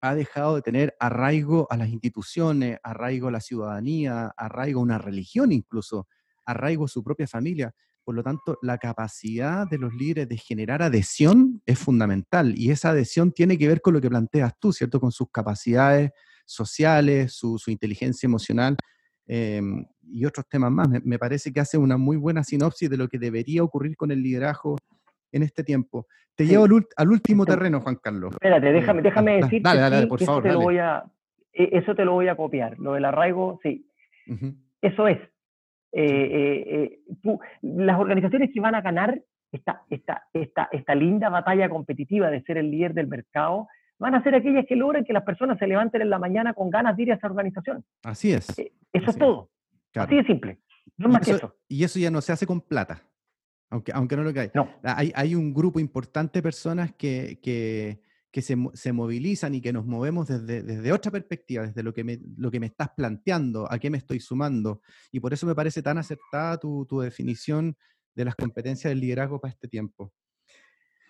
ha 0.09 0.15
dejado 0.15 0.55
de 0.55 0.61
tener 0.61 0.95
arraigo 0.99 1.67
a 1.69 1.77
las 1.77 1.89
instituciones, 1.89 2.79
arraigo 2.83 3.27
a 3.27 3.31
la 3.31 3.41
ciudadanía, 3.41 4.31
arraigo 4.37 4.79
a 4.79 4.83
una 4.83 4.97
religión 4.97 5.51
incluso, 5.51 6.07
arraigo 6.45 6.85
a 6.85 6.87
su 6.87 7.03
propia 7.03 7.27
familia. 7.27 7.73
Por 8.03 8.13
lo 8.13 8.21
tanto, 8.21 8.59
la 8.61 8.77
capacidad 8.77 9.67
de 9.67 9.79
los 9.79 9.93
líderes 9.95 10.29
de 10.29 10.37
generar 10.37 10.83
adhesión 10.83 11.63
es 11.65 11.79
fundamental 11.79 12.53
y 12.55 12.69
esa 12.69 12.89
adhesión 12.89 13.31
tiene 13.31 13.57
que 13.57 13.67
ver 13.67 13.81
con 13.81 13.93
lo 13.95 14.01
que 14.01 14.09
planteas 14.09 14.53
tú, 14.59 14.71
¿cierto? 14.71 14.99
Con 14.99 15.11
sus 15.11 15.31
capacidades 15.31 16.11
sociales, 16.45 17.33
su, 17.33 17.59
inteligencia 17.65 18.27
emocional 18.27 18.77
em, 19.25 19.87
y 20.03 20.25
otros 20.25 20.45
temas 20.47 20.71
más. 20.71 20.87
Me, 21.03 21.17
parece 21.17 21.51
que 21.51 21.59
hace 21.59 21.79
una 21.79 21.97
muy 21.97 22.15
buena 22.15 22.43
sinopsis 22.43 22.91
de 22.91 22.97
lo 22.97 23.07
que 23.07 23.17
debería 23.17 23.63
ocurrir 23.63 23.97
con 23.97 24.11
el 24.11 24.21
liderazgo 24.21 24.77
en 25.31 25.43
este 25.43 25.63
tiempo. 25.63 26.07
Te 26.35 26.45
llevo 26.45 26.65
al, 26.65 27.09
último 27.09 27.45
terreno, 27.45 27.79
Juan 27.79 27.97
Carlos. 28.01 28.33
Espérate, 28.33 28.71
déjame, 28.71 29.01
déjame 29.01 29.41
decir 29.41 29.61
dale, 29.61 29.81
dale, 29.81 30.07
por 30.07 30.21
favor, 30.21 30.45
eso, 30.45 30.53
te 30.53 30.59
Lo 30.59 30.61
voy 30.61 30.77
a, 30.79 31.03
e, 31.53 31.69
eso 31.77 31.95
te 31.95 32.05
lo 32.05 32.13
voy 32.13 32.27
a 32.27 32.35
copiar. 32.35 32.77
Lo 32.77 32.93
del 32.93 33.05
arraigo, 33.05 33.59
sí. 33.63 33.89
Eso 34.81 35.07
es. 35.07 35.19
Eh, 35.91 36.03
eh, 36.03 36.99
eh, 37.23 37.39
las 37.61 37.97
organizaciones 37.97 38.51
que 38.53 38.59
van 38.59 38.75
a 38.75 38.81
ganar 38.81 39.21
esta, 39.51 39.83
esta, 39.89 40.23
esta, 40.33 40.67
esta 40.71 40.93
linda 40.95 41.29
batalla 41.29 41.69
competitiva 41.69 42.29
de 42.29 42.41
ser 42.43 42.57
el 42.57 42.69
líder 42.69 42.93
del 42.93 43.07
mercado 43.07 43.69
van 43.97 44.13
a 44.13 44.21
ser 44.21 44.35
aquellas 44.35 44.65
que 44.67 44.75
logren 44.75 45.05
que 45.05 45.13
las 45.13 45.23
personas 45.23 45.57
se 45.57 45.67
levanten 45.67 46.01
en 46.01 46.09
la 46.09 46.19
mañana 46.19 46.53
con 46.53 46.69
ganas 46.69 46.97
de 46.97 47.03
ir 47.03 47.11
a 47.13 47.15
esa 47.15 47.27
organización. 47.27 47.85
Así 48.03 48.33
es. 48.33 48.49
eso 48.91 49.09
es 49.09 49.17
todo. 49.17 49.49
Así 49.95 50.15
de 50.17 50.25
simple. 50.25 50.59
No 50.97 51.07
más 51.07 51.25
que 51.25 51.31
eso. 51.31 51.55
Y 51.69 51.85
eso 51.85 51.97
ya 51.97 52.11
no 52.11 52.19
se 52.19 52.33
hace 52.33 52.45
con 52.45 52.59
plata, 52.59 53.01
aunque, 53.69 53.91
aunque 53.93 54.15
no 54.15 54.23
lo 54.23 54.39
hay. 54.39 54.51
No. 54.53 54.69
Hay, 54.83 55.11
hay 55.15 55.35
un 55.35 55.53
grupo 55.53 55.79
importante 55.79 56.39
de 56.39 56.43
personas 56.43 56.93
que, 56.97 57.39
que, 57.41 58.01
que 58.31 58.41
se, 58.41 58.55
se, 58.73 58.91
movilizan 58.91 59.55
y 59.55 59.61
que 59.61 59.73
nos 59.73 59.85
movemos 59.85 60.27
desde, 60.27 60.61
desde 60.61 60.91
otra 60.91 61.11
perspectiva, 61.11 61.65
desde 61.65 61.83
lo 61.83 61.93
que, 61.93 62.03
me, 62.03 62.19
lo 62.37 62.51
que 62.51 62.59
me 62.59 62.67
estás 62.67 62.89
planteando, 62.95 63.71
a 63.71 63.79
qué 63.79 63.89
me 63.89 63.97
estoy 63.97 64.19
sumando. 64.19 64.81
Y 65.11 65.19
por 65.19 65.33
eso 65.33 65.45
me 65.45 65.55
parece 65.55 65.81
tan 65.81 65.97
acertada 65.97 66.57
tu, 66.57 66.85
tu 66.85 66.99
definición 66.99 67.75
de 68.13 68.25
las 68.25 68.35
competencias 68.35 68.91
del 68.91 68.99
liderazgo 68.99 69.39
para 69.39 69.51
este 69.51 69.67
tiempo. 69.67 70.13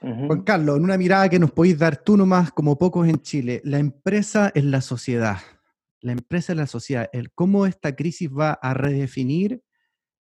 Juan 0.02 0.44
Carlos, 0.44 0.78
en 0.78 0.84
una 0.84 0.98
mirada 0.98 1.30
que 1.30 1.40
nos 1.40 1.52
podéis 1.52 1.80
dar 1.80 1.98
tú 1.98 2.16
nomás, 2.16 2.52
como 2.52 2.78
pocos 2.78 3.08
en 3.08 3.22
Chile, 3.22 3.62
la 3.64 3.80
empresa 3.80 4.52
es 4.54 4.64
la 4.64 4.82
sociedad. 4.82 5.38
La 6.02 6.12
empresa 6.12 6.54
es 6.54 6.58
la 6.58 6.68
sociedad. 6.68 7.10
El, 7.12 7.32
¿Cómo 7.32 7.66
esta 7.66 7.96
crisis 7.96 8.30
va 8.30 8.52
a 8.52 8.76
redefinir 8.76 9.64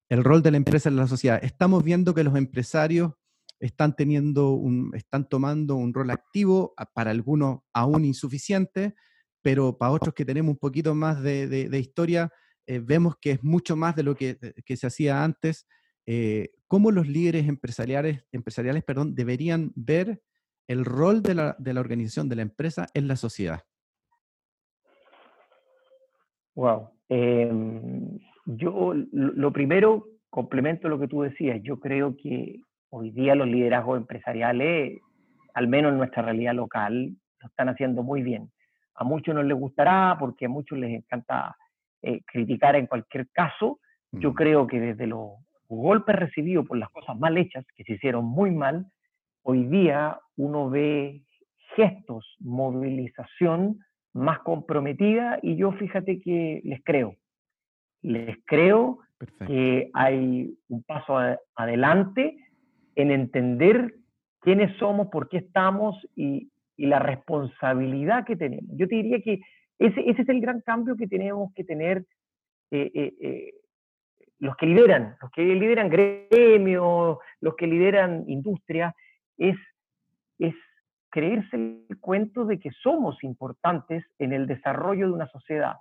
el 0.09 0.23
rol 0.23 0.41
de 0.41 0.51
la 0.51 0.57
empresa 0.57 0.89
en 0.89 0.95
la 0.95 1.07
sociedad? 1.07 1.43
Estamos 1.43 1.83
viendo 1.83 2.13
que 2.13 2.23
los 2.23 2.35
empresarios 2.35 3.13
están 3.59 3.95
teniendo 3.95 4.51
un, 4.51 4.91
están 4.95 5.27
tomando 5.27 5.75
un 5.75 5.93
rol 5.93 6.09
activo, 6.11 6.73
para 6.93 7.11
algunos 7.11 7.59
aún 7.73 8.05
insuficiente, 8.05 8.95
pero 9.41 9.77
para 9.77 9.91
otros 9.91 10.13
que 10.13 10.25
tenemos 10.25 10.51
un 10.51 10.57
poquito 10.57 10.95
más 10.95 11.21
de, 11.21 11.69
historia, 11.79 12.31
eh, 12.67 12.79
vemos 12.79 13.15
que 13.19 13.31
es 13.31 13.43
mucho 13.43 13.75
más 13.75 13.95
de 13.95 14.03
lo 14.03 14.15
que, 14.15 14.37
eh, 14.41 14.75
se 14.75 14.87
hacía 14.87 15.23
antes. 15.23 15.67
Eh, 16.05 16.51
¿Cómo 16.67 16.91
los 16.91 17.07
líderes 17.07 17.47
empresariales, 17.47 18.25
empresariales 18.31 18.83
perdón, 18.83 19.15
deberían 19.15 19.71
ver 19.75 20.21
el 20.67 20.83
rol 20.83 21.21
de 21.21 21.35
la, 21.35 21.55
de 21.59 21.73
la 21.73 21.79
organización, 21.79 22.27
de 22.27 22.35
la 22.35 22.41
empresa 22.41 22.87
en 22.93 23.07
la 23.07 23.15
sociedad? 23.15 23.63
Wow. 26.55 26.89
Yo 28.45 28.93
lo 29.11 29.51
primero, 29.51 30.05
complemento 30.29 30.87
lo 30.87 30.99
que 30.99 31.07
tú 31.07 31.21
decías, 31.21 31.61
yo 31.63 31.79
creo 31.79 32.15
que 32.15 32.59
hoy 32.89 33.11
día 33.11 33.35
los 33.35 33.47
liderazgos 33.47 33.97
empresariales, 33.97 34.99
al 35.53 35.67
menos 35.67 35.91
en 35.91 35.97
nuestra 35.97 36.23
realidad 36.23 36.53
local, 36.53 37.15
lo 37.39 37.47
están 37.47 37.69
haciendo 37.69 38.03
muy 38.03 38.21
bien. 38.21 38.51
A 38.95 39.03
muchos 39.03 39.35
no 39.35 39.43
les 39.43 39.57
gustará 39.57 40.15
porque 40.19 40.45
a 40.45 40.49
muchos 40.49 40.77
les 40.77 40.91
encanta 40.91 41.55
eh, 42.01 42.21
criticar 42.25 42.75
en 42.75 42.87
cualquier 42.87 43.27
caso. 43.31 43.79
Yo 44.11 44.33
creo 44.33 44.67
que 44.67 44.79
desde 44.79 45.07
los 45.07 45.31
golpes 45.67 46.15
recibidos 46.15 46.65
por 46.65 46.77
las 46.77 46.89
cosas 46.91 47.17
mal 47.17 47.37
hechas, 47.37 47.65
que 47.75 47.83
se 47.83 47.93
hicieron 47.93 48.25
muy 48.25 48.51
mal, 48.51 48.85
hoy 49.41 49.65
día 49.65 50.19
uno 50.37 50.69
ve 50.69 51.23
gestos, 51.75 52.35
movilización 52.39 53.79
más 54.13 54.39
comprometida 54.39 55.39
y 55.41 55.57
yo 55.57 55.71
fíjate 55.73 56.21
que 56.21 56.61
les 56.63 56.81
creo. 56.83 57.15
Les 58.05 58.37
creo 58.45 58.99
que 59.47 59.89
hay 59.93 60.55
un 60.69 60.83
paso 60.83 61.17
adelante 61.55 62.37
en 62.93 63.09
entender 63.09 63.95
quiénes 64.41 64.77
somos, 64.77 65.07
por 65.07 65.27
qué 65.27 65.37
estamos 65.37 65.95
y, 66.15 66.51
la 66.77 66.99
responsabilidad 66.99 68.25
que 68.25 68.35
tenemos. 68.35 68.69
Yo 68.75 68.85
te 68.89 68.95
diría 68.95 69.21
que 69.21 69.39
ese, 69.79 70.09
ese 70.09 70.23
es 70.23 70.27
el 70.27 70.41
gran 70.41 70.59
cambio 70.59 70.97
que 70.97 71.07
tenemos 71.07 71.53
que 71.53 71.63
tener 71.63 72.05
eh, 72.69 72.91
eh, 72.93 73.13
eh, 73.21 73.53
los 74.39 74.57
que 74.57 74.65
lideran, 74.65 75.15
los 75.21 75.31
que 75.31 75.41
lideran 75.43 75.87
gremios, 75.87 77.17
los 77.39 77.55
que 77.55 77.65
lideran 77.65 78.25
industria, 78.27 78.93
es, 79.37 79.55
es 80.37 80.53
creerse 81.09 81.55
el 81.55 81.97
cuento 82.01 82.43
de 82.43 82.59
que 82.59 82.71
somos 82.71 83.23
importantes 83.23 84.03
en 84.19 84.33
el 84.33 84.45
desarrollo 84.45 85.07
de 85.07 85.13
una 85.13 85.27
sociedad. 85.27 85.75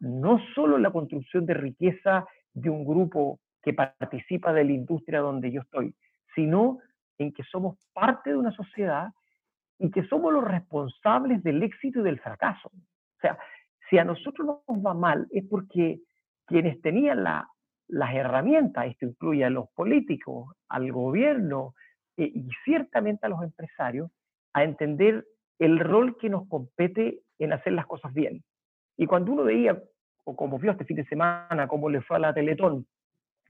No 0.00 0.38
solo 0.54 0.78
la 0.78 0.90
construcción 0.90 1.46
de 1.46 1.54
riqueza 1.54 2.26
de 2.52 2.70
un 2.70 2.84
grupo 2.84 3.40
que 3.62 3.74
participa 3.74 4.52
de 4.52 4.64
la 4.64 4.72
industria 4.72 5.20
donde 5.20 5.52
yo 5.52 5.60
estoy, 5.60 5.94
sino 6.34 6.78
en 7.18 7.32
que 7.32 7.42
somos 7.44 7.76
parte 7.92 8.30
de 8.30 8.36
una 8.36 8.52
sociedad 8.52 9.08
y 9.78 9.90
que 9.90 10.06
somos 10.06 10.32
los 10.32 10.44
responsables 10.44 11.42
del 11.42 11.62
éxito 11.62 12.00
y 12.00 12.04
del 12.04 12.20
fracaso. 12.20 12.68
O 12.68 13.20
sea, 13.20 13.38
si 13.88 13.98
a 13.98 14.04
nosotros 14.04 14.60
nos 14.68 14.78
va 14.84 14.94
mal 14.94 15.26
es 15.30 15.44
porque 15.48 16.00
quienes 16.46 16.80
tenían 16.80 17.24
las 17.24 18.14
herramientas, 18.14 18.86
esto 18.86 19.06
incluye 19.06 19.44
a 19.44 19.50
los 19.50 19.68
políticos, 19.70 20.54
al 20.68 20.90
gobierno 20.92 21.74
eh, 22.16 22.30
y 22.34 22.48
ciertamente 22.64 23.26
a 23.26 23.28
los 23.28 23.42
empresarios, 23.42 24.10
a 24.52 24.64
entender 24.64 25.26
el 25.58 25.78
rol 25.78 26.16
que 26.18 26.28
nos 26.28 26.48
compete 26.48 27.20
en 27.38 27.52
hacer 27.52 27.74
las 27.74 27.86
cosas 27.86 28.12
bien. 28.12 28.42
Y 29.00 29.06
cuando 29.06 29.32
uno 29.32 29.44
veía, 29.44 29.82
o 30.24 30.36
como 30.36 30.58
vio 30.58 30.72
este 30.72 30.84
fin 30.84 30.98
de 30.98 31.06
semana, 31.06 31.66
cómo 31.66 31.88
le 31.88 32.02
fue 32.02 32.16
a 32.16 32.20
la 32.20 32.34
Teletón, 32.34 32.86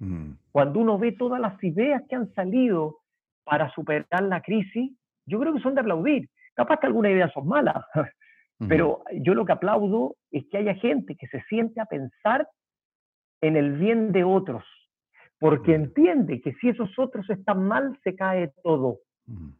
Mm. 0.01 0.33
Cuando 0.51 0.81
uno 0.81 0.99
ve 0.99 1.13
todas 1.13 1.41
las 1.41 1.63
ideas 1.63 2.03
que 2.09 2.17
han 2.17 2.33
salido 2.33 2.99
para 3.45 3.71
superar 3.71 4.23
la 4.23 4.41
crisis, 4.41 4.93
yo 5.27 5.39
creo 5.39 5.55
que 5.55 5.61
son 5.61 5.75
de 5.75 5.83
aplaudir. 5.83 6.29
Capaz 6.55 6.79
que 6.79 6.87
algunas 6.87 7.13
ideas 7.13 7.33
son 7.33 7.47
malas, 7.47 7.85
pero 8.69 9.05
yo 9.13 9.35
lo 9.35 9.45
que 9.45 9.53
aplaudo 9.53 10.17
es 10.31 10.45
que 10.51 10.59
haya 10.59 10.75
gente 10.75 11.17
que 11.17 11.29
se 11.29 11.43
siente 11.43 11.81
a 11.81 11.87
pensar 11.87 12.49
en 13.43 13.57
el 13.57 13.73
bien 13.73 14.13
de 14.13 14.25
otros, 14.25 14.65
porque 15.39 15.73
mm. 15.73 15.83
entiende 15.83 16.41
que 16.41 16.55
si 16.55 16.71
esos 16.71 16.99
otros 16.99 17.29
están 17.31 17.65
mal, 17.69 17.99
se 18.03 18.17
cae 18.17 18.53
todo. 18.63 18.99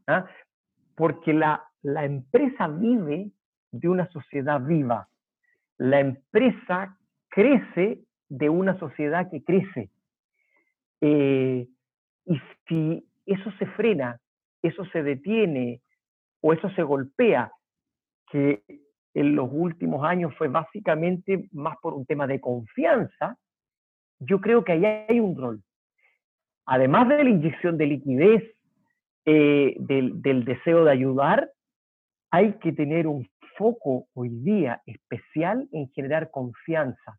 ¿ah? 0.07 0.27
Porque 0.97 1.33
la, 1.33 1.63
la 1.83 2.05
empresa 2.05 2.67
vive 2.67 3.31
de 3.71 3.89
una 3.89 4.09
sociedad 4.11 4.61
viva. 4.61 5.09
La 5.81 5.99
empresa 5.99 6.99
crece 7.31 8.01
de 8.29 8.51
una 8.51 8.79
sociedad 8.79 9.31
que 9.31 9.43
crece. 9.43 9.89
Eh, 11.01 11.67
y 12.27 12.41
si 12.69 13.09
eso 13.25 13.51
se 13.59 13.65
frena, 13.65 14.21
eso 14.61 14.85
se 14.93 15.03
detiene 15.03 15.81
o 16.43 16.53
eso 16.53 16.69
se 16.73 16.83
golpea, 16.83 17.51
que 18.31 18.63
en 19.15 19.35
los 19.35 19.49
últimos 19.51 20.05
años 20.05 20.35
fue 20.37 20.49
básicamente 20.49 21.49
más 21.51 21.79
por 21.79 21.95
un 21.95 22.05
tema 22.05 22.27
de 22.27 22.43
confianza, 22.43 23.39
yo 24.19 24.39
creo 24.39 24.63
que 24.63 24.73
ahí 24.73 24.85
hay 24.85 25.19
un 25.19 25.35
rol. 25.35 25.63
Además 26.67 27.09
de 27.09 27.25
la 27.25 27.31
inyección 27.31 27.79
de 27.79 27.87
liquidez, 27.87 28.55
eh, 29.25 29.77
del, 29.79 30.21
del, 30.21 30.45
deseo 30.45 30.85
de 30.85 30.93
ayudar, 30.93 31.51
hay 32.31 32.53
que 32.59 32.71
tener 32.73 33.07
un 33.07 33.27
foco 33.61 34.07
hoy 34.15 34.31
día 34.31 34.81
especial 34.87 35.69
en 35.71 35.91
generar 35.91 36.31
confianza, 36.31 37.19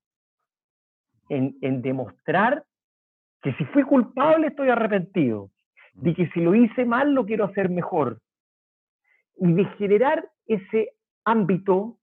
en, 1.30 1.56
en 1.62 1.84
demostrar 1.84 2.66
que 3.44 3.54
si 3.54 3.66
fui 3.66 3.84
culpable 3.84 4.48
estoy 4.48 4.70
arrepentido, 4.70 5.52
de 5.94 6.16
que 6.16 6.28
si 6.32 6.42
lo 6.42 6.56
hice 6.56 6.84
mal 6.84 7.14
lo 7.14 7.28
quiero 7.28 7.46
hacer 7.46 7.70
mejor, 7.70 8.20
y 9.38 9.54
de 9.54 9.66
generar 9.78 10.28
ese 10.48 10.94
ámbito 11.26 12.00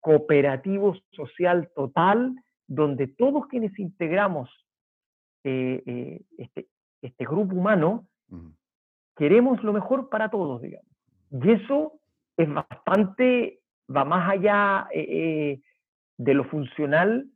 cooperativo 0.00 0.96
social 1.12 1.70
total 1.74 2.34
donde 2.66 3.06
todos 3.06 3.46
quienes 3.48 3.78
integramos 3.78 4.48
eh, 5.44 5.82
eh, 5.84 6.22
este, 6.38 6.68
este, 7.02 7.24
grupo 7.26 7.54
humano 7.54 8.06
queremos 9.14 9.62
lo 9.62 9.72
mejor 9.72 10.08
para 10.08 10.30
todos, 10.30 10.62
digamos. 10.62 10.88
Y 11.30 11.50
eso 11.50 11.98
es 12.38 12.48
bastante, 12.52 13.57
va 13.94 14.04
más 14.04 14.30
allá 14.30 14.88
eh, 14.92 15.60
de 16.16 16.34
lo 16.34 16.44
funcional, 16.44 17.30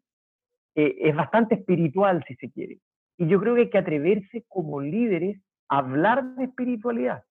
es 0.75 1.15
bastante 1.15 1.55
espiritual, 1.57 2.25
si 2.27 2.35
se 2.37 2.51
quiere. 2.51 2.79
Y 3.19 3.29
yo 3.29 3.39
creo 3.41 3.55
que 3.55 3.61
hay 3.63 3.71
que 3.71 3.79
atreverse 3.79 4.45
como 4.49 4.81
líderes 4.81 5.39
a 5.69 5.79
hablar 5.79 6.35
de 6.35 6.45
espiritualidad. 6.45 7.23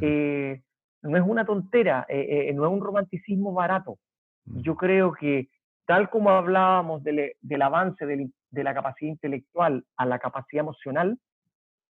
Eh, 0.00 0.62
no 1.02 1.16
es 1.16 1.24
una 1.24 1.44
tontera, 1.44 2.06
eh, 2.08 2.48
eh, 2.48 2.52
no 2.54 2.66
es 2.66 2.72
un 2.72 2.80
romanticismo 2.80 3.52
barato. 3.52 3.98
Mm. 4.46 4.60
Yo 4.62 4.76
creo 4.76 5.12
que 5.12 5.48
tal 5.84 6.10
como 6.10 6.30
hablábamos 6.30 7.04
del, 7.04 7.34
avance 7.62 8.04
de 8.04 8.64
la 8.64 8.74
capacidad 8.74 9.10
intelectual 9.10 9.84
a 9.96 10.06
la 10.06 10.18
capacidad 10.18 10.62
emocional, 10.62 11.18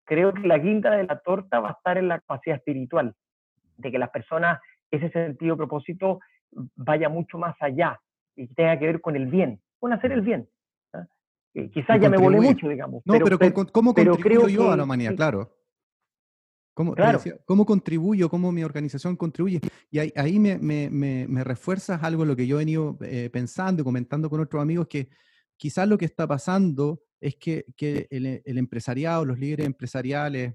creo 0.05 0.33
que 0.33 0.47
la 0.47 0.59
guinda 0.59 0.93
de 0.93 1.05
la 1.05 1.19
torta 1.21 1.61
va 1.61 1.71
a 1.71 1.73
estar 1.73 1.99
en 1.99 2.09
la 2.09 2.21
capacidad 2.21 2.57
espiritual, 2.57 3.15
de 3.79 3.91
que 3.91 3.99
las 3.99 4.11
personas, 4.11 4.61
ese 4.91 5.11
sentido 5.11 5.57
propósito, 5.57 6.21
vaya 6.77 7.09
mucho 7.09 7.39
más 7.39 7.57
allá 7.61 8.01
y 8.37 8.47
tenga 8.49 8.79
que 8.79 8.87
ver 8.87 9.01
con 9.01 9.17
el 9.17 9.27
bien, 9.27 9.61
con 9.79 9.93
hacer 9.93 10.13
el 10.13 10.23
bien. 10.23 10.49
Eh, 11.55 11.69
quizás 11.71 12.01
ya 12.01 12.09
me 12.09 12.17
volé 12.17 12.41
mucho, 12.41 12.69
digamos. 12.69 13.03
No, 13.05 13.15
pero, 13.19 13.39
¿cómo 13.73 13.93
contribuyo 13.93 14.49
yo 14.49 14.71
a 14.71 14.77
la 14.77 14.85
humanidad? 14.85 15.17
Claro. 15.17 15.57
¿Cómo, 16.75 16.95
¿Cómo, 17.45 17.67
contribuyo? 17.67 18.31
¿Cómo 18.31 18.53
mi 18.53 18.63
organización 18.63 19.17
contribuye? 19.17 19.61
Y 19.91 19.99
ahí, 19.99 20.39
me, 20.39 20.57
me, 20.59 20.89
me, 20.89 21.45
refuerzas 21.45 22.03
algo 22.03 22.25
lo 22.25 22.37
que 22.37 22.47
yo 22.47 22.57
he 22.57 22.61
venido 22.61 22.97
eh, 23.03 23.29
pensando 23.31 23.83
y 23.83 23.85
comentando 23.85 24.31
con 24.31 24.41
otros 24.41 24.63
amigos, 24.63 24.87
que 24.89 25.11
quizás 25.57 25.89
lo 25.89 25.99
que 25.99 26.07
está 26.07 26.27
pasando 26.27 27.03
es 27.21 27.37
que, 27.37 27.67
que 27.77 28.07
el, 28.11 28.41
el, 28.45 28.57
empresariado, 28.57 29.27
los 29.27 29.39
líderes 29.39 29.67
empresariales, 29.67 30.55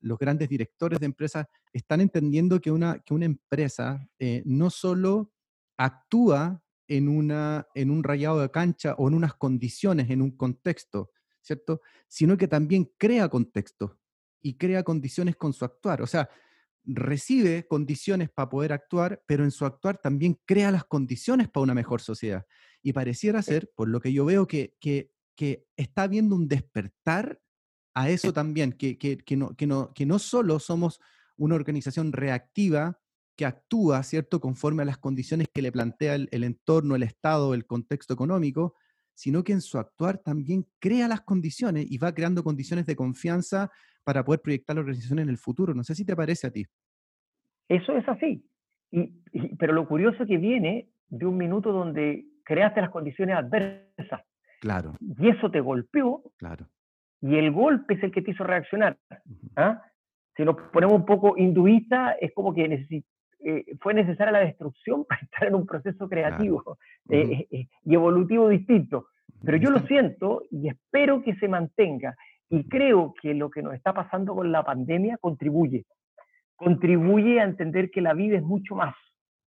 los 0.00 0.18
grandes 0.18 0.48
directores 0.48 1.00
de 1.00 1.06
empresas 1.06 1.46
están 1.72 2.00
entendiendo 2.00 2.60
que 2.60 2.70
una, 2.70 3.00
que 3.00 3.12
una 3.12 3.26
empresa 3.26 4.08
eh, 4.18 4.42
no 4.46 4.70
solo 4.70 5.32
actúa 5.76 6.62
en, 6.88 7.08
una, 7.08 7.66
en 7.74 7.90
un 7.90 8.04
rayado 8.04 8.40
de 8.40 8.50
cancha 8.50 8.94
o 8.98 9.08
en 9.08 9.14
unas 9.14 9.34
condiciones, 9.34 10.10
en 10.10 10.22
un 10.22 10.36
contexto, 10.36 11.10
¿cierto? 11.40 11.80
Sino 12.08 12.36
que 12.36 12.48
también 12.48 12.92
crea 12.96 13.28
contexto 13.28 13.98
y 14.40 14.56
crea 14.56 14.82
condiciones 14.82 15.36
con 15.36 15.52
su 15.52 15.64
actuar. 15.64 16.02
O 16.02 16.06
sea, 16.06 16.28
recibe 16.84 17.66
condiciones 17.66 18.30
para 18.30 18.48
poder 18.48 18.72
actuar, 18.72 19.22
pero 19.26 19.44
en 19.44 19.50
su 19.50 19.64
actuar 19.64 19.98
también 19.98 20.38
crea 20.46 20.70
las 20.70 20.84
condiciones 20.84 21.48
para 21.48 21.64
una 21.64 21.74
mejor 21.74 22.00
sociedad. 22.00 22.46
Y 22.82 22.92
pareciera 22.92 23.42
ser, 23.42 23.72
por 23.74 23.88
lo 23.88 24.00
que 24.00 24.12
yo 24.12 24.24
veo, 24.24 24.46
que, 24.46 24.76
que, 24.80 25.10
está 25.76 26.04
habiendo 26.04 26.34
un 26.34 26.48
despertar 26.48 27.40
a 27.92 28.08
eso 28.08 28.32
también, 28.32 28.72
que, 28.72 28.96
no, 29.36 29.54
que, 29.54 29.66
no, 29.66 29.92
que 29.92 30.06
no 30.06 30.18
solo 30.18 30.58
somos 30.60 31.00
una 31.36 31.56
organización 31.56 32.12
reactiva 32.12 33.00
que 33.36 33.44
actúa, 33.44 34.02
¿cierto?, 34.02 34.40
conforme 34.40 34.82
a 34.82 34.86
las 34.86 34.98
condiciones 34.98 35.48
que 35.52 35.62
le 35.62 35.70
plantea 35.70 36.14
el, 36.14 36.44
entorno, 36.44 36.96
el 36.96 37.02
Estado, 37.02 37.54
el 37.54 37.66
contexto 37.66 38.14
económico, 38.14 38.74
sino 39.14 39.44
que 39.44 39.52
en 39.52 39.60
su 39.60 39.78
actuar 39.78 40.18
también 40.18 40.66
crea 40.78 41.06
las 41.08 41.20
condiciones 41.20 41.86
y 41.90 41.98
va 41.98 42.14
creando 42.14 42.42
condiciones 42.42 42.86
de 42.86 42.96
confianza 42.96 43.70
para 44.04 44.24
poder 44.24 44.40
proyectar 44.40 44.76
la 44.76 44.80
organización 44.80 45.18
en 45.18 45.28
el 45.28 45.38
futuro. 45.38 45.74
No 45.74 45.84
sé 45.84 45.94
si 45.94 46.04
te 46.04 46.16
parece 46.16 46.46
a 46.46 46.50
ti. 46.50 46.64
Eso 47.68 47.96
es 47.96 48.08
así. 48.08 48.44
Y, 48.90 49.12
pero 49.58 49.72
lo 49.72 49.86
curioso 49.86 50.22
es 50.22 50.28
que 50.28 50.38
viene 50.38 50.88
de 51.08 51.26
un 51.26 51.36
minuto 51.36 51.72
donde 51.72 52.26
creaste 52.44 52.80
las 52.80 52.90
condiciones 52.90 53.36
adversas. 53.36 54.22
Claro. 54.60 54.94
Y 55.00 55.28
eso 55.28 55.50
te 55.50 55.60
golpeó. 55.60 56.22
Claro. 56.36 56.68
Y 57.20 57.36
el 57.36 57.50
golpe 57.50 57.94
es 57.94 58.02
el 58.02 58.12
que 58.12 58.22
te 58.22 58.30
hizo 58.30 58.44
reaccionar. 58.44 58.96
¿ah? 59.56 59.82
Si 60.36 60.44
nos 60.44 60.56
ponemos 60.72 60.94
un 60.94 61.06
poco 61.06 61.36
hinduista, 61.36 62.12
es 62.12 62.32
como 62.34 62.54
que 62.54 62.68
eh, 63.48 63.76
fue 63.80 63.94
necesaria 63.94 64.32
la 64.32 64.40
destrucción 64.40 65.04
para 65.08 65.20
estar 65.20 65.46
en 65.46 65.54
un 65.54 65.66
proceso 65.66 66.08
creativo 66.08 66.78
eh, 67.08 67.46
eh, 67.48 67.68
y 67.84 67.94
evolutivo 67.94 68.48
distinto. 68.48 69.06
Pero 69.44 69.56
yo 69.56 69.70
lo 69.70 69.80
siento 69.86 70.42
y 70.50 70.68
espero 70.68 71.22
que 71.22 71.36
se 71.36 71.46
mantenga. 71.46 72.16
Y 72.48 72.68
creo 72.68 73.14
que 73.22 73.34
lo 73.34 73.48
que 73.48 73.62
nos 73.62 73.74
está 73.74 73.92
pasando 73.92 74.34
con 74.34 74.50
la 74.50 74.64
pandemia 74.64 75.16
contribuye. 75.18 75.84
Contribuye 76.56 77.40
a 77.40 77.44
entender 77.44 77.90
que 77.92 78.00
la 78.00 78.14
vida 78.14 78.36
es 78.36 78.42
mucho 78.42 78.74
más 78.74 78.96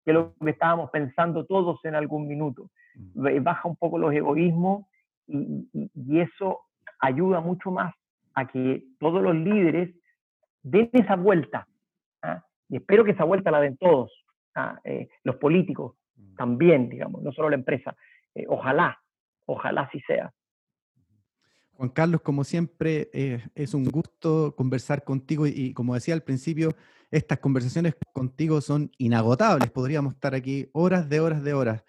que 0.04 0.14
lo 0.14 0.34
que 0.42 0.50
estábamos 0.50 0.90
pensando 0.90 1.44
todos 1.44 1.84
en 1.84 1.94
algún 1.94 2.26
minuto. 2.26 2.70
Baja 3.14 3.68
un 3.68 3.76
poco 3.76 3.98
los 3.98 4.14
egoísmos 4.14 4.86
y, 5.26 5.68
eso 6.20 6.60
ayuda 7.00 7.40
mucho 7.40 7.70
más 7.70 7.94
a 8.34 8.46
que 8.46 8.82
todos 8.98 9.22
los 9.22 9.34
líderes 9.34 9.94
den 10.62 10.88
esa 10.92 11.16
vuelta. 11.16 11.66
Y 12.70 12.76
espero 12.76 13.04
que 13.04 13.10
esa 13.10 13.24
vuelta 13.24 13.50
la 13.50 13.60
den 13.60 13.76
todos, 13.76 14.12
¿ah? 14.54 14.80
eh, 14.84 15.08
los 15.24 15.36
políticos 15.36 15.96
mm. 16.16 16.36
también, 16.36 16.88
digamos, 16.88 17.22
no 17.22 17.32
solo 17.32 17.50
la 17.50 17.56
empresa. 17.56 17.96
Eh, 18.34 18.46
ojalá, 18.48 18.98
ojalá 19.46 19.82
así 19.82 20.00
sea. 20.06 20.32
Juan 21.72 21.90
Carlos, 21.90 22.20
como 22.20 22.44
siempre, 22.44 23.10
eh, 23.12 23.42
es 23.54 23.74
un 23.74 23.84
gusto 23.84 24.54
conversar 24.56 25.02
contigo 25.02 25.46
y, 25.46 25.72
como 25.72 25.94
decía 25.94 26.14
al 26.14 26.22
principio, 26.22 26.76
estas 27.10 27.38
conversaciones 27.38 27.96
contigo 28.12 28.60
son 28.60 28.92
inagotables. 28.98 29.70
Podríamos 29.70 30.14
estar 30.14 30.34
aquí 30.34 30.68
horas 30.72 31.08
de 31.08 31.20
horas 31.20 31.42
de 31.42 31.54
horas. 31.54 31.84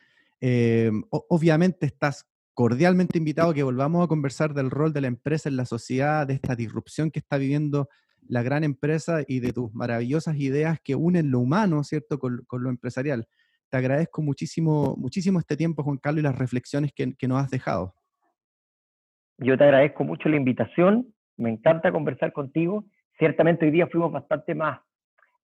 obviamente 1.30 1.86
estás 1.86 2.28
cordialmente 2.56 3.18
invitado 3.18 3.52
a 3.52 3.54
que 3.54 3.64
volvamos 3.64 4.04
a 4.04 4.08
conversar 4.08 4.54
del 4.54 4.72
rol 4.72 4.94
de 4.94 5.02
la 5.02 5.08
empresa 5.08 5.48
en 5.48 5.58
la 5.58 5.66
sociedad, 5.66 6.26
de 6.26 6.34
esta 6.34 6.56
disrupción 6.56 7.12
que 7.12 7.20
está 7.20 7.38
viviendo 7.38 7.88
la 8.28 8.43
gran 8.43 8.63
empresa 8.63 9.24
y 9.28 9.39
de 9.39 9.53
tus 9.53 9.74
maravillosas 9.74 10.38
ideas 10.38 10.80
que 10.84 10.95
unen 10.95 11.32
lo 11.32 11.39
humano, 11.39 11.84
¿cierto?, 11.84 12.19
con, 12.19 12.45
lo 12.49 12.69
empresarial. 12.69 13.28
Te 13.69 13.78
agradezco 13.78 14.22
muchísimo, 14.22 14.95
muchísimo 14.97 15.39
este 15.39 15.57
tiempo, 15.57 15.84
Juan 15.84 15.97
Carlos, 15.97 16.22
y 16.22 16.24
las 16.24 16.38
reflexiones 16.38 16.91
que, 16.93 17.13
que 17.15 17.28
nos 17.28 17.43
has 17.43 17.49
dejado. 17.49 17.93
Yo 19.38 19.57
te 19.57 19.63
agradezco 19.63 20.03
mucho 20.03 20.30
la 20.30 20.36
invitación, 20.38 21.13
me 21.38 21.49
encanta 21.49 21.91
conversar 21.91 22.32
contigo. 22.34 22.86
Ciertamente 23.17 23.65
hoy 23.65 23.72
día 23.72 23.88
fuimos 23.88 24.11
bastante 24.11 24.55
más 24.55 24.80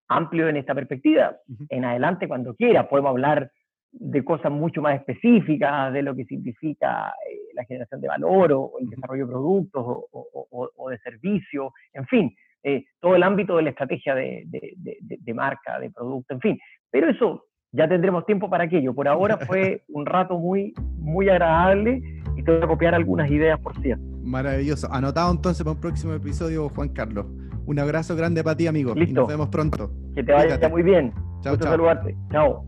amplios 0.08 0.50
en 0.50 0.58
esta 0.58 0.76
perspectiva. 0.76 1.38
En 1.70 1.86
adelante, 1.86 2.28
cuando 2.28 2.56
quiera, 2.56 2.88
podemos 2.88 3.10
hablar 3.10 3.52
de 3.92 4.24
cosas 4.24 4.52
mucho 4.52 4.82
más 4.82 4.96
específicas, 4.96 5.92
de 5.94 6.02
lo 6.02 6.16
que 6.16 6.26
significa 6.26 7.10
eh, 7.30 7.54
la 7.54 7.64
generación 7.66 8.02
de 8.02 8.08
valor 8.08 8.52
o, 8.54 8.74
el 8.80 8.90
desarrollo 8.90 9.26
de 9.26 9.32
productos 9.32 9.84
o, 9.86 10.90
de 10.90 10.98
servicios, 11.00 11.72
en 11.94 12.06
fin, 12.06 12.36
eh, 12.64 12.86
todo 13.00 13.16
el 13.16 13.24
ámbito 13.24 13.58
de 13.58 13.64
la 13.64 13.70
estrategia 13.70 14.16
de, 14.16 14.44
de, 14.46 15.34
marca, 15.34 15.80
de 15.80 15.90
producto, 15.92 16.34
en 16.34 16.42
fin. 16.42 16.60
Pero 16.92 17.10
eso 17.10 17.46
ya 17.72 17.88
tendremos 17.88 18.26
tiempo 18.26 18.50
para 18.50 18.66
aquello. 18.66 18.94
Por 18.94 19.08
ahora 19.08 19.38
fue 19.48 19.84
un 19.90 20.06
rato 20.06 20.38
muy, 20.38 20.74
muy 20.98 21.30
agradable 21.30 22.02
y 22.36 22.44
te 22.44 22.52
voy 22.52 22.64
a 22.64 22.68
copiar 22.68 22.96
algunas 22.96 23.30
ideas 23.30 23.60
por 23.60 23.76
cierto. 23.82 24.04
Maravilloso. 24.24 24.92
Anotado 24.92 25.32
entonces 25.32 25.64
para 25.64 25.76
un 25.76 25.82
próximo 25.82 26.14
episodio, 26.14 26.70
Juan 26.70 26.90
Carlos. 26.90 27.26
Un 27.66 27.80
abrazo 27.80 28.16
grande 28.16 28.44
para 28.44 28.56
ti, 28.56 28.68
amigo. 28.68 28.94
Y 28.96 29.12
nos 29.12 29.28
vemos 29.28 29.50
pronto. 29.50 29.92
Que 30.16 30.24
te 30.24 30.32
vaya 30.32 30.70
muy 30.70 30.84
bien. 30.84 31.14
Chao, 31.42 31.58
chao. 31.58 31.72
saludarte. 31.72 32.16
Chao. 32.32 32.66